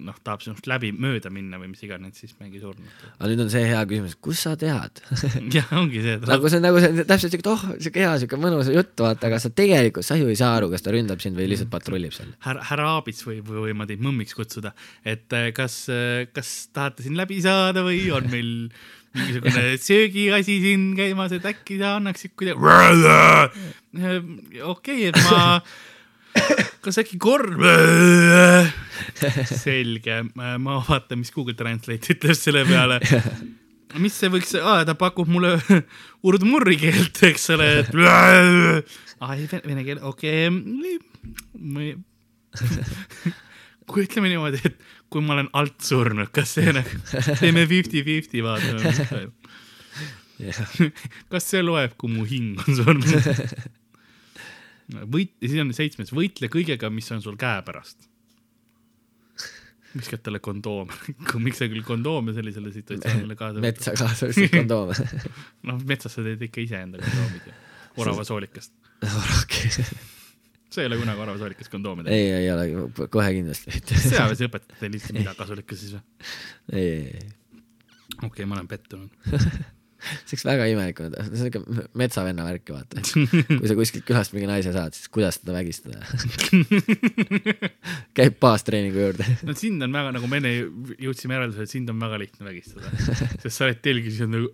noh, 0.00 0.16
tahab 0.24 0.42
sinust 0.44 0.66
läbi 0.70 0.92
mööda 0.94 1.30
minna 1.32 1.58
või 1.60 1.70
mis 1.72 1.82
iganes, 1.84 2.16
siis 2.20 2.34
mängi 2.40 2.60
surnut. 2.62 3.02
aga 3.18 3.30
nüüd 3.30 3.42
on 3.44 3.50
see 3.52 3.64
hea 3.68 3.82
küsimus, 3.88 4.16
kust 4.24 4.46
sa 4.46 4.54
tead? 4.58 5.02
jah, 5.56 5.68
ongi 5.78 6.02
see, 6.04 6.16
nagu 6.28 6.52
see 6.52 6.60
on 6.60 6.66
nagu 6.66 6.80
see 6.82 7.04
täpselt 7.08 7.36
siuke, 7.36 7.52
oh, 7.52 7.66
siuke 7.82 8.04
hea 8.04 8.14
siuke 8.22 8.40
mõnus 8.40 8.70
jutt, 8.72 8.94
vaata, 9.02 9.28
aga 9.28 9.42
sa 9.42 9.52
tegelikult, 9.62 10.06
sa 10.08 10.18
ju 10.20 10.30
ei 10.32 10.38
saa 10.38 10.56
aru, 10.58 10.70
kas 10.72 10.84
ta 10.86 10.94
ründab 10.94 11.22
sind 11.24 11.38
või 11.38 11.50
lihtsalt 11.52 11.72
patrullib 11.72 12.16
seal. 12.16 12.32
härra, 12.46 12.64
härra 12.70 12.88
Aabits 12.96 13.26
või, 13.28 13.38
või 13.46 13.68
võime 13.68 13.88
teid 13.90 14.02
mõmmiks 14.04 14.36
kutsuda, 14.38 14.74
et 15.04 15.36
äh, 15.36 15.50
kas, 15.56 15.84
kas 16.32 16.56
tahate 16.72 17.06
siin 17.06 17.18
läbi 17.18 17.42
saada 17.44 17.84
või 17.86 18.06
on 18.16 18.28
meil 18.32 18.52
mingisugune 19.14 19.76
söögiasi 19.76 20.60
siin 20.62 20.92
käimas, 20.96 21.34
et 21.36 21.44
äkki 21.44 21.78
sa 21.80 21.96
annaksid 21.98 22.32
kuidagi. 22.36 22.58
okei, 24.64 25.10
et 25.10 25.18
ma, 25.26 25.60
kas 26.84 27.02
äkki 27.02 27.20
kord? 27.20 27.60
selge, 29.64 30.22
ma 30.34 30.78
vaatan, 30.86 31.20
mis 31.22 31.32
Google 31.34 31.56
Translate 31.58 32.16
ütleb 32.16 32.38
selle 32.38 32.64
peale. 32.68 33.00
mis 34.02 34.14
see 34.16 34.30
võiks, 34.32 34.54
ta 34.56 34.94
pakub 34.98 35.28
mulle 35.30 35.56
urdmurri 36.28 36.78
keelt, 36.80 37.22
eks 37.28 37.50
ole, 37.56 37.68
et. 37.82 37.92
aa, 39.20 39.36
ei, 39.36 39.48
vene 39.66 39.84
keel, 39.86 40.00
okei 40.08 40.48
okay.. 41.68 41.92
kui 43.90 44.06
ütleme 44.06 44.32
niimoodi, 44.32 44.62
et 44.70 44.80
kui 45.12 45.24
ma 45.24 45.36
olen 45.36 45.50
alt 45.58 45.84
surnud, 45.84 46.30
kas 46.34 46.56
see 46.56 46.72
nagu, 46.72 47.02
teeme 47.40 47.66
fifty-fifty, 47.68 48.40
vaatame. 48.44 49.28
kas 51.32 51.52
see 51.52 51.62
loeb, 51.64 51.94
kui 52.00 52.10
mu 52.12 52.26
hing 52.28 52.60
on 52.64 52.80
surnud? 52.80 53.12
võit, 55.12 55.34
siis 55.40 55.60
on 55.62 55.72
seitsmes, 55.76 56.12
võitle 56.14 56.48
kõigega, 56.52 56.90
mis 56.92 57.08
on 57.14 57.22
sul 57.24 57.36
käepärast. 57.40 58.08
Viskad 59.96 60.22
talle 60.24 60.40
kondoome, 60.44 60.94
miks 61.46 61.60
sa 61.62 61.68
küll 61.70 61.84
kondoome 61.86 62.34
sellisele 62.36 62.72
situatsioonile 62.74 63.36
kaasa 63.38 63.58
võtad? 63.58 63.66
metsa 63.66 63.94
kaasa 63.98 64.30
vissid 64.30 64.54
kondoome. 64.58 64.96
noh, 65.68 65.82
metsas 65.88 66.16
sa 66.16 66.24
teed 66.26 66.42
ikka 66.48 66.62
iseenda 66.64 67.02
kondoomid 67.02 67.50
ju, 67.50 67.58
oravasoolikast. 68.04 68.74
okei, 69.42 69.72
sa 70.72 70.82
ei 70.84 70.88
ole 70.90 71.00
kunagi 71.02 71.24
oravasoolikast 71.26 71.72
kondoomi 71.72 72.06
teinud? 72.06 72.16
ei, 72.18 72.32
ei 72.46 72.50
ole, 72.54 73.06
kohe 73.12 73.28
kindlasti 73.38 73.74
mitte. 73.74 74.00
sõjaväes 74.06 74.46
õpetati 74.48 74.80
teile 74.80 74.96
lihtsalt 74.96 75.20
mida 75.20 75.36
kasulikkus 75.38 75.84
siis 75.84 75.94
või? 75.98 76.32
ei, 76.72 76.88
ei, 76.88 77.06
ei, 77.20 77.30
okei 78.16 78.26
okay,, 78.30 78.48
ma 78.48 78.60
olen 78.60 78.70
pettunud. 78.70 79.32
see 80.26 80.34
oleks 80.34 80.44
väga 80.46 80.66
imelik 80.70 81.00
olnud, 81.02 81.16
see 81.18 81.32
on 81.32 81.40
siuke 81.46 81.88
metsavenna 81.98 82.46
värk, 82.46 82.72
vaata. 82.74 83.02
kui 83.04 83.70
sa 83.70 83.76
kuskilt 83.78 84.06
külast 84.08 84.34
mingi 84.34 84.48
naise 84.50 84.74
saad, 84.74 84.96
siis 84.96 85.10
kuidas 85.12 85.38
teda 85.42 85.56
vägistada? 85.56 86.02
käib 88.18 88.38
baastreeningu 88.42 89.04
juurde. 89.06 89.28
no 89.48 89.56
sind 89.58 89.84
on 89.86 89.94
väga 89.94 90.14
nagu 90.18 90.30
me 90.30 90.42
enne 90.42 90.54
jõudsime 91.02 91.38
järeldusele, 91.38 91.68
et 91.68 91.74
sind 91.76 91.92
on 91.92 92.02
väga 92.02 92.20
lihtne 92.22 92.48
vägistada, 92.48 92.92
sest 93.38 93.54
sa 93.54 93.68
oled 93.68 93.82
telgis 93.84 94.20
ja 94.22 94.28
nagu. 94.30 94.52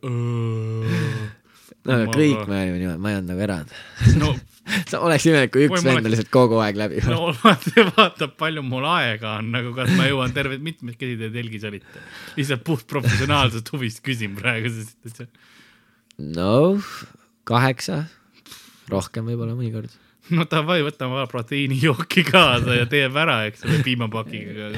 no 1.84 1.98
aga 1.98 2.12
kõik 2.12 2.44
me 2.44 2.62
olime 2.62 2.78
niimoodi, 2.82 3.02
ma 3.02 3.14
ei 3.14 3.20
olnud 3.20 3.32
nagu 3.32 3.46
erand. 3.48 3.76
no, 4.20 4.34
oleks 5.06 5.26
imelik, 5.28 5.52
kui 5.54 5.66
üks 5.68 5.84
vend 5.84 6.00
oleks- 6.00 6.14
lihtsalt 6.14 6.32
kogu 6.34 6.60
aeg 6.64 6.78
läbi. 6.80 7.02
no 7.08 7.30
vaata, 7.96 8.30
palju 8.40 8.64
mul 8.66 8.86
aega 8.88 9.38
on, 9.42 9.52
nagu 9.54 9.74
kas 9.76 9.92
ma 9.98 10.08
jõuan 10.08 10.34
terved 10.36 10.64
mitmekesi 10.64 11.18
te 11.20 11.30
telgis 11.34 11.64
olite. 11.68 12.04
lihtsalt 12.38 12.64
puht 12.66 12.86
professionaalsest 12.90 13.72
huvist 13.74 14.02
küsin 14.06 14.36
praegu, 14.38 14.72
sest 14.74 14.96
et 15.08 15.22
see 15.22 15.28
no 16.38 16.78
kaheksa, 17.48 18.04
rohkem 18.90 19.28
võib-olla 19.30 19.54
mõnikord. 19.56 19.92
no 20.34 20.44
davai, 20.50 20.80
võtame 20.86 21.24
proteiinijooki 21.30 22.24
kaasa 22.28 22.80
ja 22.80 22.86
teeb 22.90 23.16
ära, 23.16 23.40
eks 23.48 23.64
ole, 23.64 23.80
piimapakiga. 23.86 24.72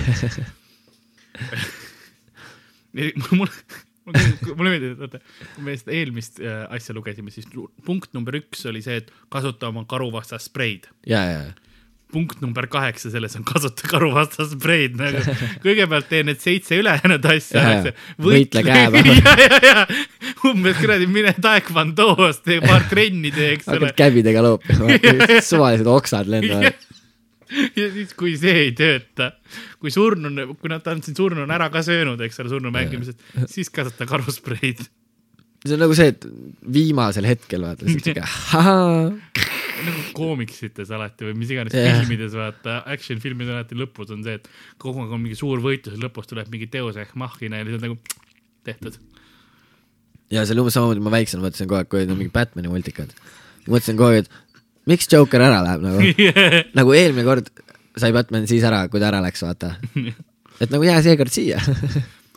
mul, 3.38 3.50
mulle 4.12 4.74
meeldib, 4.74 4.92
et 4.92 5.00
vaata, 5.06 5.22
kui 5.54 5.66
me 5.66 5.78
seda 5.78 5.96
eelmist 5.96 6.42
äh, 6.42 6.62
asja 6.76 6.96
lugesime, 6.96 7.32
siis 7.34 7.48
punkt 7.86 8.14
number 8.16 8.38
üks 8.40 8.66
oli 8.70 8.84
see, 8.84 9.00
et 9.02 9.10
kasuta 9.32 9.70
oma 9.72 9.86
karuvastast 9.88 10.50
spreid. 10.50 10.90
ja, 11.08 11.24
ja, 11.30 11.42
punkt 12.12 12.40
number 12.40 12.66
kaheksa 12.66 13.10
selles 13.10 13.36
on 13.38 13.44
kasuta 13.46 13.88
karuvastast 13.90 14.56
spreid 14.56 14.96
nagu. 14.98 15.22
kõigepealt 15.64 16.08
tee 16.10 16.24
need 16.26 16.40
seitse 16.42 16.78
ülejäänud 16.80 17.26
asja. 17.32 17.92
Võitle 18.22 18.64
käepäeval. 18.66 19.10
ja, 19.24 19.34
ja, 19.38 19.60
ja 19.68 19.86
umbes 20.50 20.78
kuradi 20.80 21.08
mine 21.10 21.34
taekwondo's, 21.42 22.42
tee 22.46 22.60
paar 22.64 22.86
trenni 22.90 23.32
tee, 23.34 23.54
eks 23.56 23.68
ole 23.70 23.90
hakkad. 23.90 23.98
käbidega 24.00 24.44
loopima, 24.44 24.98
suvalised 25.50 25.90
oksad 25.90 26.30
lendavad. 26.30 26.88
Ja 27.50 27.90
siis, 27.92 28.14
kui 28.18 28.36
see 28.40 28.66
ei 28.66 28.72
tööta, 28.76 29.32
kui 29.82 29.92
surnune, 29.94 30.46
kui 30.60 30.70
nad, 30.72 30.86
on 30.90 31.02
siin 31.04 31.18
surnuna 31.18 31.56
ära 31.56 31.68
ka 31.72 31.82
söönud, 31.86 32.20
eks 32.24 32.40
ole, 32.42 32.52
surnu 32.52 32.72
mängimisest, 32.74 33.22
siis 33.50 33.70
kasuta 33.74 34.06
karuspreid. 34.10 34.82
see 35.64 35.76
on 35.76 35.82
nagu 35.82 35.96
see, 35.96 36.12
et 36.14 36.26
viimasel 36.72 37.26
hetkel 37.28 37.66
vaata, 37.66 37.88
siuke 37.90 38.22
ahaa, 38.60 39.10
nagu 39.86 40.04
koomiksites 40.16 40.92
alati 40.94 41.28
või 41.28 41.36
mis 41.42 41.52
iganes 41.54 41.76
yeah. 41.76 42.00
filmides 42.00 42.36
vaata, 42.38 42.80
action 42.94 43.20
filmides 43.22 43.54
alati 43.54 43.78
lõpus 43.78 44.12
on 44.14 44.24
see, 44.26 44.38
et 44.40 44.50
kogu 44.80 45.04
aeg 45.04 45.14
on 45.16 45.22
mingi 45.24 45.38
suur 45.38 45.62
võitlus 45.64 45.96
ja 45.96 46.04
lõpus 46.04 46.30
tuleb 46.30 46.50
mingi 46.52 46.70
teos 46.72 46.98
ehk 47.00 47.16
mahhina 47.20 47.60
ja 47.60 47.68
lihtsalt 47.68 47.86
nagu 47.88 47.98
tehtud. 48.66 49.00
ja 50.30 50.44
see 50.44 50.54
oli 50.54 50.64
umbes 50.64 50.78
samamoodi, 50.78 51.04
ma 51.04 51.14
väiksena 51.16 51.44
mõtlesin 51.44 51.68
kogu 51.68 51.80
aeg, 51.80 51.90
kui 51.90 52.02
olid 52.02 52.14
mingid 52.14 52.34
Batman'i 52.36 52.72
multikad. 52.72 53.12
mõtlesin 53.66 53.98
kogu 53.98 54.14
aeg, 54.14 54.24
et 54.24 54.49
miks 54.88 55.08
Joker 55.12 55.42
ära 55.44 55.60
läheb 55.66 55.84
nagu, 55.84 56.30
nagu 56.78 56.94
eelmine 56.96 57.26
kord 57.26 57.50
sai 58.00 58.12
Batman 58.14 58.46
siis 58.50 58.64
ära, 58.66 58.84
kui 58.88 59.02
ta 59.02 59.10
ära 59.10 59.20
läks, 59.24 59.42
vaata. 59.44 59.74
et 60.62 60.70
nagu 60.72 60.86
jää 60.86 61.00
seekord 61.04 61.32
siia. 61.34 61.60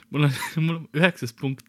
mul 0.09 0.27
on, 0.27 0.33
mul 0.57 0.75
on 0.81 0.87
üheksas 0.97 1.35
punkt, 1.39 1.65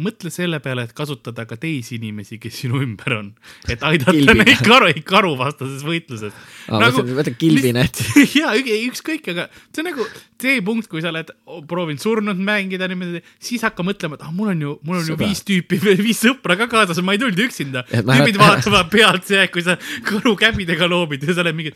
mõtle 0.00 0.30
selle 0.32 0.56
peale, 0.64 0.86
et 0.86 0.94
kasutada 0.96 1.44
ka 1.48 1.58
teisi 1.60 1.98
inimesi, 1.98 2.38
kes 2.40 2.62
sinu 2.62 2.80
ümber 2.80 3.16
on, 3.18 3.30
et 3.68 3.82
aidata 3.88 4.14
Kilbina. 4.16 4.46
neid 4.48 4.62
karu, 4.64 4.88
karuvastases 5.04 5.84
võitluses. 5.84 6.32
Aa, 6.68 6.78
mõtlesin, 6.78 7.10
et 7.12 7.18
võta 7.18 7.34
kilbinät. 7.36 8.04
ja 8.38 8.54
ükskõik, 8.56 9.28
aga 9.34 9.48
see 9.68 9.82
on 9.84 9.90
nagu 9.90 10.06
see 10.42 10.62
punkt, 10.64 10.88
kui 10.90 11.02
sa 11.04 11.12
oled 11.12 11.28
proovinud 11.70 12.02
surnud 12.02 12.40
mängida 12.42 12.88
niimoodi, 12.90 13.20
siis 13.42 13.62
hakka 13.66 13.84
mõtlema, 13.86 14.16
et 14.18 14.24
ah, 14.24 14.32
mul 14.34 14.54
on 14.54 14.64
ju, 14.64 14.72
mul 14.86 14.98
on 14.98 15.04
ju 15.04 15.14
Sõbrad. 15.14 15.28
viis 15.28 15.44
tüüpi, 15.46 15.78
viis 16.00 16.22
sõpra 16.24 16.56
ka 16.58 16.68
kaasas, 16.72 17.02
ma 17.04 17.14
ei 17.14 17.20
tulnud 17.22 17.44
üksinda. 17.44 17.84
Et 17.92 18.06
tüübid 18.06 18.40
vaatavad 18.40 18.88
pealt 18.92 19.28
see, 19.28 19.44
kui 19.52 19.64
sa 19.66 19.76
karu 20.08 20.34
käbidega 20.40 20.88
loobid 20.90 21.26
ja 21.26 21.36
sa 21.36 21.44
oled 21.44 21.58
mingi, 21.58 21.74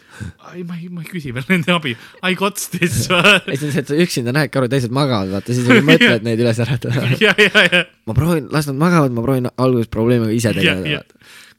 ei, 0.54 0.64
ma 0.64 0.80
ei, 0.80 0.88
ma 0.88 1.04
ei 1.04 1.10
küsi 1.10 1.34
veel 1.36 1.46
nende 1.52 1.76
abi, 1.76 1.94
I 2.24 2.38
got 2.38 2.58
this. 2.74 3.06
ei, 3.12 3.60
see 3.60 3.68
on 3.68 3.76
see, 3.76 3.84
et 3.84 3.92
sa 3.92 4.00
üksinda 4.06 4.34
näed 4.34 4.50
karu, 4.54 4.70
teised 4.72 4.94
magavad, 4.94 5.30
vaata, 5.36 5.54
siis 5.54 5.68
mõtled 5.92 6.26
neid 6.26 6.42
üles 6.42 6.64
äratada. 6.64 7.12
ja, 7.22 7.36
ja, 7.38 7.68
ja 7.70 7.84
ma 8.06 8.14
proovin, 8.14 8.48
las 8.54 8.68
nad 8.70 8.78
magavad, 8.78 9.14
ma 9.14 9.24
proovin 9.24 9.50
alguses 9.56 9.90
probleemiga 9.90 10.32
ise 10.34 10.54
tegeleda. 10.54 11.02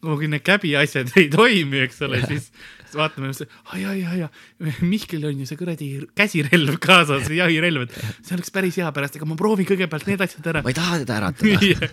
kuhugi 0.01 0.29
need 0.31 0.45
käbi 0.45 0.75
asjad 0.79 1.11
ei 1.19 1.29
toimi, 1.33 1.81
eks 1.87 2.01
ole, 2.07 2.21
siis 2.29 2.51
vaatame, 2.95 3.33
ai, 3.73 3.83
ai, 3.85 4.03
ai, 4.05 4.71
Mihkel 4.85 5.25
on 5.27 5.41
ju 5.41 5.47
see 5.49 5.59
kuradi 5.59 5.89
käsirelv 6.17 6.77
kaasas, 6.83 7.27
jahirelv, 7.33 7.87
et 7.87 7.97
see 8.21 8.37
oleks 8.37 8.53
päris 8.53 8.77
hea 8.79 8.91
pärast, 8.95 9.17
aga 9.19 9.27
ma 9.27 9.37
proovin 9.39 9.67
kõigepealt 9.67 10.07
need 10.07 10.23
asjad 10.23 10.51
ära 10.53 10.63
ma. 10.63 10.71
ei 10.71 10.77
taha 10.77 10.99
teda 11.03 11.17
äratada, 11.19 11.89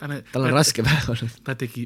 tal 0.32 0.46
on 0.46 0.54
raske 0.54 0.84
päev 0.86 1.10
olnud. 1.12 1.34
ta 1.44 1.56
tegi, 1.60 1.84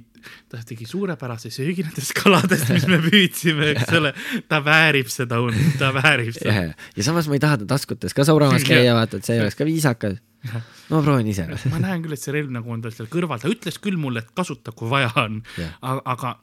ta 0.52 0.60
tegi 0.68 0.86
suurepärase 0.86 1.50
söögi 1.54 1.86
nendest 1.86 2.14
kaladest, 2.20 2.70
mis 2.76 2.86
me 2.90 3.00
püüdsime, 3.02 3.72
eks 3.72 3.90
ole. 3.98 4.14
ta 4.50 4.60
väärib 4.64 5.10
seda 5.12 5.40
und, 5.42 5.58
ta 5.80 5.90
väärib 5.96 6.36
seda., 6.36 6.68
ja 6.94 7.08
samas 7.08 7.26
ma 7.30 7.40
ei 7.40 7.42
taha 7.42 7.64
ta 7.64 7.72
taskutes 7.74 8.14
ka 8.14 8.28
sauramas 8.28 8.68
käia, 8.70 8.94
vaata, 8.94 9.18
et 9.18 9.26
see 9.26 9.40
oleks 9.42 9.58
ka 9.58 9.66
viisakas. 9.66 10.20
No 10.52 10.60
ma 10.90 11.02
proovin 11.02 11.30
ise. 11.32 11.46
ma 11.72 11.80
näen 11.82 12.04
küll, 12.04 12.16
et 12.16 12.22
see 12.22 12.34
relv 12.34 12.52
nagu 12.54 12.74
on 12.74 12.84
tal 12.84 12.94
seal 12.94 13.08
kõrval, 13.12 13.40
ta 13.42 13.50
ütles 13.52 13.80
küll 13.82 13.98
mulle, 14.00 14.24
et 14.24 14.34
kasuta, 14.36 14.74
kui 14.76 14.90
vaja 14.92 15.10
on 15.24 15.40
aga, 15.82 16.36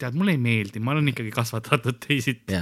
tead, 0.00 0.16
mulle 0.18 0.36
ei 0.36 0.42
meeldi, 0.42 0.82
ma 0.84 0.94
olen 0.94 1.12
ikkagi 1.12 1.32
kasvatatud 1.34 2.00
teisiti. 2.06 2.58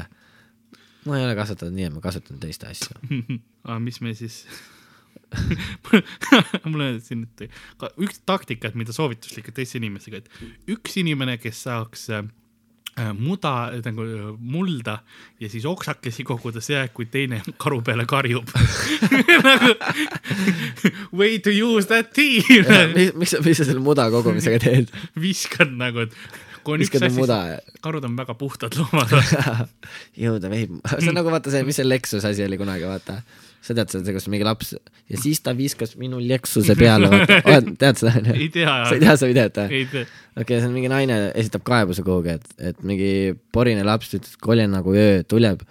ma 1.06 1.18
ei 1.18 1.26
ole 1.26 1.38
kasvatanud 1.38 1.78
nii, 1.78 1.88
et 1.90 1.96
ma 1.96 2.04
kasutan 2.04 2.42
teiste 2.42 2.70
asju. 2.70 2.98
aga 3.68 3.80
mis 3.82 4.00
me 4.02 4.14
siis 4.18 4.44
mul 6.70 6.84
on 6.84 7.00
siin 7.00 7.24
et 7.24 7.46
üks 8.00 8.20
taktika, 8.28 8.68
et 8.68 8.76
mida 8.78 8.94
soovituslikult 8.94 9.56
teiste 9.56 9.80
inimestega, 9.80 10.20
et 10.20 10.72
üks 10.74 10.98
inimene, 11.00 11.38
kes 11.40 11.64
saaks 11.66 12.08
äh, 12.12 12.26
muda 13.16 13.54
nagu 13.84 14.04
äh, 14.04 14.28
mulda 14.38 14.98
ja 15.40 15.48
siis 15.48 15.64
oksakesi 15.68 16.26
koguda, 16.28 16.60
see 16.60 16.76
aeg, 16.76 16.92
kui 16.92 17.08
teine 17.08 17.40
karu 17.56 17.80
peale 17.86 18.04
karjub 18.08 18.50
nagu 19.48 19.74
way 21.16 21.38
to 21.38 21.54
use 21.54 21.88
that 21.88 22.12
tea 22.12 22.42
miks, 22.92 23.16
miks, 23.16 23.36
mis 23.44 23.62
sa 23.62 23.68
selle 23.68 23.80
muda 23.84 24.10
kogumisega 24.12 24.60
teed? 24.62 24.92
viskan 25.16 25.78
nagu, 25.80 26.04
et 26.04 26.16
kui 26.62 26.76
on 26.76 26.82
üks 26.82 26.92
viskad 26.92 27.06
asi, 27.08 27.18
muda 27.18 27.38
karud 27.84 28.04
on 28.06 28.18
väga 28.18 28.36
puhtad 28.38 28.76
loomad. 28.78 29.12
jõuda 30.24 30.50
veib. 30.52 30.78
see 30.94 31.10
on 31.10 31.18
nagu 31.18 31.32
vaata 31.32 31.52
see, 31.52 31.64
mis 31.66 31.78
see 31.80 31.88
Lexus 31.88 32.26
asi 32.28 32.44
oli 32.46 32.58
kunagi, 32.60 32.86
vaata. 32.88 33.20
Sa 33.62 33.76
tead 33.78 33.92
seda, 33.92 34.14
kus 34.14 34.26
mingi 34.32 34.46
laps 34.46 34.72
ja 34.74 35.20
siis 35.20 35.40
ta 35.44 35.54
viskas 35.56 35.94
minu 36.00 36.18
Lexuse 36.22 36.74
peale, 36.78 37.10
tead 37.80 38.00
seda 38.00 38.16
onju? 38.18 38.34
ei 38.34 38.48
tea, 38.52 38.74
sa 38.88 38.96
ei 38.96 39.02
tea 39.04 39.14
või? 39.22 39.70
ei 39.78 39.86
tea. 39.92 40.04
okei 40.34 40.42
okay,, 40.42 40.58
see 40.58 40.68
on 40.68 40.74
mingi 40.74 40.90
naine 40.90 41.18
esitab 41.38 41.64
kaebuse 41.68 42.04
kuhugi, 42.06 42.36
et, 42.40 42.48
et 42.72 42.82
mingi 42.86 43.12
porine 43.54 43.84
laps 43.86 44.12
ütles, 44.16 44.34
et 44.34 44.42
koljen 44.42 44.74
nagu 44.74 44.94
öö 44.96 45.22
tuleb, 45.28 45.62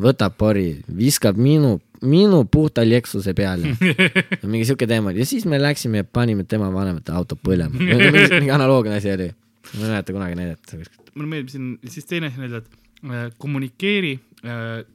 võtab 0.00 0.36
pori, 0.40 0.68
viskab 0.96 1.38
minu, 1.40 1.76
minu 2.06 2.44
puhta 2.50 2.84
Lexuse 2.86 3.34
peale. 3.36 3.74
mingi 4.52 4.66
siuke 4.68 4.88
teema 4.90 5.12
oli 5.12 5.24
ja 5.24 5.28
siis 5.28 5.46
me 5.50 5.60
läksime 5.60 6.04
ja 6.04 6.06
panime 6.06 6.46
tema 6.48 6.70
vanemate 6.72 7.14
auto 7.16 7.38
põlema. 7.40 7.74
mingi, 7.76 8.50
analoogne 8.50 8.96
asi 9.00 9.12
oli. 9.16 9.30
ma 9.74 9.84
ei 9.84 9.90
mäleta 9.90 10.14
kunagi 10.16 10.50
kuskilt. 10.70 11.10
mulle 11.14 11.34
meeldib 11.34 11.50
siin 11.52 11.72
siis 11.90 12.06
teine 12.08 12.30
asi 12.30 12.40
öelda, 12.40 12.62
et 12.62 13.10
äh, 13.10 13.26
kommunikeeri 13.38 14.14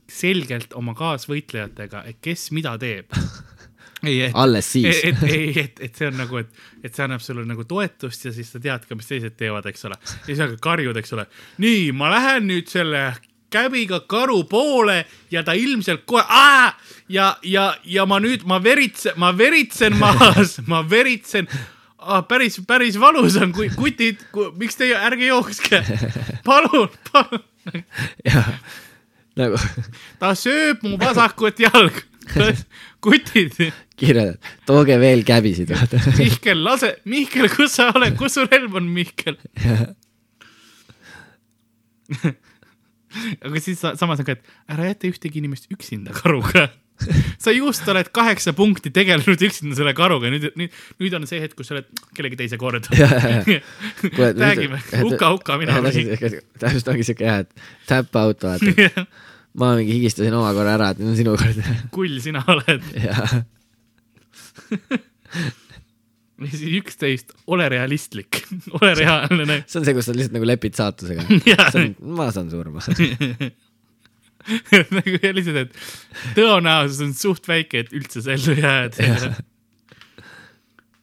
selgelt 0.09 0.73
oma 0.73 0.95
kaasvõitlejatega, 0.97 2.05
et 2.09 2.17
kes 2.23 2.47
mida 2.55 2.71
teeb. 2.81 3.13
ei, 4.07 4.21
et, 4.27 4.31
alles 4.33 4.71
siis. 4.73 5.03
et, 5.09 5.21
ei, 5.29 5.51
et, 5.59 5.79
et 5.87 5.95
see 5.95 6.09
on 6.09 6.17
nagu, 6.19 6.41
et, 6.41 6.65
et 6.83 6.93
see 6.93 7.05
annab 7.05 7.23
sulle 7.23 7.45
nagu 7.47 7.65
toetust 7.69 8.27
ja 8.27 8.33
siis 8.35 8.49
sa 8.51 8.61
tead 8.61 8.87
ka, 8.87 8.97
mis 8.97 9.09
teised 9.09 9.37
teevad, 9.37 9.67
eks 9.69 9.87
ole. 9.89 9.99
ja 10.01 10.27
siis 10.27 10.41
hakkad 10.43 10.61
karjud, 10.63 10.97
eks 11.01 11.15
ole. 11.17 11.27
nii, 11.63 11.89
ma 11.97 12.11
lähen 12.13 12.49
nüüd 12.49 12.69
selle 12.71 13.07
käbiga 13.55 14.01
karu 14.09 14.43
poole 14.49 15.05
ja 15.31 15.43
ta 15.43 15.53
ilmselt 15.55 16.03
kohe, 16.09 16.73
ja, 17.09 17.29
ja, 17.43 17.69
ja 17.83 18.05
ma 18.09 18.19
nüüd, 18.19 18.43
ma 18.47 18.59
veritsen, 18.63 19.15
ma 19.21 19.31
veritsen 19.37 19.95
maas, 19.99 20.57
ma 20.71 20.83
veritsen 20.89 21.47
ah,. 21.99 22.23
päris, 22.27 22.59
päris 22.67 22.99
valus 22.99 23.37
on, 23.41 23.53
kui 23.55 23.69
kutid, 23.75 24.25
miks 24.59 24.79
te, 24.79 24.91
ärge 24.97 25.29
jookske, 25.29 25.83
palun, 26.47 26.89
palun. 27.11 27.45
Nagu 29.39 29.59
ta 30.21 30.33
sööb 30.37 30.83
mu 30.85 30.99
vasakut 31.01 31.59
jalga. 31.61 32.03
kutid, 33.05 33.53
kirjeldad, 33.99 34.39
tooge 34.65 34.97
veel 35.01 35.21
käbisid. 35.27 35.69
Mihkel, 36.19 36.63
lase, 36.65 36.95
Mihkel, 37.05 37.49
kus 37.53 37.77
sa 37.77 37.91
oled, 37.93 38.15
kus 38.17 38.39
su 38.39 38.47
relv 38.47 38.79
on, 38.79 38.87
Mihkel? 38.95 39.37
aga 43.45 43.61
siis 43.61 43.77
sa, 43.79 43.93
samas 43.99 44.19
on 44.21 44.27
ka, 44.27 44.35
et 44.35 44.73
ära 44.73 44.89
jäta 44.89 45.07
ühtegi 45.11 45.39
inimest 45.41 45.69
üksinda 45.73 46.15
karuga. 46.17 46.67
sa 47.43 47.51
just 47.51 47.87
oled 47.91 48.09
kaheksa 48.15 48.53
punkti 48.55 48.91
tegelenud 48.95 49.41
üksinda 49.47 49.75
selle 49.77 49.93
karuga, 49.97 50.31
nüüd, 50.33 50.47
nüüd, 50.59 50.75
nüüd 51.01 51.17
on 51.17 51.27
see 51.29 51.41
hetk, 51.43 51.57
kus 51.59 51.69
sa 51.69 51.77
oled 51.77 51.89
kellegi 52.15 52.39
teise 52.39 52.59
kord. 52.61 52.87
räägime, 54.15 54.79
huka-huka, 55.01 55.59
mina 55.61 55.79
olen. 55.81 56.15
täpselt 56.61 56.93
ongi 56.93 57.07
siuke 57.07 57.27
jah, 57.27 57.43
et 57.43 57.67
tap 57.89 58.15
out, 58.21 58.47
vaata. 58.47 59.03
ma 59.59 59.75
mingi 59.79 59.99
higistasin 59.99 60.35
oma 60.35 60.53
korra 60.55 60.77
ära, 60.79 60.93
et 60.93 61.03
nüüd 61.03 61.13
on 61.13 61.19
sinu 61.19 61.35
kord. 61.39 61.59
kull 61.95 62.17
sina 62.23 62.43
oled. 62.55 62.87
ja 62.95 63.13
siis 66.51 66.63
üksteist, 66.81 67.35
ole 67.47 67.67
realistlik, 67.71 68.41
ole 68.79 68.93
reaalne. 68.97 69.61
see 69.67 69.79
on 69.79 69.87
see, 69.87 69.95
kus 69.95 70.09
sa 70.09 70.15
lihtsalt 70.15 70.35
nagu 70.35 70.47
lepid 70.47 70.79
saatusega. 70.79 71.27
Ma 72.15 72.31
saan 72.35 72.51
surma. 72.51 72.83
nagu 74.97 75.17
lihtsalt, 75.37 75.61
et 75.65 76.35
tõenäosus 76.37 77.01
on 77.05 77.13
suht 77.17 77.47
väike, 77.49 77.85
et 77.85 77.93
üldse 77.95 78.23
sa 78.25 78.35
ellu 78.35 78.57
jääd. 78.59 78.99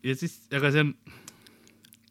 ja 0.07 0.17
siis, 0.19 0.39
aga 0.55 0.73
see 0.75 0.87
on, 0.87 0.95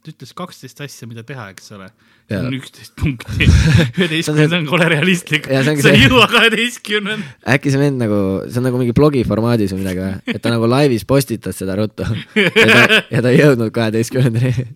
ta 0.01 0.09
ütles 0.09 0.33
kaksteist 0.37 0.81
asja, 0.81 1.07
mida 1.09 1.23
teha, 1.25 1.51
eks 1.53 1.71
ole. 1.75 1.87
Jaa. 2.31 2.45
on 2.47 2.55
üksteist 2.55 2.93
punkti. 2.95 3.45
üheteistkümnes 3.99 4.53
on 4.55 4.67
ole 4.77 4.85
realistlik. 4.93 5.49
Sa 5.51 5.91
ei 5.91 6.05
jõua 6.05 6.27
kaheteistkümnenda. 6.31 7.35
äkki 7.53 7.73
see 7.73 7.81
vend 7.81 7.99
nagu, 7.99 8.19
see 8.47 8.61
on 8.61 8.67
nagu 8.69 8.79
mingi 8.79 8.95
blogi 8.95 9.23
formaadis 9.27 9.73
või 9.75 9.81
midagi 9.81 10.03
või? 10.05 10.35
et 10.35 10.39
ta 10.43 10.53
nagu 10.53 10.69
laivis 10.71 11.03
postitas 11.09 11.59
seda 11.59 11.75
ruttu 11.75 12.07
ja 12.37 12.53
ta, 12.55 13.01
ja 13.11 13.23
ta 13.25 13.33
ei 13.33 13.41
jõudnud 13.41 13.73
kaheteistkümnendani. 13.75 14.67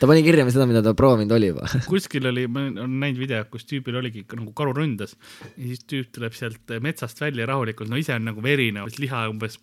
ta 0.00 0.08
pani 0.08 0.24
kirja 0.24 0.46
seda, 0.48 0.66
mida 0.70 0.82
ta 0.84 0.94
proovinud 0.98 1.36
oli 1.36 1.52
juba. 1.52 1.68
kuskil 1.90 2.30
oli, 2.32 2.46
ma 2.48 2.64
olen 2.70 2.98
näinud 3.04 3.20
videot, 3.20 3.50
kus 3.52 3.68
tüübil 3.68 4.00
oligi 4.00 4.24
nagu 4.32 4.54
karu 4.56 4.72
ründas 4.80 5.12
ja 5.52 5.66
siis 5.68 5.84
tüüp 5.84 6.14
tuleb 6.16 6.38
sealt 6.38 6.78
metsast 6.80 7.20
välja 7.20 7.46
rahulikult, 7.50 7.92
no 7.92 8.00
ise 8.00 8.16
on 8.16 8.24
nagu 8.30 8.44
verine, 8.44 8.86
liha 9.02 9.26
umbes 9.30 9.60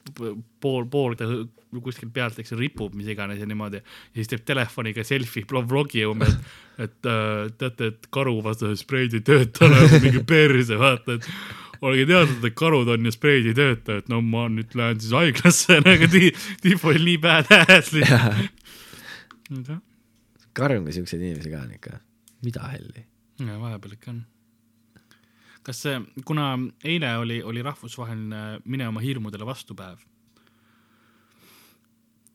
pool, 0.62 0.86
pool 0.92 1.18
ta 1.18 1.32
kuskilt 1.78 2.14
pealt, 2.14 2.40
eks 2.42 2.56
ripub, 2.58 2.96
mis 2.98 3.08
iganes 3.14 3.40
ja 3.42 3.46
niimoodi. 3.50 3.78
ja 3.84 4.18
siis 4.18 4.32
teeb 4.32 4.42
telefoniga 4.48 5.04
selfie, 5.06 5.46
vlogi 5.50 6.06
umbes, 6.10 6.34
et 6.82 7.06
äh, 7.06 7.50
teate, 7.62 7.92
et 7.94 8.08
karuvastased 8.14 8.82
spreid 8.82 9.14
ei 9.14 9.22
tööta 9.26 9.70
nagu 9.70 10.00
mingi 10.02 10.24
perse, 10.26 10.80
vaata, 10.80 11.20
et 11.20 11.28
olge 11.86 12.06
teadnud, 12.10 12.44
et 12.44 12.56
karud 12.58 12.90
on 12.92 13.06
ja 13.08 13.14
spreid 13.14 13.48
ei 13.50 13.56
tööta, 13.58 14.00
et 14.02 14.10
no 14.12 14.22
ma 14.26 14.48
nüüd 14.52 14.74
lähen 14.78 15.00
siis 15.02 15.14
haiglasse, 15.16 15.80
nagu 15.88 16.10
ti- 16.12 16.34
tüüp 16.64 16.84
oli 16.90 17.06
nii 17.06 17.22
badass 17.24 17.94
lihtsalt. 17.96 18.58
kui 20.60 20.94
siukseid 20.96 21.22
inimesi 21.24 21.54
ka 21.54 21.64
on 21.64 21.78
ikka. 21.78 22.00
mida 22.44 22.68
helli? 22.74 23.06
ja 23.40 23.60
vahepeal 23.60 23.96
ikka 23.96 24.12
on. 24.12 24.22
kas 25.64 25.84
see, 25.86 26.00
kuna 26.26 26.52
eile 26.84 27.16
oli, 27.22 27.42
oli 27.44 27.62
rahvusvaheline 27.64 28.60
Mine 28.66 28.88
oma 28.88 29.00
hirmudele 29.04 29.46
vastupäev, 29.46 30.00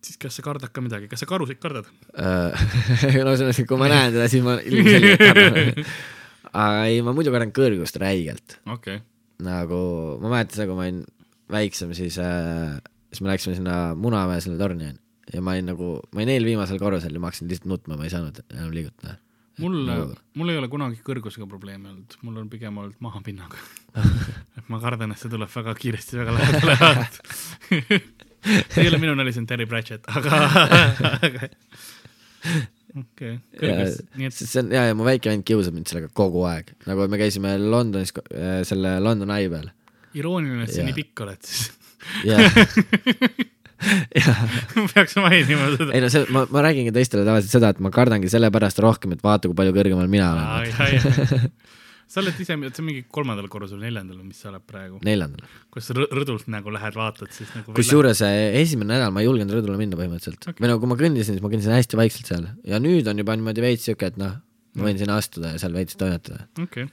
siis 0.04 0.20
kas 0.20 0.36
sa 0.38 0.44
kardad 0.44 0.72
ka 0.74 0.84
midagi, 0.84 1.08
kas 1.10 1.24
sa 1.24 1.28
karusid 1.30 1.60
kardad? 1.62 1.88
no 2.14 3.34
selles 3.34 3.48
mõttes, 3.48 3.64
kui 3.68 3.80
ma 3.80 3.90
näen 3.92 4.14
teda, 4.14 4.28
siis 4.30 4.44
ma 4.44 4.58
ilmselgelt 4.60 5.22
kardan. 5.22 5.88
aga 6.64 6.86
ei, 6.90 7.00
ma 7.06 7.14
muidu 7.16 7.32
kardan 7.34 7.54
kõrgust 7.56 7.98
räigelt. 8.02 8.58
okei 8.64 9.00
okay., 9.00 9.04
nagu 9.44 9.78
ma 10.22 10.36
mäletan 10.36 10.60
seda, 10.60 10.68
kui 10.70 10.78
ma 10.78 10.86
olin 10.86 11.02
väiksem, 11.50 11.94
siis 11.96 12.18
äh,, 12.22 12.76
siis 13.10 13.24
me 13.24 13.32
läksime 13.32 13.56
sinna 13.58 13.78
Munamäe 13.98 14.40
selle 14.44 14.60
torni 14.60 14.92
ja 15.32 15.42
ma 15.42 15.56
olin 15.56 15.68
nagu, 15.72 15.90
ma 16.12 16.22
olin 16.22 16.34
eelviimasel 16.36 16.80
korrusel 16.82 17.14
ja 17.14 17.22
ma 17.22 17.30
hakkasin 17.30 17.50
lihtsalt 17.50 17.70
nutma, 17.70 17.98
ma 17.98 18.06
ei 18.06 18.12
saanud 18.12 18.40
enam 18.44 18.72
liigutada. 18.74 19.16
mul 19.62 19.76
Nagu-, 19.88 20.18
mul 20.38 20.52
ei 20.52 20.60
ole 20.60 20.68
kunagi 20.70 21.00
kõrgusega 21.06 21.48
probleeme 21.50 21.90
olnud, 21.92 22.18
mul 22.26 22.42
on 22.42 22.50
pigem 22.52 22.78
olnud 22.82 22.98
mahapinnaga. 23.04 23.60
et 24.58 24.68
ma 24.68 24.80
kardan, 24.82 25.14
et 25.14 25.22
see 25.22 25.32
tuleb 25.32 25.50
väga 25.54 25.76
kiiresti 25.80 26.20
väga 26.20 26.36
lähedale 26.38 28.00
ei 28.80 28.88
ole 28.90 29.00
minu 29.02 29.14
nali, 29.18 29.32
see 29.34 29.44
on 29.44 29.48
Terry 29.50 29.66
Pratchett, 29.70 30.08
aga, 30.08 30.42
okei 33.00 33.38
okay., 33.56 33.78
et 34.28 34.36
see 34.36 34.60
on 34.62 34.74
ja, 34.74 34.88
ja 34.90 34.98
mu 34.98 35.06
väike 35.06 35.32
vend 35.32 35.46
kiusab 35.48 35.76
mind 35.76 35.90
sellega 35.90 36.12
kogu 36.16 36.44
aeg, 36.50 36.74
nagu 36.88 37.08
me 37.10 37.20
käisime 37.20 37.56
Londonis 37.62 38.14
äh, 38.20 38.60
selle 38.68 38.98
London 39.02 39.32
Eye 39.34 39.50
peal 39.52 39.72
irooniline, 40.18 40.64
et 40.66 40.74
sa 40.74 40.84
nii 40.86 40.96
pikk 40.96 41.24
oled 41.26 41.42
siis. 41.42 41.70
peaks 44.94 45.16
mainima 45.18 45.70
seda. 45.74 45.90
ei 45.92 46.02
no 46.04 46.10
see, 46.12 46.24
ma, 46.32 46.44
ma 46.52 46.62
räägingi 46.64 46.92
teistele 46.94 47.24
tavaliselt 47.26 47.56
seda, 47.58 47.72
et 47.74 47.80
ma 47.84 47.90
kardangi 47.94 48.30
sellepärast 48.32 48.78
rohkem, 48.84 49.16
et 49.16 49.24
vaata, 49.24 49.50
kui 49.50 49.58
palju 49.58 49.74
kõrgemal 49.76 50.08
mina 50.10 50.30
olen. 50.34 51.48
sa 52.06 52.20
oled 52.20 52.40
ise, 52.40 52.56
on 52.56 52.86
mingi 52.86 53.04
kolmandal 53.12 53.48
korrusel, 53.52 53.80
neljandal 53.82 54.18
või 54.20 54.30
mis 54.30 54.40
sa 54.44 54.50
oled 54.50 54.64
praegu, 54.68 55.00
neljandal. 55.06 55.46
kus 55.74 55.88
sa 55.88 55.96
rõ- 55.96 56.08
rõdult 56.20 56.48
nagu 56.52 56.72
lähed, 56.74 56.98
vaatad 56.98 57.32
siis 57.34 57.52
nagu. 57.56 57.74
kusjuures 57.76 58.20
eh, 58.26 58.58
esimene 58.60 58.94
nädal 58.94 59.14
ma 59.14 59.22
ei 59.22 59.28
julgenud 59.28 59.56
rõdule 59.58 59.78
minna 59.80 59.98
põhimõtteliselt 60.00 60.50
okay.. 60.50 60.60
või 60.60 60.72
no 60.72 60.80
kui 60.82 60.90
ma 60.90 60.98
kõndisin, 61.00 61.38
siis 61.38 61.44
ma 61.44 61.52
kõndisin 61.52 61.76
hästi 61.76 62.00
vaikselt 62.00 62.32
seal 62.32 62.50
ja 62.68 62.82
nüüd 62.82 63.08
on 63.10 63.22
juba 63.24 63.38
niimoodi 63.38 63.64
veits 63.64 63.88
siuke, 63.88 64.12
et 64.12 64.20
noh, 64.20 64.36
ma 64.74 64.88
võin 64.88 65.00
sinna 65.00 65.16
astuda 65.20 65.54
ja 65.54 65.62
seal 65.62 65.74
veits 65.76 65.98
toimetada. 66.00 66.46
okei 66.58 66.86
okay., 66.86 66.92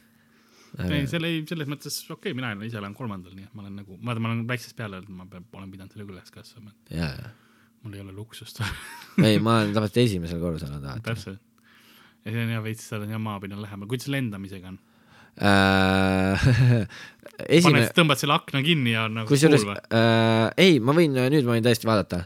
ei, 0.79 1.07
selle 1.11 1.31
ei, 1.31 1.43
selles 1.49 1.67
mõttes 1.69 1.97
okei 2.07 2.31
okay,, 2.31 2.37
mina 2.37 2.53
ise 2.67 2.79
olen 2.79 2.93
kolmandal, 2.95 3.35
nii 3.35 3.49
et 3.49 3.55
ma 3.57 3.65
olen 3.65 3.79
nagu, 3.81 3.97
vaata, 3.99 4.23
ma 4.23 4.31
olen 4.31 4.43
väiksest 4.47 4.77
peale 4.77 5.01
öelnud, 5.01 5.15
ma 5.17 5.27
pean, 5.29 5.47
olen 5.57 5.71
pidanud 5.73 5.95
sellega 5.95 6.15
üles 6.15 6.31
kasvama, 6.33 6.71
et 6.71 6.93
ja, 6.95 7.09
ja, 7.17 7.31
mul 7.83 7.97
ei 7.97 8.03
ole 8.05 8.15
luksust 8.15 8.61
ei, 9.27 9.41
ma 9.43 9.59
olen 9.59 9.75
tavaliselt 9.75 10.05
esimesel 10.05 10.39
korrusel 10.43 10.71
olnud 10.71 10.87
alati. 10.87 11.03
täpselt. 11.09 11.41
ja 12.23 12.31
see 12.31 12.45
on 12.45 12.55
hea 12.55 12.63
veits, 12.63 12.87
seal 12.87 13.03
on 13.03 13.11
hea 13.11 13.19
maapinna 13.21 13.59
lähemal, 13.59 13.89
kuidas 13.91 14.07
lendamisega 14.13 14.71
on? 14.71 14.79
Äh, 15.41 16.43
paned 17.41 17.55
esimene, 17.57 17.87
tõmbad 17.97 18.19
selle 18.21 18.35
akna 18.37 18.61
kinni 18.65 18.93
ja 18.93 19.07
on 19.07 19.15
nagu 19.21 19.31
kusjuures 19.31 19.63
cool 19.65 19.79
äh, 19.97 20.51
ei, 20.61 20.75
ma 20.83 20.93
võin, 20.93 21.15
nüüd 21.17 21.47
ma 21.47 21.55
võin 21.55 21.65
tõesti 21.65 21.87
vaadata. 21.89 22.23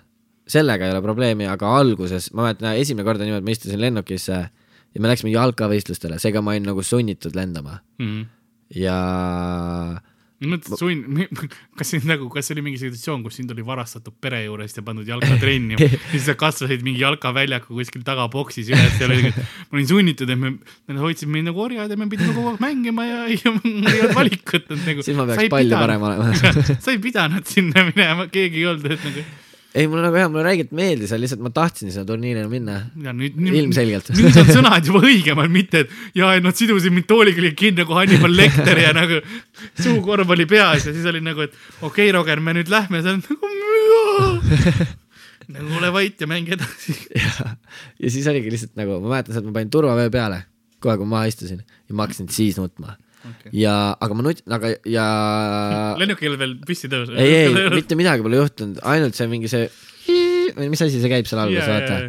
sellega 0.51 0.86
ei 0.86 0.91
ole 0.93 1.01
probleemi, 1.01 1.47
aga 1.49 1.71
alguses, 1.80 2.28
ma 2.36 2.49
mäletan, 2.49 2.75
esimene 2.78 3.06
kord 3.08 3.23
on 3.23 3.30
niimoodi, 3.30 3.47
ma 3.47 3.54
istusin 3.56 3.80
lennukisse 3.82 4.36
ja 4.41 5.01
me 5.01 5.10
läksime 5.10 5.32
jalkavõistlustele, 5.34 6.19
seega 6.21 6.43
ma 6.45 6.54
olin 6.54 6.67
nagu 6.69 6.84
sunnitud 6.86 7.36
lendama 7.36 7.80
Mhm. 7.99 8.21
ja 8.75 8.97
mõtled 10.43 10.80
sunn, 10.80 11.21
kas 11.80 11.93
siin 11.93 12.04
nagu, 12.10 12.28
kas 12.34 12.52
oli 12.52 12.63
mingi 12.65 12.80
situatsioon, 12.82 13.21
kus 13.24 13.38
sind 13.39 13.54
oli 13.54 13.63
varastatud 13.65 14.17
pere 14.21 14.41
juurest 14.43 14.82
ja 14.82 14.84
pandud 14.86 15.08
jalkatrenni 15.08 15.78
ja 15.78 15.88
siis 16.12 16.26
sa 16.28 16.36
kasvasid 16.39 16.84
mingi 16.84 17.00
jalkaväljaku 17.04 17.78
kuskil 17.78 18.04
tagaboksis 18.08 18.74
üles 18.74 19.00
ja 19.00 19.08
oli, 19.08 19.32
ma 19.32 19.80
olin 19.80 19.88
sunnitud, 19.93 20.34
et 20.34 20.41
me, 20.41 20.52
me 20.91 21.00
hoidsime 21.00 21.38
meid 21.38 21.48
nagu 21.48 21.63
orjad 21.63 21.91
ja 21.91 22.00
me 22.00 22.10
pidime 22.12 22.36
kogu 22.36 22.52
aeg 22.52 22.60
mängima 22.63 23.08
ja, 23.08 23.24
ja 23.39 23.56
mul 23.56 23.88
ei 23.93 24.04
olnud 24.04 24.19
valikut, 24.19 24.67
et 24.67 24.86
nagu. 24.89 25.08
siis 25.08 25.17
ma 25.17 25.30
peaks 25.32 25.52
palju 25.56 25.80
parem 25.80 26.06
olema. 26.10 26.54
sa 26.84 26.91
ei 26.91 27.02
pidanud 27.08 27.48
sinna 27.50 27.88
minema, 27.88 28.28
keegi 28.32 28.63
ei 28.63 28.69
olnud, 28.74 28.91
et 28.91 29.08
nagu 29.08 29.26
ei, 29.76 29.88
mulle 29.92 30.06
nagu 30.06 30.16
jah, 30.20 30.30
mulle 30.32 30.46
räigelt 30.46 30.72
meeldis, 30.76 31.12
lihtsalt 31.20 31.42
ma 31.44 31.52
tahtsin 31.54 31.92
sinna 31.92 32.06
turniirile 32.08 32.48
minna. 32.52 32.78
ilmselgelt. 32.96 34.12
nüüd 34.16 34.40
on 34.40 34.52
sõnad 34.52 34.88
juba 34.88 35.02
õigemad, 35.04 35.52
mitte 35.52 35.84
et 35.84 35.96
ja, 36.16 36.32
et 36.38 36.46
nad 36.46 36.56
sidusid 36.56 36.96
mind 36.96 37.08
tooliga 37.10 37.52
kinni 37.60 37.84
nagu 37.84 37.98
Hannibal 37.98 38.36
Lecter 38.40 38.80
ja 38.80 38.94
nagu 38.96 39.20
suukorv 39.84 40.32
oli 40.38 40.48
peas 40.50 40.88
ja 40.88 40.96
siis 40.96 41.08
oli 41.12 41.24
nagu, 41.26 41.44
et 41.44 41.56
okei 41.82 42.08
okay,, 42.08 42.14
Roger, 42.16 42.44
me 42.44 42.56
nüüd 42.56 42.72
lähme, 42.72 43.04
oled 43.04 43.26
nagu 43.28 43.52
nagu 45.56 45.78
ole 45.78 45.92
vait 45.94 46.22
ja 46.22 46.28
mängi 46.30 46.56
edasi. 46.56 46.96
ja, 47.22 47.56
ja 48.00 48.12
siis 48.12 48.28
oligi 48.32 48.54
lihtsalt 48.54 48.78
nagu, 48.80 49.02
ma 49.04 49.18
mäletan 49.18 49.36
seda, 49.36 49.44
et 49.44 49.52
ma 49.52 49.60
panin 49.60 49.74
turvavöö 49.74 50.14
peale, 50.14 50.46
kohe 50.84 50.96
kui 51.02 51.10
maha 51.10 51.28
istusin 51.30 51.60
ja 51.66 51.98
ma 51.98 52.08
hakkasin 52.08 52.32
siis 52.32 52.58
nutma 52.62 52.96
Okay. 53.26 53.52
ja, 53.58 53.74
aga 54.02 54.18
ma 54.18 54.26
nut-, 54.28 54.44
aga 54.58 54.72
ja 54.90 55.08
lennukil 56.02 56.38
veel 56.42 56.56
püsti 56.66 56.90
tõus. 56.92 57.12
ei, 57.16 57.48
ei, 57.48 57.74
mitte 57.74 57.98
midagi 58.00 58.26
pole 58.26 58.40
juhtunud, 58.42 58.80
ainult 58.86 59.18
see 59.18 59.28
mingi 59.32 59.52
see 59.52 59.68
või 60.58 60.70
mis 60.74 60.86
asi 60.86 61.02
see 61.02 61.12
käib 61.12 61.30
seal 61.30 61.42
alguses, 61.46 61.70
vaata. 61.70 62.00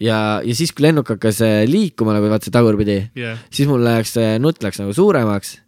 ja, 0.00 0.20
ja 0.40 0.58
siis, 0.58 0.72
kui 0.76 0.88
lennuk 0.88 1.14
hakkas 1.16 1.42
äh, 1.44 1.60
liikuma 1.68 2.16
nagu 2.16 2.30
vaata 2.32 2.48
see 2.48 2.56
tagurpidi, 2.56 2.98
jah, 3.18 3.40
siis 3.50 3.70
mul 3.70 3.84
läks, 3.84 4.16
nutt 4.42 4.64
läks 4.64 4.82
nagu 4.82 4.96
suuremaks 4.96 5.58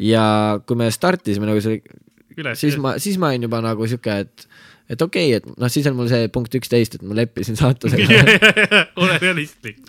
ja 0.00 0.24
kui 0.66 0.78
me 0.80 0.88
startisime 0.94 1.48
nagu 1.48 1.62
see, 1.64 1.82
üles. 2.38 2.60
siis 2.60 2.78
ma, 2.80 2.96
siis 3.02 3.18
ma 3.20 3.32
olin 3.32 3.48
juba 3.48 3.60
nagu 3.64 3.88
sihuke, 3.90 4.20
et, 4.24 4.46
et 4.90 5.02
okei 5.04 5.30
okay,, 5.30 5.38
et 5.38 5.60
noh, 5.62 5.70
siis 5.72 5.86
on 5.90 5.96
mul 5.98 6.10
see 6.10 6.28
punkt 6.34 6.54
üksteist, 6.58 6.98
et 6.98 7.06
ma 7.06 7.16
leppisin 7.18 7.58
saatusega. 7.58 8.20
ole 9.02 9.16
realistlik. 9.22 9.80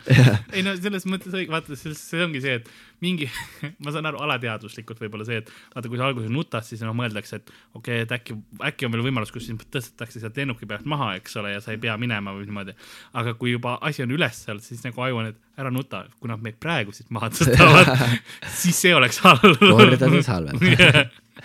ei 0.54 0.64
no 0.66 0.76
selles 0.78 1.08
mõttes 1.10 1.34
õige, 1.34 1.52
vaata, 1.54 1.78
see 1.78 2.24
ongi 2.24 2.44
see, 2.44 2.60
et 2.62 2.70
mingi, 3.02 3.28
ma 3.84 3.94
saan 3.94 4.08
aru, 4.10 4.22
alateadvuslikult 4.26 5.02
võib-olla 5.02 5.26
see, 5.28 5.42
et 5.42 5.50
vaata, 5.74 5.90
kui 5.90 6.00
sa 6.00 6.08
alguses 6.08 6.34
nutad, 6.34 6.66
siis 6.68 6.84
noh, 6.86 6.94
mõeldakse, 6.98 7.42
et 7.42 7.50
okei 7.74 8.04
okay,, 8.04 8.06
et 8.06 8.14
äkki, 8.18 8.38
äkki 8.70 8.88
on 8.88 8.96
veel 8.96 9.06
võimalus, 9.10 9.34
kus 9.34 9.48
sind 9.50 9.64
tõstetakse 9.74 10.22
sealt 10.22 10.38
lennuki 10.38 10.70
pealt 10.70 10.86
maha, 10.90 11.16
eks 11.20 11.40
ole, 11.42 11.56
ja 11.56 11.64
sa 11.64 11.74
ei 11.74 11.82
pea 11.82 11.98
minema 12.02 12.36
või 12.36 12.46
niimoodi. 12.50 12.78
aga 13.18 13.34
kui 13.40 13.56
juba 13.56 13.80
asi 13.82 14.06
on 14.06 14.14
üles 14.14 14.44
seal, 14.46 14.62
siis 14.64 14.86
nagu 14.86 15.02
aju 15.08 15.24
on, 15.24 15.32
et 15.34 15.62
ära 15.62 15.74
nuta, 15.74 16.06
kui 16.20 16.30
nad 16.32 16.42
meid 16.46 16.58
praegu 16.62 16.94
siit 16.96 17.10
maha 17.14 17.32
tõstavad, 17.34 17.92
siis 18.62 18.78
see 18.86 18.94
oleks 18.96 19.22
halb. 19.26 19.58
kordades 19.60 20.30
halvem. 20.30 20.62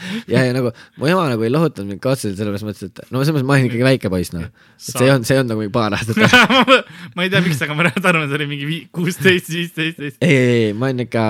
ja, 0.32 0.44
ja 0.46 0.54
nagu 0.56 0.72
mu 1.00 1.08
ema 1.10 1.26
nagu 1.32 1.46
ei 1.46 1.52
lohutanud 1.52 1.90
mind 1.92 2.02
ka 2.04 2.14
otseselt 2.14 2.38
sellepärast 2.40 2.66
mõtles, 2.68 2.90
et 2.90 3.02
no 3.10 3.20
selles 3.20 3.34
mõttes 3.36 3.48
ma 3.48 3.56
olin 3.56 3.68
ikkagi 3.70 3.86
väike 3.86 4.12
poiss 4.12 4.34
noh, 4.34 4.46
et 4.46 4.86
see 4.86 5.04
ei 5.06 5.12
olnud, 5.14 5.28
see 5.28 5.36
ei 5.36 5.42
olnud 5.42 5.52
nagu 5.54 5.64
mingi 5.64 5.74
paar 5.74 5.96
aastat. 5.96 6.20
ma 7.16 7.26
ei 7.26 7.32
tea, 7.32 7.42
miks, 7.44 7.60
aga 7.66 7.76
ma 7.76 7.86
arvan, 7.90 8.24
et 8.24 8.32
see 8.32 8.40
oli 8.40 8.48
mingi 8.50 8.80
kuusteist, 8.94 9.52
viisteist, 9.52 10.02
ei, 10.02 10.16
ei, 10.26 10.58
ei, 10.66 10.72
ma 10.76 10.90
olin 10.90 11.06
ikka, 11.06 11.26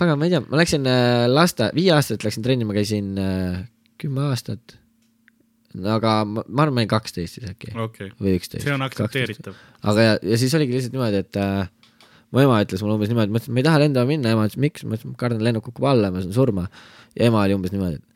väga, 0.00 0.16
ma 0.16 0.28
ei 0.28 0.34
tea, 0.34 0.44
ma 0.46 0.62
läksin 0.62 0.88
äh, 0.92 1.24
laste, 1.32 1.72
viie 1.76 1.92
aastaselt 1.96 2.26
läksin 2.28 2.46
trenni, 2.46 2.68
ma 2.68 2.76
käisin 2.76 3.12
äh, 3.20 3.60
kümme 4.02 4.28
aastat. 4.30 4.78
aga 5.72 6.16
ma, 6.28 6.42
ma 6.46 6.66
arvan, 6.66 6.74
ma 6.76 6.82
olin 6.82 6.90
kaksteist 6.90 7.38
siis 7.38 7.48
äkki 7.48 7.70
okei, 7.80 8.10
või 8.20 8.36
üksteist. 8.36 8.66
see 8.66 8.74
on 8.74 8.84
aktsepteeritav. 8.84 9.56
aga 9.88 10.08
ja, 10.10 10.18
ja 10.34 10.40
siis 10.40 10.52
oligi 10.58 10.76
lihtsalt 10.76 10.96
niimoodi, 10.96 11.22
et 11.24 11.38
äh, 11.40 11.70
mu 12.32 12.44
ema 12.44 12.62
ütles 12.64 12.82
mulle 12.84 12.96
umbes 12.96 13.12
niimoodi, 13.12 13.32
ma 13.34 13.40
ütlesin, 13.40 13.54
ma 13.56 13.62
ei 13.62 13.66
taha 13.68 13.82
lendama 13.84 14.08
minna, 14.08 14.32
ema 14.36 14.46
ütles, 14.48 14.60
miks, 14.64 14.86
ma 14.86 14.96
ütlesin, 14.96 15.12
ma 15.12 15.20
kardan, 15.20 15.44
lennuk 15.46 15.66
kukub 15.68 15.88
alla, 15.90 16.12
ma 16.14 16.24
saan 16.24 16.34
surma. 16.36 16.68
ja 17.16 17.28
ema 17.28 17.44
oli 17.44 17.58
umbes 17.58 17.74
niimoodi, 17.74 18.00
et 18.00 18.12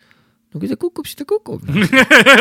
no 0.56 0.62
kui 0.62 0.70
ta 0.70 0.76
kukub, 0.80 1.06
siis 1.08 1.18
ta 1.18 1.26
kukub 1.28 1.64
no. 1.68 1.84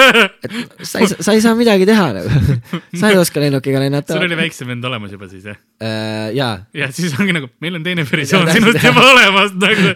et 0.46 0.88
sa 0.88 1.02
ei, 1.04 1.10
sa 1.12 1.36
ei 1.36 1.42
saa 1.44 1.56
midagi 1.58 1.88
teha 1.90 2.06
nagu. 2.16 2.30
sa 3.00 3.12
ei 3.12 3.20
oska 3.20 3.44
lennukiga 3.44 3.82
lennata 3.84 4.16
sul. 4.16 4.24
oli 4.28 4.38
väiksem 4.40 4.72
vend 4.72 4.88
olemas 4.88 5.12
juba 5.16 5.28
siis 5.32 5.48
jah? 5.50 5.60
Äh, 5.84 6.32
jaa, 6.38 6.54
ja 6.78 6.90
siis 6.96 7.16
ongi 7.20 7.36
nagu, 7.36 7.52
meil 7.64 7.80
on 7.80 7.86
teine 7.86 8.08
versioon 8.12 8.52
sinust 8.54 8.84
juba 8.84 9.04
olemas 9.12 9.56
nagu 9.60 9.92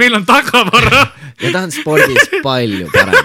meil 0.00 0.20
on 0.20 0.28
tagavara. 0.28 1.06
ja 1.40 1.54
ta 1.54 1.64
on 1.64 1.74
spordis 1.74 2.38
palju 2.44 2.92
parem. 2.92 3.24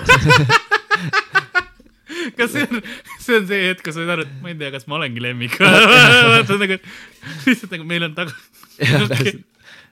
Kas 2.37 2.55
see 2.55 2.65
on, 2.65 2.81
see 3.19 3.37
on 3.39 3.47
see 3.49 3.61
hetk, 3.67 3.83
kus 3.85 3.95
sa 3.95 4.03
saad 4.03 4.15
aru, 4.17 4.25
et 4.27 4.41
ma 4.43 4.51
ei 4.51 4.57
tea, 4.59 4.71
kas 4.73 4.87
ma 4.89 4.99
olengi 4.99 5.23
lemmik. 5.23 5.55
vaata 6.33 6.59
nagu, 6.59 6.79
lihtsalt 7.45 7.71
nagu 7.75 7.87
meil 7.87 8.09
on 8.09 8.17
taga. 8.17 8.35
jah, 8.79 9.07
täpselt. 9.11 9.45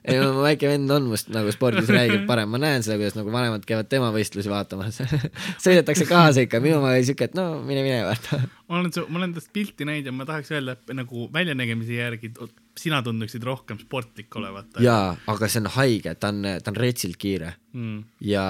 ei 0.08 0.16
no 0.16 0.30
mu 0.36 0.44
väike 0.44 0.70
vend 0.70 0.90
on 0.94 1.08
must 1.10 1.28
nagu 1.34 1.50
spordis 1.52 1.90
räigelt 1.92 2.24
parem, 2.30 2.50
ma 2.52 2.60
näen 2.62 2.84
seda, 2.86 2.96
kuidas 3.00 3.18
nagu 3.18 3.32
vanemad 3.34 3.66
käivad 3.68 3.90
tema 3.90 4.10
võistlusi 4.14 4.50
vaatamas. 4.52 5.02
sõidetakse 5.64 6.06
kaasa 6.08 6.46
ikka, 6.46 6.62
minu 6.64 6.78
oma 6.80 6.94
oli 6.94 7.04
siuke, 7.08 7.28
et 7.28 7.36
no 7.38 7.50
mine, 7.66 7.84
mine 7.86 8.00
vaata. 8.06 8.40
ma 8.68 8.80
olen, 8.80 8.94
ma 9.08 9.22
olen 9.22 9.36
tast 9.36 9.52
pilti 9.54 9.88
näinud 9.88 10.08
ja 10.10 10.14
ma 10.14 10.28
tahaks 10.28 10.54
öelda, 10.54 10.78
et 10.78 10.96
nagu 10.96 11.28
väljanägemise 11.34 12.00
järgi 12.00 12.32
sina 12.78 13.02
tunduksid 13.02 13.42
rohkem 13.42 13.80
sportlik 13.82 14.36
olevat. 14.38 14.80
jaa, 14.84 15.16
aga 15.26 15.50
see 15.50 15.64
on 15.64 15.72
haige, 15.78 16.14
ta 16.14 16.32
on, 16.32 16.46
ta 16.62 16.72
on 16.72 16.78
retsilt 16.78 17.18
kiire 17.20 17.56
mm.. 17.72 17.98
ja, 18.24 18.44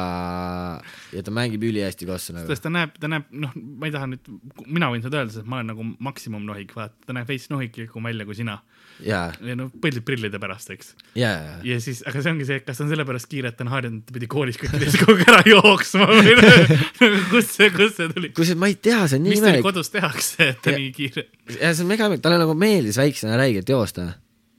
ja 1.12 1.22
ta 1.24 1.32
mängib 1.34 1.62
ülihästi 1.68 2.06
kossu 2.08 2.34
nagu. 2.36 2.48
sest 2.50 2.64
ta 2.64 2.70
näeb, 2.72 2.94
ta 3.00 3.10
näeb, 3.10 3.26
noh, 3.44 3.54
ma 3.54 3.88
ei 3.88 3.94
taha 3.94 4.08
nüüd, 4.10 4.28
mina 4.66 4.90
võin 4.92 5.04
seda 5.04 5.22
öelda, 5.22 5.34
sest 5.34 5.48
ma 5.48 5.60
olen 5.60 5.70
nagu 5.72 5.86
maksimumnohik, 6.08 6.74
vaata, 6.76 6.94
ta 7.08 7.16
näeb 7.16 7.28
veits 7.30 7.48
nohiklikum 7.52 8.06
välja 8.08 8.26
kui 8.28 8.36
sina. 8.38 8.58
jaa, 9.04 9.30
ja 9.44 9.56
noh, 9.58 9.70
põhiliselt 9.74 10.06
prillide 10.08 10.40
pärast, 10.42 10.70
eks. 10.74 10.92
jaa. 11.18 11.58
ja 11.66 11.80
siis, 11.82 12.02
aga 12.08 12.22
see 12.24 12.34
ongi 12.34 12.48
see, 12.48 12.60
kas 12.66 12.82
on 12.84 12.92
sellepärast 12.92 13.30
kiire, 13.30 13.52
et 13.52 13.58
ta 13.58 13.66
on 13.66 13.72
harjunud, 13.74 14.04
ta 14.08 14.16
pidi 14.16 14.30
koolis 14.30 14.60
kõikides 14.62 14.98
kogu 15.02 15.18
aeg 15.18 15.32
ära 15.34 15.42
jooksma 15.46 16.08
või 16.12 16.36
nagu 17.02 17.24
kust 17.34 17.56
see, 17.58 17.70
kust 17.74 18.00
see 18.00 18.12
tuli? 18.14 18.32
kusjuures 18.36 18.62
ma 18.62 18.70
ei 18.72 18.78
tea, 18.78 19.02
see 19.10 19.20
on 19.20 19.26
nii 19.26 19.34
mis 19.36 19.42
teil 19.44 19.52
imelik. 19.58 19.66
kodus 19.68 19.92
tehakse, 19.94 20.52
et 20.54 20.62
ta 20.64 20.74
Ja- 20.74 20.80
nii 20.82 20.94
kiire? 20.96 21.28
ja 21.58 21.72
see 21.74 21.84
on 21.86 21.92
mega 21.92 22.08
imelik, 22.10 22.24
talle 22.24 22.40
nagu 22.42 22.54
meeldis 22.58 22.98
väiksena 23.00 23.38
räigelt 23.40 23.70
joosta. 23.70 24.12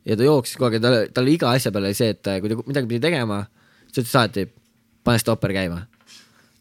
ja 0.08 0.16
ta 0.20 0.28
jooksis 0.28 0.58
kogu 0.60 0.70
aeg 0.70 0.80
ja 0.80 0.84
talle, 0.88 1.08
talle 1.16 1.36
iga 1.36 1.52
asja 1.56 1.72
peale 1.76 1.92
oli 1.92 1.98
see, 2.00 2.14
et 2.16 2.30
kui 2.42 2.52
ta 2.52 2.60
midagi 2.64 2.90
pidi 2.90 3.04
tegema, 3.10 3.44
siis 3.90 4.04
ütles 4.04 4.16
alati, 4.20 4.46
pane 5.08 5.22
stopper 5.22 5.54
käima. 5.56 5.84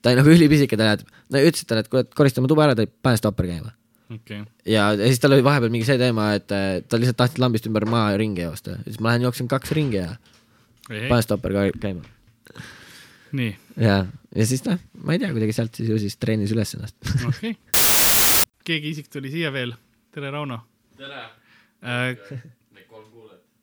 ta 0.03 0.13
oli 0.13 0.21
nagu 0.21 0.33
ülipisike, 0.33 0.79
ta 0.79 0.87
läheb, 0.91 1.05
no 1.33 1.43
ütlesid 1.43 1.69
talle, 1.69 1.85
et 1.85 1.91
kuule, 1.93 2.07
korista 2.17 2.43
oma 2.43 2.51
tuba 2.51 2.67
ära, 2.67 2.77
ta 2.79 2.85
oli, 2.85 2.93
pane 3.05 3.21
stopper 3.21 3.49
käima. 3.51 3.73
okei 4.09 4.41
okay., 4.41 4.45
ja, 4.65 4.91
ja 4.95 5.11
siis 5.11 5.23
tal 5.23 5.37
oli 5.37 5.47
vahepeal 5.47 5.73
mingi 5.75 5.89
see 5.89 5.99
teema, 6.01 6.31
et 6.39 6.55
äh, 6.55 6.69
ta 6.89 7.01
lihtsalt 7.01 7.21
tahtis 7.21 7.43
lambist 7.43 7.69
ümber 7.71 7.89
maa 7.91 8.13
ringi 8.21 8.47
joosta, 8.47 8.79
siis 8.87 9.01
ma 9.01 9.13
lähen 9.13 9.29
jooksen 9.29 9.51
kaks 9.51 9.75
ringi 9.77 10.01
ja 10.01 10.15
pane 10.89 11.21
stopper 11.25 11.57
ka 11.57 11.67
käima. 11.83 12.05
nii, 13.39 13.51
ja, 13.77 14.03
ja 14.35 14.49
siis 14.49 14.65
noh, 14.69 14.81
ma 15.05 15.17
ei 15.17 15.25
tea, 15.25 15.33
kuidagi 15.35 15.57
sealt 15.57 15.81
siis 15.81 15.91
ju 15.93 15.99
siis 16.01 16.17
treenis 16.21 16.55
üles 16.57 16.77
ennast. 16.79 16.97
okei 17.31 17.57
okay.. 17.57 17.59
keegi 18.69 18.95
isik 18.97 19.13
tuli 19.13 19.33
siia 19.35 19.53
veel, 19.53 19.77
tere, 20.15 20.33
Rauno. 20.35 20.63
tere 20.97 21.27
äh,. 21.83 22.55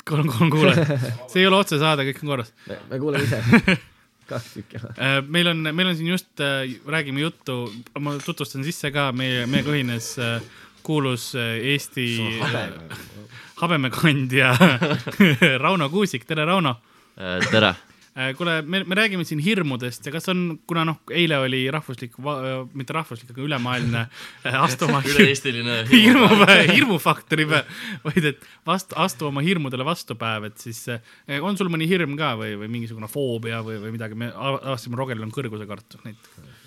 kolm, 0.09 0.29
kolm 0.29 0.53
kuulajat, 0.53 0.95
see 1.31 1.43
ei 1.43 1.49
ole 1.49 1.59
otsesaade, 1.59 2.05
kõik 2.09 2.23
on 2.23 2.33
korras 2.35 2.53
me 2.89 2.99
kuuleme 3.01 3.25
ise. 3.25 3.41
kaks 4.29 4.53
tükki. 4.53 4.81
äh,. 4.97 5.21
meil 5.27 5.47
on, 5.47 5.63
meil 5.71 5.91
on 5.91 5.97
siin 5.97 6.11
just 6.13 6.41
äh,, 6.41 6.69
räägime 6.87 7.21
juttu, 7.21 7.73
ma 7.99 8.17
tutvustan 8.25 8.63
sisse 8.65 8.91
ka 8.91 9.11
meie, 9.11 9.45
meiega 9.49 9.73
ühines 9.73 10.15
äh, 10.19 10.39
kuulus 10.85 11.33
äh, 11.35 11.57
Eesti 11.73 12.07
äh, 12.41 12.69
habemekandja 13.61 14.55
Rauno 15.61 15.89
Kuusik, 15.89 16.25
tere, 16.25 16.45
Rauno 16.45 16.75
tere. 17.51 17.75
Äh, 18.15 18.31
kuule, 18.37 18.61
me, 18.61 18.79
me 18.87 18.95
räägime 18.95 19.25
siin 19.27 19.41
hirmudest 19.43 20.05
ja 20.07 20.11
kas 20.15 20.29
on, 20.31 20.43
kuna 20.67 20.85
noh, 20.87 21.01
eile 21.11 21.35
oli 21.43 21.65
rahvuslik, 21.73 22.13
mitte 22.71 22.95
rahvuslik, 22.95 23.33
aga 23.33 23.43
ülemaailmne 23.43 24.03
äh, 24.05 24.55
astu 24.55 24.87
oma 24.87 25.01
üle-eestiline 25.11 25.81
hirmupäev, 25.89 26.71
hirmufaktori 26.71 27.43
päev, 27.49 27.73
vaid 28.05 28.29
et 28.31 28.47
vastu, 28.67 28.95
astu 29.03 29.27
oma 29.27 29.43
hirmudele 29.43 29.83
vastu 29.83 30.15
päev, 30.15 30.47
et 30.47 30.63
siis 30.63 30.85
on 31.41 31.59
sul 31.59 31.67
mõni 31.73 31.89
hirm 31.91 32.15
ka 32.15 32.37
või, 32.39 32.53
või 32.61 32.71
mingisugune 32.77 33.11
foobia 33.11 33.59
või, 33.67 33.81
või 33.83 33.91
midagi, 33.97 34.15
me 34.15 34.31
avastasime, 34.31 34.95
Rogeril 34.95 35.27
on 35.27 35.35
kõrgusekartus 35.35 36.07
näiteks. 36.07 36.64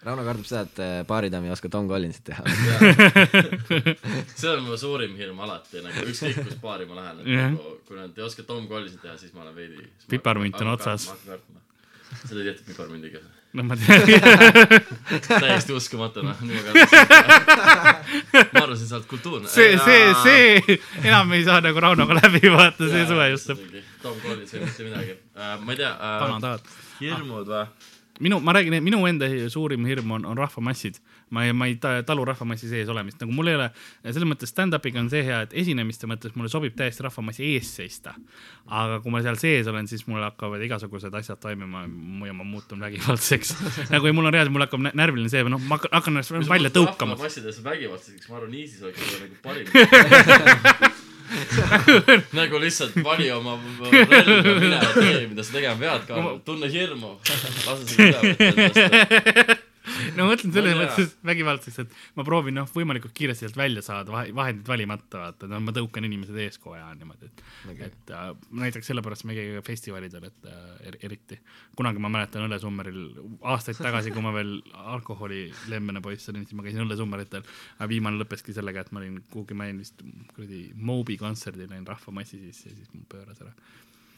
Rauno 0.00 0.22
kardab 0.24 0.46
seda, 0.48 0.62
et 0.64 0.78
äh, 0.80 0.92
baaridaam 1.08 1.44
ei 1.44 1.50
oska 1.52 1.68
Tom 1.68 1.88
Collinsit 1.88 2.24
teha. 2.24 2.44
see 4.40 4.48
on 4.48 4.62
mu 4.64 4.78
suurim 4.80 5.12
hirm 5.18 5.42
alati 5.44 5.82
nagu 5.84 6.06
ükskõik 6.08 6.38
kus 6.46 6.56
baari 6.62 6.86
ma 6.88 6.96
lähen, 7.02 7.20
et 7.20 7.28
Jah. 7.34 7.50
nagu 7.52 7.74
kui 7.88 7.98
nad 7.98 8.16
ei 8.16 8.24
oska 8.24 8.46
Tom 8.48 8.64
Collinsit 8.70 9.02
teha, 9.04 9.18
siis 9.20 9.34
ma 9.36 9.44
olen 9.44 9.58
veidi. 9.58 9.84
Piparmint 10.08 10.56
on 10.64 10.72
otsas.. 10.72 11.10
sa 11.10 12.32
tead 12.32 12.48
jätta 12.48 12.64
piparmindiga, 12.70 13.20
noh, 13.60 13.68
ma 13.68 13.76
tean, 13.76 14.08
täiesti 15.44 15.76
uskumatu 15.76 16.24
noh, 16.24 16.40
nii 16.48 16.56
ma 16.56 16.64
kardan. 16.70 16.88
ma 18.56 18.64
arvasin, 18.64 18.88
sa 18.88 18.98
oled 19.02 19.08
kultuurne. 19.12 19.52
see, 19.52 19.76
see, 19.84 20.10
see 20.24 20.80
enam 21.04 21.36
ei 21.36 21.44
saa 21.44 21.60
nagu 21.60 21.76
Raunoga 21.84 22.16
läbi 22.22 22.48
vaata, 22.48 22.88
see 22.88 23.04
suve 23.04 23.28
just. 23.36 23.52
Tom 24.00 24.16
Collins 24.24 24.56
ei 24.56 24.64
mitte 24.64 24.88
midagi 24.88 25.12
uh,. 25.36 25.56
ma 25.60 25.76
ei 25.76 25.84
tea 25.84 25.92
uh,, 25.92 26.76
hirmud 27.04 27.52
või? 27.52 27.66
minu, 28.20 28.38
ma 28.44 28.52
räägin, 28.56 28.76
minu 28.84 29.00
enda 29.08 29.26
suurim 29.52 29.84
hirm 29.88 30.10
on, 30.16 30.26
on 30.28 30.38
rahvamassid. 30.38 30.98
ma 31.30 31.44
ei, 31.46 31.52
ma 31.54 31.66
ei 31.70 31.76
ta- 31.78 32.02
talu 32.02 32.24
rahvamassi 32.26 32.68
sees 32.68 32.88
olemist, 32.90 33.20
nagu 33.22 33.32
mul 33.32 33.46
ei 33.52 33.54
ole, 33.54 33.68
selles 34.02 34.26
mõttes 34.26 34.50
stand-up'iga 34.50 34.98
on 34.98 35.10
see 35.12 35.22
hea, 35.26 35.42
et 35.46 35.52
esinemiste 35.62 36.08
mõttes 36.10 36.34
mulle 36.34 36.50
sobib 36.50 36.74
täiesti 36.78 37.04
rahvamassi 37.06 37.46
ees 37.54 37.70
seista. 37.76 38.14
aga 38.66 39.00
kui 39.04 39.12
ma 39.14 39.22
seal 39.22 39.38
sees 39.40 39.66
olen, 39.70 39.86
siis 39.90 40.06
mul 40.10 40.22
hakkavad 40.26 40.62
igasugused 40.66 41.14
asjad 41.14 41.38
toimima 41.40 41.84
ja 42.26 42.34
ma 42.34 42.44
muutun 42.44 42.80
vägivaldseks. 42.82 43.54
nagu 43.94 44.06
ja 44.06 44.12
mul 44.12 44.26
on 44.26 44.32
reaalselt, 44.34 44.52
mul 44.56 44.66
hakkab 44.66 44.80
nä- 44.88 44.94
närviline 44.94 45.30
see, 45.32 45.44
noh, 45.44 45.60
ma 45.70 45.78
hakkan- 45.78 46.10
ennast 46.10 46.50
välja 46.50 46.70
tõukama. 46.74 47.18
massides 47.18 47.62
vägivaldseks, 47.64 48.28
ma 48.28 48.36
arvan, 48.40 48.54
ISIS 48.54 48.82
oleks 48.82 49.18
nagu 49.20 49.36
parim. 49.42 50.88
nagu 52.38 52.60
lihtsalt 52.62 52.96
vali 53.04 53.30
oma 53.32 53.56
relv 53.90 54.46
ja 54.46 54.54
mine 54.60 54.80
tee, 54.94 55.26
mida 55.30 55.44
sa 55.44 55.56
tegema 55.56 55.76
pead, 55.80 56.42
tunne 56.44 56.70
hirmu. 56.72 57.16
lase 57.66 57.86
seda 57.88 58.20
üle 58.22 58.34
endast. 58.50 59.59
No 60.16 60.26
ma 60.26 60.32
mõtlen 60.32 60.54
selles 60.54 60.76
Ma 60.76 60.82
tea. 60.82 60.90
mõttes 60.90 61.14
vägivaldseks, 61.30 61.78
et 61.82 61.94
ma 62.18 62.26
proovin 62.26 62.56
noh, 62.60 62.68
võimalikult 62.74 63.14
kiiresti 63.16 63.46
sealt 63.46 63.58
välja 63.58 63.82
saada, 63.84 64.12
vahendid 64.36 64.68
valimata 64.68 65.24
vaata, 65.24 65.48
no 65.50 65.60
ma 65.64 65.74
tõukan 65.76 66.06
inimesed 66.08 66.38
ees 66.44 66.60
kogu 66.60 66.76
aja 66.76 66.90
niimoodi, 66.98 67.30
et 67.30 67.42
okay., 67.72 67.90
et 67.90 68.14
äh, 68.16 68.30
näiteks 68.62 68.90
sellepärast 68.92 69.26
me 69.28 69.36
ei 69.36 69.40
käi 69.40 69.58
ka 69.58 69.64
festivalidel, 69.70 70.28
et 70.30 70.48
äh, 70.50 70.70
er, 70.90 70.98
eriti. 71.10 71.40
kunagi 71.78 72.02
ma 72.02 72.12
mäletan 72.12 72.46
Õllesummeril 72.46 73.02
aastaid 73.52 73.80
tagasi, 73.80 74.14
kui 74.14 74.24
ma 74.24 74.34
veel 74.36 74.56
alkoholi 74.96 75.44
lemmene 75.72 76.02
poiss 76.04 76.32
olin, 76.32 76.46
siis 76.46 76.58
ma 76.58 76.66
käisin 76.66 76.84
Õllesummeritel. 76.86 77.46
aga 77.78 77.90
viimane 77.90 78.20
lõppeski 78.20 78.56
sellega, 78.56 78.84
et 78.84 78.94
ma 78.94 79.02
olin 79.04 79.20
kuhugi, 79.30 79.58
ma 79.58 79.68
jäin 79.68 79.82
vist 79.82 80.02
kuradi 80.34 80.64
Moby 80.74 81.18
kontserdil, 81.20 81.70
olin 81.70 81.86
rahvamassi 81.88 82.40
sisse 82.48 82.70
ja 82.70 82.76
siis 82.78 82.90
mul 82.94 83.06
pööras 83.10 83.40
ära 83.44 83.54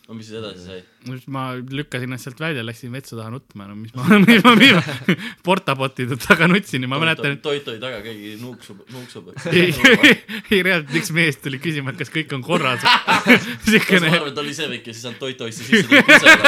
no 0.09 0.17
mis 0.19 0.27
siis 0.27 0.39
edasi 0.41 0.65
sai? 0.65 0.81
siis 1.07 1.27
ma 1.31 1.45
lükkasin 1.57 2.09
ennast 2.09 2.27
sealt 2.27 2.41
välja, 2.43 2.65
läksin 2.67 2.93
vetsu 2.95 3.17
taha 3.19 3.31
nutma, 3.35 3.69
no 3.71 3.77
mis 3.79 3.95
ma, 3.95 4.07
mis 4.27 4.43
ma, 4.45 4.55
mis 4.59 4.75
ma 4.75 5.17
portapottide 5.47 6.19
taga 6.23 6.49
nutsin 6.51 6.83
ja 6.87 6.91
ma 6.91 6.99
mäletan, 7.03 7.37
et 7.37 7.45
toit 7.45 7.69
oli 7.71 7.81
taga, 7.83 8.01
keegi 8.05 8.35
nuuksub, 8.41 8.83
nuuksub. 8.93 9.31
ei, 9.53 9.71
ei 10.53 10.63
reaalselt 10.67 10.99
üks 11.03 11.15
mees 11.15 11.39
tuli 11.43 11.63
küsima, 11.63 11.95
et 11.95 12.03
kas 12.03 12.13
kõik 12.15 12.35
on 12.37 12.43
korras. 12.47 12.83
kas 12.83 13.47
ma 13.47 13.55
siukene, 13.69 14.11
arvan, 14.11 14.33
et 14.35 14.43
oli 14.45 14.59
see 14.59 14.69
väike, 14.75 14.97
siis 14.97 15.07
on 15.13 15.17
toit 15.23 15.47
oisse 15.49 15.69
sisse, 15.69 15.87
tuli 15.87 16.03
kusema, 16.11 16.43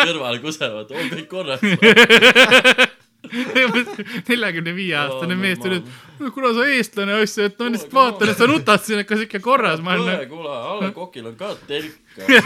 kõrvale 0.00 0.42
kusevad, 0.44 0.96
on 0.96 1.14
kõik 1.16 1.30
korras. 1.32 2.98
neljakümne 4.28 4.74
viie 4.76 4.96
aastane 4.98 5.36
mees 5.38 5.60
tuli, 5.62 5.78
et 5.78 6.30
kuna 6.34 6.52
sa 6.56 6.66
eestlane 6.74 7.16
asja, 7.22 7.48
et 7.48 7.56
Kuule, 7.56 7.72
lihtsalt 7.76 7.94
vaatan, 7.96 8.32
et 8.32 8.38
sa 8.40 8.48
nutad 8.50 8.84
siin, 8.84 9.02
et 9.02 9.08
kas 9.08 9.24
ikka 9.26 9.40
korras, 9.44 9.82
ma 9.84 9.96
kuule, 9.96 10.16
olen. 10.16 10.28
kuule, 10.30 10.54
Alle 10.72 10.92
Kokil 10.98 11.28
on 11.30 11.36
ka 11.38 11.52
telk. 11.68 11.98
mida 12.28 12.40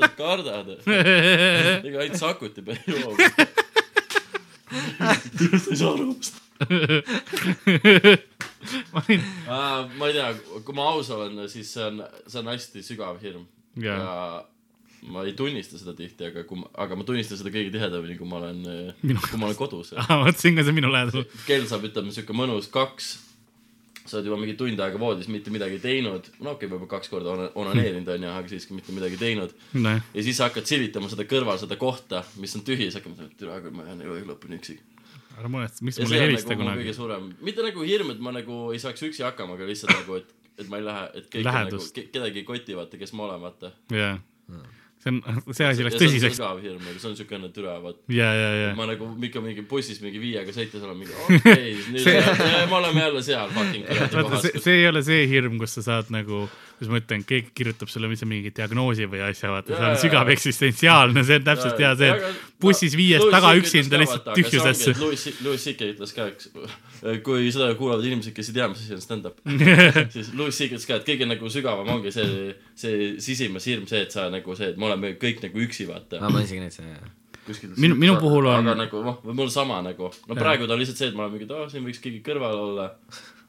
sa 0.00 0.10
kardad? 0.18 0.72
ega 1.88 2.04
ainult 2.04 2.20
Sakuti 2.20 2.64
peal 2.66 2.78
ei 2.80 2.94
joo. 2.94 3.10
sa 4.98 5.70
ei 5.70 5.78
saa 5.78 5.92
aru 5.94 6.14
ma 8.92 9.02
olin, 9.02 9.22
ma 9.98 10.08
ei 10.08 10.14
tea, 10.16 10.28
kui 10.64 10.74
ma 10.76 10.88
aus 10.94 11.10
olen, 11.14 11.44
siis 11.52 11.70
see 11.74 11.84
on, 11.84 12.02
see 12.26 12.40
on 12.40 12.50
hästi 12.52 12.82
sügav 12.86 13.20
hirm. 13.22 13.44
Jaa. 13.82 13.98
ja 13.98 14.44
ma 15.04 15.24
ei 15.24 15.34
tunnista 15.36 15.78
seda 15.78 15.94
tihti, 15.96 16.28
aga 16.30 16.44
kui 16.48 16.60
ma, 16.60 16.70
aga 16.84 16.96
ma 16.96 17.04
tunnistan 17.06 17.38
seda 17.40 17.52
kõige 17.52 17.72
tihedamini, 17.74 18.16
kui 18.18 18.28
ma 18.28 18.40
olen, 18.40 18.62
kui 19.02 19.40
ma 19.40 19.50
olen 19.50 19.58
kodus. 19.58 19.92
ma 19.98 20.22
mõtlesin 20.24 20.56
ka 20.56 20.64
see 20.66 20.76
minu 20.76 20.90
lähedal. 20.92 21.26
kell 21.48 21.68
saab, 21.70 21.84
ütleme 21.90 22.14
siuke 22.14 22.36
mõnus 22.36 22.70
kaks. 22.72 23.12
sa 24.04 24.18
oled 24.18 24.28
juba 24.28 24.36
mingi 24.36 24.52
tund 24.60 24.80
aega 24.84 25.00
voodis, 25.00 25.28
mitte 25.32 25.52
midagi 25.52 25.78
teinud. 25.82 26.30
no 26.38 26.54
okei 26.54 26.66
okay,, 26.66 26.72
võib-olla 26.72 26.90
kaks 26.96 27.12
korda 27.12 27.32
ona- 27.34 27.50
onaneerinud 27.60 28.08
onju, 28.16 28.32
aga 28.32 28.52
siiski 28.52 28.76
mitte 28.76 28.96
midagi 28.96 29.20
teinud. 29.20 29.54
nojah, 29.76 30.04
ja 30.14 30.26
siis 30.26 30.40
sa 30.40 30.48
hakkad 30.48 30.68
silitama 30.68 31.12
seda 31.12 31.28
kõrval 31.28 31.60
seda 31.60 31.78
kohta, 31.80 32.24
mis 32.40 32.56
on 32.56 32.64
tühi, 32.66 32.88
siis 32.88 33.00
hakkad 33.00 33.14
mõtlema, 33.14 33.32
et 33.32 33.40
türa 33.40 33.60
küll, 33.64 33.76
ma 33.76 33.88
jään 33.88 34.04
elu 34.06 34.20
lõpuni 34.32 34.60
üksi. 34.60 34.78
ära 35.36 35.50
muretse, 35.50 35.84
miks 35.84 36.00
see 36.00 36.08
ei 36.12 36.28
helista 36.28 36.54
nagu 36.54 36.64
kunagi 36.64 36.86
kõige. 36.86 36.96
suurem, 37.00 37.32
mitte 37.44 37.66
nagu 37.66 37.84
hirm, 37.84 38.14
et 38.14 38.22
ma 38.24 38.32
nagu 38.36 38.62
ei 38.72 38.80
saaks 38.80 39.04
üksi 39.10 39.26
hakkama, 39.26 39.58
aga 39.58 39.68
lihtsalt 39.68 39.92
nagu, 39.96 40.22
et, 40.22 40.32
et 40.62 40.70
ma 40.70 40.80
ei 40.80 40.86
lähe, 40.86 41.10
et 41.18 41.28
kõik 41.32 41.42
on 41.42 41.50
nagu 41.50 41.74
Lähedust., 41.74 42.06
kedagi 42.14 42.40
ei 42.44 42.48
koti, 42.48 42.76
vaata, 42.78 43.00
kes 43.00 43.12
ma 43.16 43.28
olen, 43.28 43.42
vaata. 43.42 43.72
jaa, 43.92 44.16
see 45.04 45.12
on, 45.12 45.42
see 45.52 45.66
asi 45.68 45.84
läks 45.84 45.96
ja 45.96 46.00
see 46.00 46.08
on 46.08 46.12
tõsiseks. 46.12 46.38
sügav 46.38 46.60
hirm, 46.64 46.84
see 46.96 47.08
on 47.10 47.16
siukene 47.18 47.50
türa, 47.54 47.76
vaat. 47.82 47.98
ja, 48.12 48.30
ja, 48.38 48.50
ja. 48.60 48.70
ma 48.78 48.86
nagu 48.88 49.08
ikka 49.28 49.42
mingi 49.44 49.64
bussis 49.68 50.00
mingi 50.04 50.20
viiega 50.22 50.54
sõites 50.56 50.84
olen 50.84 51.00
mingi 51.02 51.16
okei 51.24 51.38
okay,, 51.38 51.74
nüüd 51.92 52.06
see... 52.06 52.22
me 52.70 52.78
oleme 52.80 53.04
jälle 53.04 53.24
seal 53.26 53.52
fucking 53.54 53.86
kuradi 53.88 54.30
kohas 54.30 54.48
see 54.64 54.78
ei 54.80 54.88
ole 54.88 55.04
see 55.06 55.26
hirm, 55.30 55.58
kus 55.60 55.76
sa 55.78 55.86
saad 55.90 56.12
nagu, 56.14 56.46
kus 56.84 56.92
ma 56.92 57.00
ütlen, 57.00 57.24
keegi 57.26 57.50
kirjutab 57.56 57.90
sulle 57.90 58.08
mis 58.12 58.22
mingi 58.28 58.52
diagnoosi 58.54 59.08
või 59.10 59.22
asja, 59.26 59.50
vaata, 59.54 59.72
see 59.74 59.88
on 59.90 59.96
sügav 60.04 60.30
eksistentsiaalne, 60.36 61.24
see 61.26 61.40
on 61.40 61.46
täpselt 61.48 61.80
hea 61.82 61.92
see, 62.00 62.10
et 62.14 62.42
bussis 62.64 62.94
viies 62.96 63.24
taga 63.32 63.50
üksinda 63.58 63.98
lihtsalt 64.00 64.28
tühjusesse. 64.36 64.94
Louis, 65.00 65.24
Louis 65.44 65.64
CK 65.68 65.88
ütles 65.94 66.14
ka, 66.16 66.28
eks, 66.30 66.52
kui 67.26 67.50
seda 67.52 67.72
kuulavad 67.80 68.04
inimesed, 68.06 68.32
kes 68.36 68.52
ei 68.52 68.56
tea, 68.60 68.68
mis 68.72 68.84
asi 68.84 68.94
on 68.96 69.02
stand-up, 69.04 69.40
siis 70.14 70.30
Louis 70.38 70.54
CK 70.56 70.70
ütles 70.76 70.86
ka, 70.88 71.00
et 71.00 71.08
kõige 71.10 71.28
nagu 71.28 71.50
sügavam 71.52 71.90
ongi 71.96 72.12
see, 72.14 72.54
see 72.78 73.10
sisimas 73.24 73.66
hirm, 73.68 73.88
see, 73.90 74.04
et 74.06 74.14
sa 74.14 74.28
nagu 74.32 74.56
see, 74.56 74.70
et 74.72 74.80
me 74.80 74.88
oleme 74.92 75.14
kõik 75.20 75.42
nagu 75.48 75.64
üksi, 75.66 75.88
vaata 75.90 76.20
aa, 76.22 76.28
ma 76.30 76.38
olen 76.40 76.48
isegi 76.48 76.70
seda, 76.78 76.94
jah. 76.94 77.12
kuskil 77.44 77.74
Minu- 77.76 77.98
minu 78.00 78.14
puhul 78.22 78.46
on- 78.48 78.62
aga 78.64 78.78
nagu 78.86 79.02
noh, 79.04 79.20
mul 79.36 79.50
sama 79.52 79.82
nagu, 79.84 80.08
no 80.28 80.38
praegu 80.38 80.64
ta 80.68 80.76
on 80.76 80.80
lihtsalt 80.84 81.00
see, 81.02 81.10
et 81.12 81.18
ma 81.18 81.26
olen 81.26 81.36
mingi, 81.36 81.48
et 81.50 81.56
aa, 81.58 81.68
siin 81.72 81.84
võiks 81.84 82.00
keegi 82.04 82.22
kõrval 82.24 82.56
olla. 82.68 82.88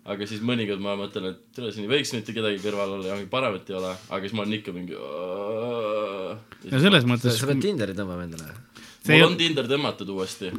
Aga 0.05 0.27
siis 0.29 0.41
mõnikord 0.45 0.81
ma 0.83 0.93
mõtlen, 0.99 1.31
et 1.31 1.39
tere, 1.55 1.71
siin 1.73 1.87
ei 1.87 1.91
võiks 1.95 2.11
mitte 2.13 2.33
kedagi 2.35 2.59
kõrval 2.61 2.97
olla 2.99 3.13
ja 3.13 3.29
paremat 3.29 3.71
ei 3.71 3.77
ole, 3.79 3.93
aga 4.09 4.21
siis 4.21 4.35
ma 4.37 4.43
olen 4.43 4.57
ikka 4.59 4.73
mingi. 4.75 4.97
no 4.97 6.83
selles 6.83 7.07
mõttes 7.09 7.39
sa 7.39 7.49
pead 7.49 7.63
Tinderi 7.63 7.97
tõmbama 7.97 8.27
endale. 8.27 8.53
see 9.01 9.17
ei 9.17 9.23
mul 9.23 9.31
on 9.31 9.39
Tinder 9.39 9.71
tõmmatud 9.71 10.11
uuesti. 10.13 10.51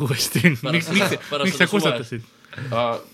uuesti, 0.00 0.44
miks, 0.52 0.92
miks, 0.92 1.16
miks 1.32 1.56
sa 1.62 1.70
kustutasid? 1.70 2.28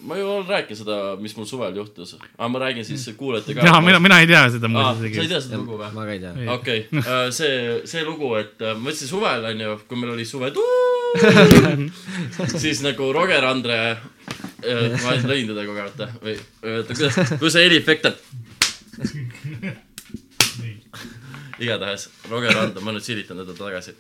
ma 0.03 0.17
ju 0.17 0.27
olen 0.27 0.47
rääkinud 0.49 0.79
seda, 0.81 0.97
mis 1.21 1.37
mul 1.37 1.47
suvel 1.47 1.77
juhtus, 1.77 2.17
aga 2.39 2.49
ma 2.49 2.59
räägin 2.65 2.85
siis 2.89 3.07
kuulajate 3.17 3.55
ka. 3.55 3.67
jaa, 3.69 3.81
mina, 3.85 4.01
mina 4.01 4.21
ei 4.21 4.27
tea 4.27 4.43
seda 4.51 4.67
sa 4.67 4.67
ei 4.67 4.73
muuseas 4.73 5.03
isegi. 5.05 5.29
tea 5.29 5.41
seda 5.45 5.61
lugu 5.61 5.79
või? 5.79 5.91
ma 5.93 6.07
ka 6.09 6.13
ei 6.17 6.23
tea. 6.23 6.33
Ei. 6.41 6.49
okei, 6.49 6.87
see, 7.39 7.81
see 7.85 8.05
lugu, 8.05 8.33
et 8.41 8.59
äh, 8.65 8.75
ma 8.75 8.89
mõtlesin 8.89 9.13
suvel 9.13 9.45
onju, 9.53 9.79
kui 9.87 10.01
meil 10.01 10.17
oli 10.17 10.27
suve 10.27 10.51
siis 12.65 12.83
nagu 12.85 13.13
Roger 13.15 13.45
Andre, 13.47 13.79
ma 14.63 15.17
lõin 15.27 15.51
teda 15.51 15.67
kogu 15.67 15.81
aeg, 15.83 15.91
vaata, 15.91 16.07
või 16.23 16.37
oota, 16.77 16.95
kuidas, 16.95 17.35
kuidas 17.37 17.57
see 17.57 17.67
heliefekt 17.67 18.09
on? 18.09 18.17
igatahes 21.61 22.09
Roger 22.31 22.57
Andre, 22.61 22.85
ma 22.85 22.95
nüüd 22.95 23.05
silitan 23.05 23.41
teda 23.43 23.57
tagasi, 23.59 23.95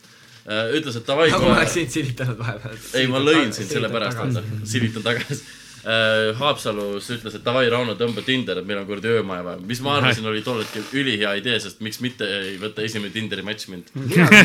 ütles, 0.76 0.96
et 1.00 1.06
davai, 1.08 1.28
ma 1.32 1.52
oleks 1.54 1.76
sind 1.76 1.92
silitanud 1.92 2.40
vahepeal. 2.40 2.80
ei, 3.00 3.06
ma 3.10 3.22
lõin 3.22 3.52
sind 3.56 3.70
sellepärast, 3.72 4.40
et 4.40 4.68
silitan 4.68 5.04
tagasi. 5.06 5.40
Haapsalus 5.86 7.06
ütles, 7.14 7.36
et 7.38 7.44
davai, 7.46 7.68
Rauno, 7.70 7.92
tõmba 7.94 8.24
Tinder, 8.26 8.58
et 8.58 8.66
meil 8.66 8.80
on 8.80 8.88
kuradi 8.88 9.12
öömaja 9.20 9.44
vaja. 9.46 9.60
mis 9.70 9.78
ma 9.84 9.92
arvasin, 10.00 10.26
oli 10.26 10.40
tol 10.42 10.58
hetkel 10.58 10.82
ülihea 10.98 11.36
idee, 11.38 11.60
sest 11.62 11.78
miks 11.84 12.00
mitte 12.02 12.26
ei 12.26 12.56
võta 12.58 12.82
esimene 12.82 13.14
Tinderi 13.14 13.44
match 13.46 13.70
mind. 13.70 13.92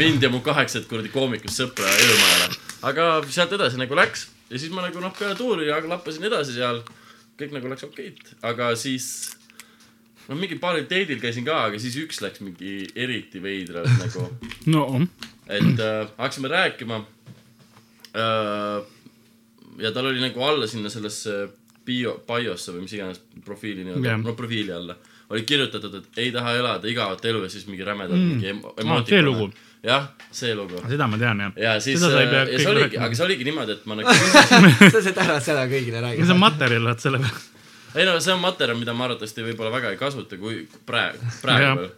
mind 0.04 0.22
ja 0.22 0.30
mu 0.30 0.44
kaheksat 0.46 0.86
kuradi 0.92 1.10
koomikust 1.10 1.58
sõpra 1.64 1.90
öömajale. 1.90 2.60
aga 2.92 3.08
sealt 3.26 3.58
edasi 3.58 3.82
nagu 3.82 3.98
läks 3.98 4.28
ja 4.52 4.60
siis 4.60 4.72
ma 4.74 4.84
nagu 4.86 5.02
noh, 5.04 5.14
peale 5.18 5.38
tuuri 5.40 5.70
lappasin 5.72 6.28
edasi 6.28 6.58
seal. 6.58 6.82
kõik 7.40 7.54
nagu 7.56 7.70
läks 7.72 7.88
okeit, 7.88 8.20
aga 8.46 8.74
siis 8.78 9.06
no 10.28 10.38
mingi 10.38 10.60
paaril 10.62 10.86
date'il 10.90 11.22
käisin 11.22 11.48
ka, 11.48 11.58
aga 11.70 11.80
siis 11.82 11.96
üks 12.04 12.22
läks 12.22 12.44
mingi 12.46 12.84
eriti 12.96 13.42
veidralt 13.44 13.92
nagu 14.02 14.28
no, 14.76 14.86
et 15.48 15.80
äh, 15.80 16.04
hakkasime 16.18 16.52
rääkima 16.52 17.02
äh,. 18.14 18.84
ja 19.82 19.94
tal 19.96 20.12
oli 20.12 20.22
nagu 20.22 20.44
alla 20.46 20.68
sinna 20.68 20.92
sellesse 20.94 21.48
bio, 21.86 22.20
biosse 22.28 22.76
või 22.76 22.86
mis 22.86 22.94
iganes 23.00 23.24
profiili 23.46 23.88
nii-öelda 23.88 24.14
yeah., 24.14 24.22
no 24.22 24.36
profiili 24.38 24.76
alla 24.76 24.98
oli 25.32 25.46
kirjutatud, 25.48 25.96
et 25.96 26.18
ei 26.20 26.32
taha 26.36 26.54
elada 26.60 26.90
igavat 26.92 27.26
elu 27.26 27.46
ja 27.46 27.50
siis 27.50 27.64
mingi 27.70 27.86
rämedalt 27.88 28.20
mm. 28.20 28.32
mingi 28.34 28.50
emo- 28.52 28.74
Aa, 28.84 29.04
see 29.08 29.22
lugu.. 29.24 29.48
jah, 29.84 30.10
see 30.32 30.56
lugu. 30.56 30.82
seda 30.90 31.08
ma 31.10 31.18
tean 31.18 31.40
jah. 31.40 31.56
ja 31.58 31.72
siis, 31.82 32.02
ja 32.02 32.10
see 32.10 32.28
kõigile 32.28 32.74
oligi, 32.74 33.00
aga 33.02 33.18
see 33.18 33.26
oligi 33.26 33.48
niimoodi, 33.48 33.78
et 33.78 33.88
ma 33.90 33.98
nagu 34.00 34.14
sa 34.94 35.02
said 35.02 35.18
ära, 35.26 35.40
seda 35.44 35.66
kõigile 35.72 36.04
see 36.22 36.36
on 36.36 36.44
materjal, 36.44 36.86
vaat 36.92 37.04
selle 37.04 37.22
peale. 37.24 37.42
ei 37.96 38.08
no 38.10 38.16
see 38.22 38.36
on 38.36 38.44
materjal, 38.44 38.78
mida 38.80 38.96
ma 38.98 39.10
arvatavasti 39.10 39.48
võib-olla 39.50 39.74
väga 39.74 39.96
ei 39.96 40.00
kasuta, 40.02 40.40
kui 40.42 40.64
praegu, 40.86 41.34
praegu 41.42 41.90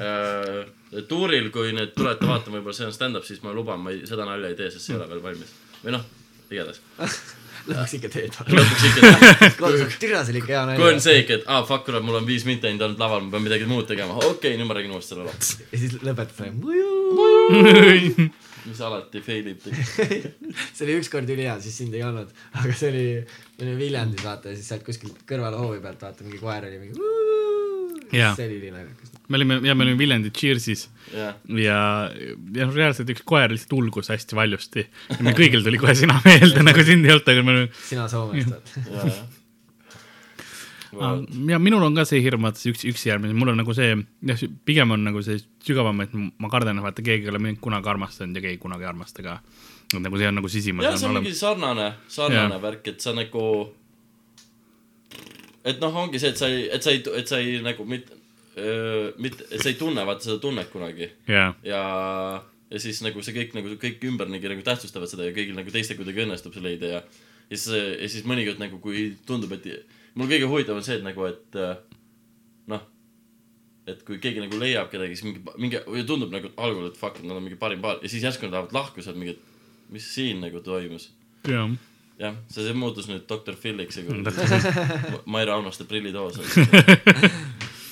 veel. 0.00 1.02
tuuril, 1.08 1.50
kui 1.54 1.74
nüüd 1.76 1.96
tulete 1.96 2.28
vaatama, 2.28 2.58
võib-olla 2.58 2.76
see 2.76 2.88
on 2.88 2.96
stand-up, 2.96 3.24
siis 3.28 3.42
ma 3.44 3.54
luban, 3.56 3.80
ma 3.84 3.94
ei, 3.94 4.04
seda 4.08 4.28
nalja 4.28 4.52
ei 4.52 4.58
tee, 4.58 4.70
sest 4.72 4.88
see 4.88 4.96
ei 4.96 5.00
ole 5.00 5.08
veel 5.14 5.24
valmis. 5.30 5.52
või 5.84 5.96
noh, 5.96 6.08
igatahes. 6.52 6.84
lõpuks 7.70 7.96
ikka 7.98 8.10
teed. 8.12 8.36
lõpuks 9.62 9.84
ikka, 9.86 10.00
türa, 10.02 10.24
see 10.24 10.34
oli 10.34 10.42
ikka 10.42 10.52
hea 10.56 10.76
kui 10.80 10.88
on 10.90 11.02
see 11.04 11.22
ikka, 11.22 11.40
et 11.40 11.48
aa 11.48 11.60
ah, 11.60 11.66
fuck 11.68 11.86
kurat, 11.88 12.04
mul 12.04 12.20
on 12.20 12.28
viis 12.28 12.46
minti 12.48 12.70
ainult 12.70 12.86
olnud 12.88 13.02
laval, 13.02 13.24
ma 13.26 13.34
pean 13.36 13.46
midagi 13.48 13.68
muud 13.70 13.88
tegema, 13.90 14.16
okei 14.20 14.30
okay,, 14.36 14.60
nüüd 14.60 14.70
ma 14.70 14.78
räägin 14.78 14.94
uuesti 14.96 15.14
selle 15.14 15.26
loo. 15.26 15.34
ja 15.72 15.82
siis 15.82 15.98
lõpetad 16.06 16.36
mis 18.68 18.80
alati 18.84 19.22
fail 19.24 19.46
ib 19.54 19.62
see 19.64 20.84
oli 20.84 20.98
ükskord 21.00 21.30
ülihea, 21.32 21.56
siis 21.64 21.78
sind 21.80 21.96
ei 21.96 22.04
olnud, 22.06 22.32
aga 22.60 22.76
see 22.76 22.92
oli, 22.92 23.06
me 23.56 23.64
olime 23.64 23.78
Viljandis 23.80 24.24
vaata 24.26 24.52
ja 24.52 24.58
siis 24.58 24.68
sealt 24.72 24.84
kuskilt 24.86 25.24
kõrval 25.28 25.56
hoovi 25.60 25.80
pealt 25.84 26.04
vaata 26.04 26.26
mingi 26.26 26.42
koer 26.42 26.68
oli 26.68 26.80
mingi. 26.82 27.29
See 28.10 28.46
oli 28.46 28.58
ülinaljakas. 28.58 29.12
me 29.28 29.38
olime, 29.38 29.60
ja 29.64 29.74
me 29.74 29.84
olime 29.86 29.98
Viljandi 29.98 30.30
Cheersis. 30.34 30.88
Ja, 31.14 31.32
ja 31.54 31.80
noh, 32.10 32.72
reaalselt 32.74 33.10
üks 33.14 33.22
koer 33.26 33.52
lihtsalt 33.54 33.76
ulgus 33.78 34.10
hästi 34.10 34.38
valjusti. 34.38 34.86
Ja 35.10 35.20
meil 35.22 35.36
kõigil 35.38 35.62
tuli 35.66 35.78
kohe 35.82 35.94
sina 35.98 36.20
meelde, 36.24 36.64
nagu 36.66 36.86
sind 36.86 37.06
ei 37.06 37.14
olnud, 37.14 37.28
aga 37.34 37.44
me 37.46 37.54
olime 37.56 37.68
sina 37.86 38.08
Soomest 38.10 38.50
vaata. 38.50 39.14
ja, 41.00 41.10
ja 41.54 41.58
minul 41.62 41.84
on 41.86 41.94
ka 41.98 42.04
see 42.08 42.22
hirm, 42.24 42.46
vaata 42.46 42.60
see 42.60 42.74
üks, 42.74 42.84
üksi 42.90 43.10
jäämine, 43.12 43.34
mul 43.38 43.52
on 43.52 43.60
nagu 43.62 43.74
see, 43.76 43.94
jah, 44.26 44.44
pigem 44.66 44.96
on 44.96 45.04
nagu 45.06 45.22
see 45.26 45.38
sügavam, 45.66 46.02
et 46.04 46.14
ma 46.14 46.50
kardan, 46.52 46.80
et 46.80 46.86
vaata 46.86 47.04
keegi 47.06 47.28
ei 47.28 47.34
ole 47.34 47.42
mind 47.42 47.60
kunagi 47.62 47.90
armastanud 47.92 48.38
ja 48.38 48.44
keegi 48.48 48.58
kunagi 48.62 48.86
ei 48.86 48.90
armasta 48.90 49.26
ka. 49.26 49.38
nagu 49.98 50.18
see 50.18 50.30
on 50.30 50.38
nagu 50.38 50.50
sisimas. 50.50 50.86
Jah, 50.86 50.98
see 50.98 51.10
on 51.10 51.18
mingi 51.20 51.34
sarnane, 51.36 51.92
sarnane 52.10 52.56
Jah. 52.56 52.62
värk, 52.62 52.90
et 52.94 53.00
sa 53.06 53.14
nagu, 53.16 53.44
et 55.64 55.82
noh, 55.82 55.96
ongi 56.04 56.20
see, 56.22 56.32
et 56.32 56.40
sa 56.40 56.48
ei, 56.48 56.68
et 56.72 56.84
sa 56.84 56.94
ei, 56.94 57.02
et 57.20 57.30
sa 57.30 57.40
ei 57.40 57.58
nagu 57.64 57.84
mitte, 57.88 58.16
mitte, 59.20 59.46
et 59.50 59.60
sa 59.62 59.70
ei 59.70 59.78
tunne 59.80 60.04
vaata 60.06 60.26
seda 60.26 60.40
tunnet 60.42 60.70
kunagi 60.72 61.08
jaa, 61.30 61.50
ja, 61.64 61.82
ja 62.70 62.82
siis 62.82 63.00
nagu 63.06 63.22
see 63.24 63.36
kõik 63.36 63.56
nagu 63.56 63.76
kõik 63.80 64.06
ümberringi 64.10 64.54
nagu 64.54 64.64
tähtsustavad 64.66 65.10
seda 65.10 65.28
ja 65.28 65.36
kõigil 65.36 65.58
nagu 65.58 65.72
teistel 65.74 66.00
kuidagi 66.00 66.24
õnnestub 66.26 66.56
see 66.56 66.64
leida 66.64 66.94
ja 66.96 67.02
ja 67.50 67.58
siis, 67.58 67.74
ja 67.74 68.08
siis 68.08 68.26
mõnikord 68.28 68.62
nagu 68.62 68.78
kui 68.82 69.10
tundub, 69.26 69.52
et 69.56 69.66
mul 70.14 70.30
kõige 70.30 70.48
huvitavam 70.50 70.80
on 70.80 70.86
see, 70.86 71.00
et 71.00 71.06
nagu, 71.06 71.26
et 71.26 71.60
noh, 72.70 72.84
et 73.90 74.02
kui 74.06 74.20
keegi 74.22 74.44
nagu 74.44 74.58
leiab 74.60 74.90
kedagi, 74.92 75.18
siis 75.18 75.26
mingi, 75.26 75.42
mingi, 75.58 75.80
tundub 76.08 76.32
nagu 76.34 76.52
algul, 76.62 76.90
et 76.90 76.98
fuck, 77.00 77.18
nad 77.24 77.36
on 77.36 77.46
mingi 77.46 77.58
parim 77.60 77.82
paar 77.82 77.98
ja 78.02 78.10
siis 78.12 78.24
järsku 78.26 78.46
nad 78.46 78.58
lähevad 78.58 78.76
lahku, 78.76 79.02
oled 79.02 79.18
mingi, 79.18 79.36
et 79.36 79.94
mis 79.94 80.06
siin 80.14 80.42
nagu 80.44 80.62
toimus. 80.64 81.10
jaa. 81.48 81.66
jah, 82.20 82.36
see, 82.52 82.66
muutus 82.76 83.08
nüüd 83.10 83.26
doktor 83.28 83.56
Mm, 84.20 84.24
kui 84.28 85.24
Maire 85.34 85.56
Aunaste 85.56 85.86
prillitoos 85.88 86.40
on 86.40 86.48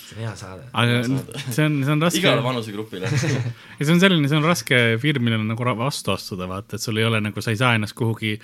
see 0.09 0.16
on 0.16 0.24
hea 0.24 0.33
saade. 0.37 0.64
aga 0.72 1.01
see 1.05 1.64
on, 1.64 1.76
see 1.85 1.93
on 1.93 2.03
raske, 2.03 2.20
igale 2.22 2.43
vanusegrupile. 2.45 3.11
ja 3.79 3.83
see 3.83 3.95
on 3.95 4.01
selline, 4.03 4.31
see 4.31 4.39
on 4.39 4.47
raske 4.47 4.81
firm, 5.03 5.24
millele 5.26 5.47
nagu 5.49 5.76
vastu 5.79 6.12
astuda, 6.14 6.49
vaata, 6.51 6.79
et 6.79 6.85
sul 6.85 7.01
ei 7.01 7.07
ole 7.09 7.20
nagu, 7.24 7.45
sa 7.45 7.55
ei 7.55 7.61
saa 7.61 7.74
ennast 7.79 7.97
kuhugi 7.99 8.35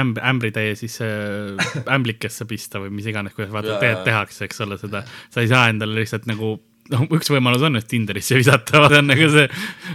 ämb-, 0.00 0.20
ämbritäie 0.32 0.76
siis 0.78 1.00
äh, 1.04 1.72
ämblikesse 1.96 2.46
pista 2.50 2.82
või 2.82 2.92
mis 2.94 3.08
iganes, 3.10 3.36
kuidas 3.36 3.52
vaata 3.54 3.80
te 3.82 3.94
tehakse, 4.06 4.48
eks 4.48 4.64
ole, 4.66 4.78
seda, 4.80 5.04
sa 5.32 5.44
ei 5.44 5.50
saa 5.50 5.68
endale 5.72 5.96
lihtsalt 6.00 6.28
nagu 6.30 6.56
noh, 6.92 7.06
üks 7.16 7.32
võimalus 7.32 7.64
on, 7.66 7.80
et 7.80 7.88
Tinderisse 7.88 8.38
visata, 8.38 8.84
see 8.88 9.00
on 9.00 9.12
nagu 9.12 9.30
see, 9.32 9.46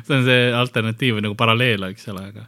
see 0.01 0.15
on 0.17 0.25
see 0.27 0.47
alternatiiv 0.63 1.19
või 1.19 1.29
nagu 1.29 1.37
paralleel, 1.39 1.91
eks 1.93 2.09
ole, 2.13 2.29
aga 2.33 2.47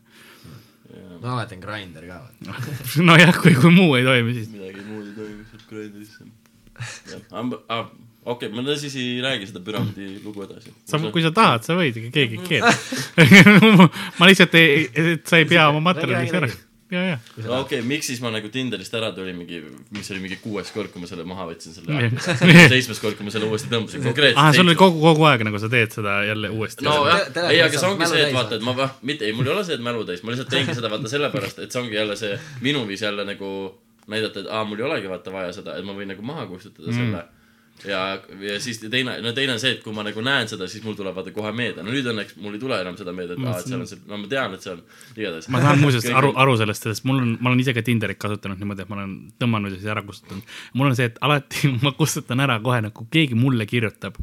ma 1.22 1.36
on 1.41 1.61
Grindr 1.61 2.07
ka 2.09 2.19
nojah, 3.07 3.34
kui, 3.41 3.53
kui 3.57 3.74
muu 3.74 3.97
ei 3.99 4.05
toimi, 4.07 4.34
siis 4.38 4.49
midagi 4.53 4.86
muud 4.88 5.09
ei 5.09 5.17
toimu, 5.17 5.43
saab 5.51 5.67
Grindrisse. 5.69 6.26
okei, 8.34 8.49
ma 8.53 8.65
siis 8.78 8.95
ei 8.99 9.22
räägi 9.24 9.49
seda 9.51 9.61
püramiidi 9.65 10.22
lugu 10.26 10.45
edasi. 10.47 10.74
sa, 10.89 10.99
kui 11.13 11.24
sa 11.26 11.34
tahad, 11.36 11.65
sa 11.67 11.78
võid, 11.78 11.99
keegi 12.13 12.39
ei 12.39 12.45
keela. 12.49 12.74
ma 14.19 14.30
lihtsalt 14.30 14.57
ei, 14.59 14.89
et 14.89 15.26
sa 15.30 15.41
ei 15.41 15.49
pea 15.49 15.69
oma 15.69 15.84
materjaliks 15.91 16.38
ära. 16.41 16.51
ja, 16.92 17.02
ja. 17.12 17.18
okei 17.38 17.58
okay,, 17.60 17.82
miks 17.88 18.10
siis 18.12 18.22
ma 18.24 18.32
nagu 18.34 18.50
Tinderist 18.54 18.96
ära 18.98 19.12
tulin 19.16 19.38
mingi, 19.39 19.62
mis 19.96 20.12
oli 20.14 20.24
mingi 20.24 20.38
kuues 20.44 20.72
kord, 20.76 20.92
kui 20.94 21.04
ma 21.04 21.10
selle 21.10 21.26
maha 21.28 21.48
võtsin, 21.52 21.76
selle 21.76 22.10
seitsmes 22.74 23.02
kord, 23.04 23.18
kui 23.20 23.28
ma 23.28 23.34
selle 23.34 23.50
uuesti 23.52 23.72
tõmbasin, 23.72 24.04
konkreetselt. 24.06 24.42
aa, 24.42 24.56
sul 24.56 24.68
oli 24.68 24.80
kogu, 24.80 25.00
kogu 25.04 25.28
aeg 25.30 25.46
nagu 25.48 25.62
sa 25.62 25.72
teed 25.72 25.96
seda 25.96 26.22
jälle 26.28 26.52
uuesti. 26.56 26.88
nojah 26.88 27.24
ei, 27.48 27.62
aga 27.64 27.78
see 27.78 27.92
ongi 27.92 28.10
see, 28.12 28.26
et 28.28 28.36
vaata, 28.36 28.60
et 28.60 28.66
ma, 28.68 28.89
mitte, 29.08 29.28
ei, 29.28 29.36
mul 29.38 29.48
ei 29.48 29.56
ole 29.56 29.68
see, 29.68 29.80
et 29.80 29.86
mälu 29.86 30.04
täis, 30.08 30.24
ma 30.26 30.36
lihtsalt 30.36 30.52
teengi 30.52 30.76
seda 30.78 30.92
vaata 30.92 31.12
sellepärast, 31.12 31.64
et 31.64 31.72
see 31.72 31.84
ongi 31.84 31.98
jälle 31.98 32.18
see 32.20 32.36
minu 32.66 32.84
viis 32.89 33.04
jälle 33.06 33.26
nagu 33.28 33.52
näidata, 34.12 34.44
et 34.44 34.50
aa, 34.52 34.66
mul 34.68 34.82
ei 34.82 34.88
olegi 34.89 35.12
vaata 35.12 35.34
vaja 35.34 35.54
seda, 35.56 35.78
et 35.78 35.88
ma 35.88 35.96
võin 35.98 36.12
nagu 36.12 36.26
maha 36.26 36.48
kustutada 36.50 36.92
mm. 36.92 36.98
selle. 36.98 37.24
ja, 37.86 38.22
ja 38.41 38.59
siis 38.61 38.80
teine, 38.80 39.15
no 39.22 39.34
teine 39.34 39.55
on 39.55 39.61
see, 39.61 39.74
et 39.76 39.82
kui 39.84 39.93
ma 39.95 40.03
nagu 40.05 40.22
näen 40.26 40.49
seda, 40.49 40.67
siis 40.69 40.84
mul 40.86 40.95
tuleb 40.97 41.15
vaata 41.17 41.34
kohe 41.36 41.51
meelde, 41.55 41.84
no 41.86 41.93
nüüd 41.93 42.07
õnneks 42.11 42.38
mul 42.41 42.55
ei 42.55 42.61
tule 42.61 42.78
enam 42.82 42.97
seda 42.99 43.13
meelde, 43.15 43.38
et 43.38 43.45
aa, 43.45 43.57
et 43.57 43.69
seal 43.69 43.82
on 43.82 43.89
see, 43.89 44.01
no 44.09 44.19
ma 44.22 44.30
tean, 44.32 44.55
et 44.55 44.65
see 44.65 44.74
on 44.74 44.84
igatahes. 45.17 45.49
ma 45.53 45.61
saan 45.63 45.82
muuseas 45.82 46.07
aru, 46.22 46.32
aru 46.43 46.55
sellest, 46.61 46.88
sest 46.89 47.07
mul 47.09 47.22
on, 47.24 47.34
ma 47.41 47.51
olen 47.51 47.63
ise 47.63 47.76
ka 47.78 47.84
Tinderit 47.86 48.22
kasutanud 48.22 48.61
niimoodi, 48.61 48.86
et 48.86 48.91
ma 48.91 48.99
olen 48.99 49.15
tõmmanud 49.41 49.74
ja 49.74 49.82
siis 49.82 49.91
ära 49.95 50.05
kustutanud. 50.05 50.53
mul 50.78 50.91
on 50.91 50.97
see, 50.99 51.09
et 51.11 51.17
alati 51.26 51.74
ma 51.86 51.93
kustutan 51.97 52.45
ära 52.45 52.59
kohe 52.63 52.82
nagu 52.86 53.07
keegi 53.13 53.38
mulle 53.39 53.67
kirjutab 53.69 54.19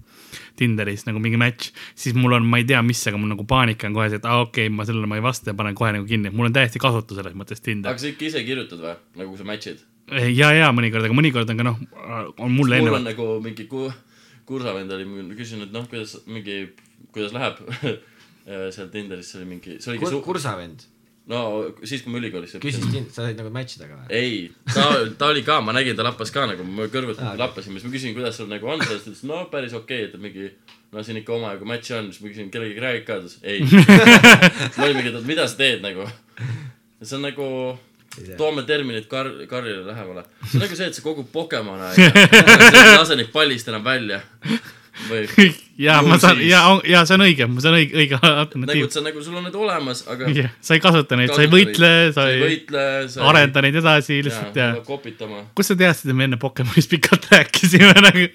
Tinderis 0.59 1.07
nagu 1.09 1.22
mingi 1.22 1.40
match, 1.40 1.74
siis 1.99 2.16
mul 2.18 2.38
on, 2.38 2.46
ma 2.46 2.62
ei 2.62 2.66
tea, 2.68 2.82
mis, 2.86 3.03
aga 3.11 3.20
mul 3.20 3.34
nagu 3.34 3.46
paanika 3.49 3.90
on 3.90 3.99
kohe 3.99 4.09
see, 4.12 4.22
et 4.22 4.28
aa 4.28 4.42
okei 4.46 4.68
okay,, 4.68 4.74
ma 4.74 4.86
sellele 4.88 5.11
ma 5.11 5.18
ei 5.18 5.24
vasta 5.24 5.53
ja 5.53 5.59
panen 5.59 5.76
kohe 5.78 5.92
nagu 5.99 6.07
kinni, 6.09 6.32
mul 6.34 6.51
on 6.51 6.57
täiesti 6.57 6.82
kasutu 6.82 7.18
selles 7.18 7.36
mõttes 7.38 7.62
Tinder 7.64 7.90
aga. 7.90 8.03
sa 8.03 8.12
ikka 8.12 8.30
ise 8.30 8.44
kirjutad 8.46 8.82
või, 8.82 8.99
nagu 9.18 9.32
kui 9.32 9.40
sa 9.40 9.49
match'id? 9.49 9.86
ja, 10.41 10.51
ja 10.57 10.69
mõnikord, 10.75 11.07
aga 11.09 11.17
mõnikord 11.17 11.51
on 11.53 11.61
ka 11.61 11.67
noh, 11.67 11.81
on 12.39 12.53
mulle 12.55 12.83
mul 12.83 12.93
on 12.93 13.01
enne, 13.01 13.13
nagu 13.13 13.31
mingi 13.45 13.67
ku-, 13.71 13.91
kursavend 14.49 14.93
oli, 14.97 15.09
küsin, 15.39 15.65
et 15.67 15.75
noh, 15.75 15.89
kuidas 15.91 16.19
mingi, 16.31 16.61
kuidas 17.15 17.35
läheb 17.37 17.61
seal 18.75 18.93
Tinderis, 18.93 19.33
see 19.33 19.43
oli 19.43 19.51
mingi, 19.57 19.81
see 19.83 19.93
oligi 19.95 20.09
su-, 20.09 20.23
kursavend, 20.25 20.87
no 21.29 21.43
siis, 21.83 22.01
kui 22.05 22.15
ma 22.15 22.21
ülikoolis 22.23 22.57
küsis, 22.63 22.85
sa 23.13 23.27
said 23.27 23.41
nagu 23.41 23.53
match 23.53 23.77
idega 23.77 23.99
või? 23.99 24.09
ei, 24.17 24.41
ta, 24.73 24.89
ta 25.21 25.31
oli 25.35 25.45
ka, 25.47 25.61
ma 25.65 25.77
nägin, 25.77 25.99
ta 25.99 26.07
lappas 26.07 26.33
ka 26.35 26.47
nagu, 26.49 26.65
me 26.65 26.89
kõrvalt 26.93 27.21
ah, 27.21 27.37
lappasime, 27.39 27.77
siis 27.77 27.89
ma 27.89 27.95
küsin, 27.95 28.17
kuidas 28.17 28.41
sul 28.41 28.49
nagu 28.51 28.71
on, 28.71 28.81
siis 28.85 29.05
ta 29.05 29.13
ütles, 29.13 29.25
no 29.29 29.45
päris 29.53 29.77
okei 29.77 30.07
okay,, 30.07 30.13
et 30.13 30.23
mingi 30.23 30.49
no 30.95 31.05
siin 31.05 31.21
ikka 31.21 31.37
omajagu 31.37 31.69
match'e 31.69 31.99
on, 31.99 32.09
siis 32.13 32.25
ma 32.25 32.33
küsin, 32.33 32.49
kellegagi 32.55 32.85
räägid 32.85 33.05
ka, 33.09 33.19
ta 33.19 33.29
ütles 33.29 33.37
ei. 33.45 33.61
ma 34.79 34.87
olin 34.87 34.99
mingi, 35.03 35.13
et 35.13 35.29
mida 35.29 35.45
sa 35.49 35.61
teed 35.61 35.85
nagu. 35.85 36.09
see 37.03 37.19
on 37.19 37.27
nagu, 37.29 37.49
toome 38.39 38.64
terminid 38.69 39.07
kar-, 39.11 39.47
Karlile 39.51 39.87
lähemale. 39.87 40.25
see 40.45 40.59
on 40.59 40.64
nagu 40.66 40.77
see, 40.79 40.89
et 40.91 40.99
sa 40.99 41.05
kogud 41.05 41.29
Pokemone 41.33 41.93
ja 41.93 42.11
sa 42.11 42.83
ei 42.83 42.99
lase 42.99 43.16
neid 43.19 43.31
pallist 43.33 43.69
enam 43.69 43.85
välja. 43.85 44.21
või 45.09 45.27
ja 45.87 46.01
ma 46.03 46.19
saan, 46.19 46.41
ja, 46.43 46.62
ja 46.89 47.05
see 47.07 47.14
on 47.19 47.25
õige, 47.29 47.47
see 47.62 47.71
on 47.71 47.77
õige, 47.79 47.95
õige 48.03 48.19
nagu, 48.19 48.41
alternatiiv 48.43 48.89
et. 48.89 48.97
sa 48.97 49.05
nagu, 49.05 49.23
sul 49.23 49.39
on 49.39 49.47
need 49.47 49.59
olemas, 49.59 50.03
aga 50.11 50.33
jah, 50.35 50.51
sa 50.61 50.75
ei 50.75 50.83
kasuta 50.83 51.19
neid, 51.21 51.31
sa 51.35 51.45
ei 51.45 51.53
võitle, 51.53 51.93
sa 52.16 52.27
ei 52.33 52.41
ei 52.41 52.45
võitle, 52.45 52.85
sa 53.14 53.29
arenda 53.31 53.62
neid 53.64 53.79
edasi 53.79 54.19
lihtsalt 54.27 54.59
ja 54.59 54.73
peab 54.75 54.89
kopitama. 54.89 55.45
kus 55.55 55.71
sa 55.71 55.79
teadsid, 55.79 56.11
et 56.11 56.19
me 56.19 56.27
enne 56.27 56.41
Pokemonist 56.43 56.91
pikalt 56.91 57.31
rääkisime 57.35 57.95
nagu, 58.03 58.29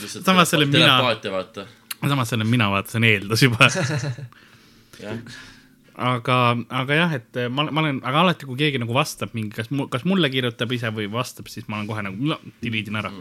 Samas 0.00 0.48
see 0.48 0.56
olen 0.56 0.70
mina. 0.70 0.86
telepaatia, 0.86 1.30
vaata. 1.34 1.66
samas 2.00 2.30
see 2.30 2.40
olen 2.40 2.48
mina, 2.48 2.70
vaata, 2.72 2.94
see 2.94 3.02
on 3.02 3.08
eeldus 3.10 3.42
juba. 3.44 3.68
aga, 5.94 6.38
aga 6.80 6.98
jah, 6.98 7.14
et 7.18 7.38
ma, 7.50 7.66
ma 7.70 7.84
olen, 7.84 8.00
aga 8.06 8.24
alati, 8.24 8.48
kui 8.48 8.58
keegi 8.60 8.80
nagu 8.82 8.94
vastab 8.96 9.34
mingi, 9.36 9.54
kas 9.56 9.70
kas 9.92 10.06
mulle 10.08 10.30
kirjutab 10.32 10.72
ise 10.76 10.92
või 10.94 11.08
vastab, 11.12 11.50
siis 11.52 11.68
ma 11.68 11.80
olen 11.80 11.90
kohe 11.90 12.04
nagu 12.06 12.32
no,, 12.32 12.38
delete 12.62 12.92
in 12.92 13.00
ära. 13.00 13.12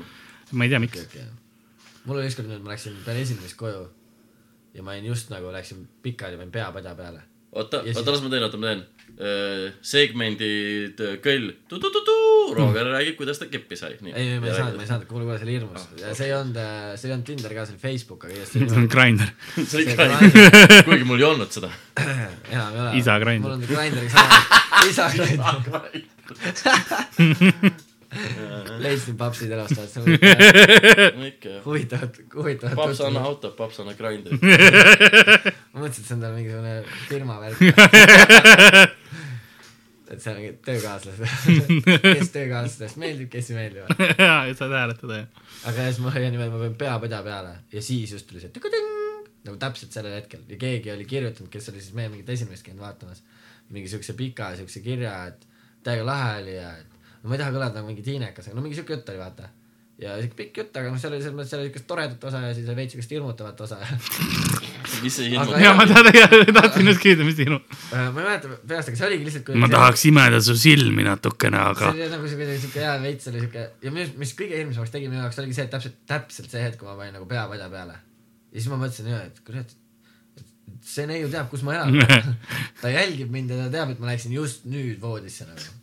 ma 0.52 0.66
ei 0.66 0.74
tea, 0.74 0.82
miks. 0.84 1.08
mul 2.06 2.22
oli 2.22 2.30
ükskord 2.30 2.50
nüüd, 2.50 2.62
ma 2.66 2.74
läksin 2.74 2.98
peale 3.06 3.26
esinemist 3.26 3.58
koju 3.60 3.88
ja 4.74 4.84
ma 4.86 4.96
olin 4.96 5.10
just 5.12 5.30
nagu 5.34 5.52
läksin 5.54 5.88
pikali, 6.04 6.38
panin 6.38 6.52
pea 6.52 6.72
padja 6.72 6.96
peale. 6.96 7.22
oota, 7.52 7.82
oota, 7.84 8.12
las 8.12 8.24
ma 8.24 8.30
teen, 8.30 8.44
oota, 8.44 8.58
ma 8.58 8.74
teen. 8.74 8.86
segmendid, 9.84 11.02
kõll, 11.24 11.50
Roger 12.56 12.88
räägib, 12.94 13.16
kuidas 13.20 13.38
ta 13.42 13.46
keppi 13.52 13.76
sai. 13.76 13.98
ei, 14.08 14.14
ei, 14.16 14.40
ma 14.40 14.48
ei 14.48 14.54
saanud, 14.56 14.78
ma 14.80 14.84
ei 14.86 14.88
saanud, 14.90 15.06
kuule, 15.10 15.26
kuule, 15.28 15.36
see 15.42 15.48
oli 15.50 15.56
hirmus 15.58 15.82
Ah, 15.84 15.88
ja 16.00 16.14
see 16.16 16.30
ei 16.30 16.34
olnud, 16.38 16.56
see 16.96 17.10
ei 17.10 17.14
olnud 17.18 17.28
Tinder 17.28 17.52
ka, 17.58 17.66
see 17.68 17.76
oli 17.76 17.84
Facebook, 17.84 18.24
aga 18.30 18.34
just 18.40 18.56
see 18.56 18.64
on 18.80 18.88
Grindr. 18.92 19.30
see 19.60 19.78
oli 19.82 19.86
ka, 20.00 20.04
kuigi 20.88 21.06
mul 21.10 21.20
ei 21.20 21.28
olnud 21.34 21.52
seda. 21.52 21.70
enam 22.54 22.72
ei 22.74 22.80
ole. 22.86 22.96
Isa 23.02 23.20
Grindr. 23.22 23.44
mul 23.50 23.58
on 23.58 23.64
Grindri 23.68 24.08
sama, 24.16 24.40
isa 24.88 25.06
Grindr. 25.14 25.44
leidsin 28.80 29.18
papsid 29.20 29.52
elust, 29.54 29.76
see 29.76 30.02
on 30.02 30.08
huvitav- 31.20 31.60
huvitavat, 31.66 32.16
huvitavat 32.34 32.76
paps 32.80 33.02
anna 33.06 33.22
auto, 33.28 33.52
paps 33.58 33.78
anna 33.84 33.94
grind'i. 34.00 34.40
ma 35.74 35.84
mõtlesin, 35.84 36.02
et 36.02 36.08
see 36.08 36.16
on 36.16 36.24
tal 36.24 36.34
mingisugune 36.34 36.74
firma 37.12 37.36
värk. 37.44 37.60
et 40.10 40.24
see 40.24 40.34
on 40.34 40.62
töökaaslased, 40.66 41.52
kes 42.18 42.32
töökaaslastest 42.34 43.02
meeldib, 43.02 43.30
kes 43.34 43.52
ei 43.54 43.60
meeldi. 43.60 43.84
ja, 44.18 44.36
et 44.50 44.58
saad 44.58 44.74
hääletada, 44.74 45.24
jah. 45.24 45.44
aga 45.70 45.90
siis 45.90 46.02
ma 46.04 46.14
olin 46.14 46.34
niimoodi, 46.34 46.54
ma 46.54 46.64
panin 46.64 46.80
pea 46.80 46.96
padja 47.04 47.22
peale 47.26 47.54
ja 47.74 47.84
siis 47.86 48.16
just 48.18 48.30
tuli 48.30 48.42
see 48.44 48.54
tükuting 48.56 48.90
nagu 49.46 49.60
täpselt 49.60 49.96
sellel 49.96 50.18
hetkel 50.18 50.42
ja 50.50 50.58
keegi 50.60 50.92
oli 50.94 51.06
kirjutanud, 51.08 51.52
kes 51.52 51.70
oli 51.72 51.82
siis 51.84 51.96
meie 51.98 52.12
mingit 52.12 52.30
esinemist 52.34 52.66
käinud 52.66 52.84
vaatamas, 52.84 53.22
mingi 53.70 53.92
siukse 53.92 54.16
pika 54.20 54.52
siukse 54.60 54.82
kirja, 54.84 55.14
et 55.32 55.46
täiega 55.86 56.06
lahe 56.08 56.34
oli 56.42 56.56
ja 56.58 56.74
et 56.82 56.98
no 57.22 57.30
ma 57.30 57.38
ei 57.38 57.42
taha 57.42 57.56
kõlada 57.56 57.80
nagu 57.80 57.92
mingi 57.92 58.06
tiinekas, 58.06 58.50
aga 58.50 58.58
no 58.58 58.66
mingi 58.66 58.78
siuke 58.80 58.98
jutt 58.98 59.12
oli 59.14 59.22
vaata. 59.22 59.50
Ja 60.00 60.16
siuke 60.22 60.38
pikk 60.38 60.62
jutt, 60.62 60.78
aga 60.80 60.92
noh, 60.94 61.00
seal 61.02 61.12
oli 61.12 61.24
selles 61.24 61.36
mõttes, 61.36 61.52
seal 61.52 61.62
oli 61.62 61.70
siukest 61.70 61.88
toredat 61.90 62.24
osa 62.30 62.42
ja 62.46 62.52
siis 62.56 62.68
oli 62.70 62.78
veits 62.78 62.96
siukest 62.96 63.12
hirmutavat 63.12 63.64
osa. 63.66 63.80
mis 65.04 65.16
see 65.16 65.32
hirm 65.34 65.42
Aga 65.44 65.58
on 65.58 65.64
ja 65.64 65.74
ma 65.76 65.86
tahtsin, 65.90 66.54
tahtsin 66.56 66.92
just 66.92 67.04
küsida, 67.04 67.28
mis 67.28 67.36
sinu. 67.40 67.60
Äh, 67.92 68.08
ma 68.16 68.24
ei 68.24 68.30
mäleta 68.30 68.52
peast, 68.72 68.92
aga 68.92 69.00
see 69.02 69.08
oligi 69.10 69.28
lihtsalt. 69.28 69.52
ma 69.60 69.70
tahaks 69.72 70.06
imeda 70.10 70.40
su 70.46 70.56
silmi 70.60 71.06
natukene, 71.08 71.60
see 71.60 71.74
aga 71.74 71.92
oli 71.92 72.10
nagu 72.14 72.32
siuke, 72.32 72.48
siuke 72.64 72.84
hea 72.86 72.96
veits 73.04 73.32
oli 73.32 73.44
siuke 73.44 73.68
ja 73.86 73.94
mis, 73.96 74.16
mis 74.24 74.34
kõige 74.40 74.62
hirmsamaks 74.62 74.96
tegi 74.96 75.12
minu 75.12 75.22
jaoks 75.26 75.44
oligi 75.44 75.60
see, 75.60 75.68
et 75.68 75.76
täpselt, 75.76 76.00
täpselt 76.10 76.56
see 76.56 76.64
hetk, 76.64 76.80
kui 76.80 76.90
ma 76.90 76.96
panin 77.00 77.20
nagu 77.20 77.28
pea 77.30 77.46
padja 77.52 77.70
peale. 77.74 78.00
ja 78.00 78.60
siis 78.60 78.72
ma 78.72 78.80
mõtlesin, 78.80 79.14
et 79.20 79.44
kurat, 79.48 79.78
see 80.96 81.10
neiu 81.12 81.28
teab, 81.34 81.52
kus 81.52 81.66
ma 81.68 81.76
elan. 81.76 82.00
ta 82.82 82.92
jälgib 82.94 83.36
mind 83.36 83.52
ja 83.52 83.66
ta 83.66 83.72
teab, 83.80 83.96
et 83.96 84.00
ma 84.00 84.14
läksin 84.14 84.36
just 84.36 84.64
nüüd 84.70 85.02
voodisse 85.04 85.48
nagu. 85.50 85.74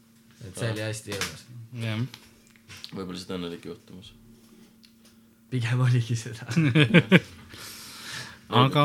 et 0.41 0.55
see 0.57 0.73
oli 0.73 0.89
hästi 0.89 1.19
hirmus. 1.19 1.51
jah. 1.85 2.25
Võib-olla 2.93 3.17
lihtsalt 3.17 3.37
õnnelik 3.39 3.67
juhtumus. 3.67 4.13
pigem 5.51 5.81
oligi 5.81 6.17
seda. 6.19 6.47
aga, 8.65 8.85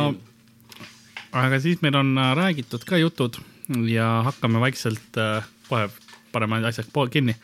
aga 1.44 1.60
siis 1.62 1.82
meil 1.86 1.98
on 2.00 2.14
äh, 2.18 2.32
räägitud 2.38 2.86
ka 2.88 3.00
jutud 3.02 3.42
ja 3.90 4.22
hakkame 4.28 4.62
vaikselt 4.64 5.20
äh, 5.22 5.46
kohe 5.70 5.90
paneme 6.32 6.62
asjad 6.68 6.88
pool 6.94 7.12
kinni. 7.12 7.36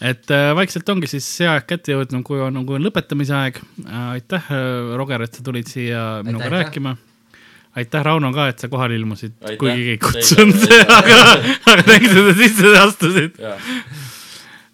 et 0.00 0.30
äh, 0.30 0.50
vaikselt 0.56 0.88
ongi 0.88 1.08
siis 1.10 1.28
see 1.38 1.48
aeg 1.48 1.66
kätte 1.68 1.94
jõudnud, 1.94 2.24
kui 2.26 2.42
on, 2.42 2.60
kui 2.66 2.76
on 2.76 2.84
lõpetamise 2.88 3.36
aeg. 3.38 3.62
aitäh, 4.12 4.52
Roger, 4.96 5.22
et 5.22 5.34
sa 5.34 5.44
tulid 5.44 5.70
siia 5.70 6.22
minuga 6.26 6.48
aitäh. 6.48 6.58
rääkima. 6.58 6.96
aitäh, 7.76 8.04
Rauno 8.04 8.32
ka, 8.34 8.48
et 8.52 8.58
sa 8.58 8.68
kohale 8.72 8.98
ilmusid, 8.98 9.38
kuigi 9.58 9.94
ei 9.94 9.98
Teile- 9.98 10.00
kutsunud, 10.06 10.66
aga, 10.98 11.20
aga 11.72 11.86
tegid 11.86 12.18
seda 12.18 12.34
sisse, 12.40 12.74
astusid. 12.82 13.44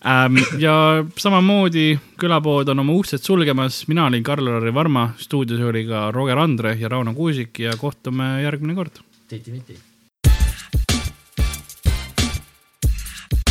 Ähm, 0.08 0.38
ja 0.56 1.04
samamoodi 1.20 1.98
külapood 2.16 2.70
on 2.72 2.80
oma 2.80 2.94
uksed 2.96 3.20
sulgemas, 3.20 3.82
mina 3.90 4.06
olin 4.08 4.22
Karl-Lari 4.24 4.72
Varma, 4.74 5.10
stuudios 5.20 5.60
oli 5.60 5.82
ka 5.84 6.06
Roger 6.16 6.38
Andre 6.40 6.72
ja 6.80 6.88
Rauno 6.88 7.12
Kuusik 7.14 7.58
ja 7.60 7.74
kohtume 7.76 8.42
järgmine 8.42 8.74
kord. 8.74 9.02
titi-miti. 9.28 9.76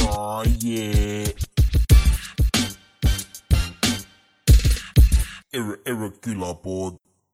Oh 0.01 0.41
yeah. 0.65 1.29
Erre, 5.53 5.77
erre 5.85 6.11
külapood. 6.21 7.06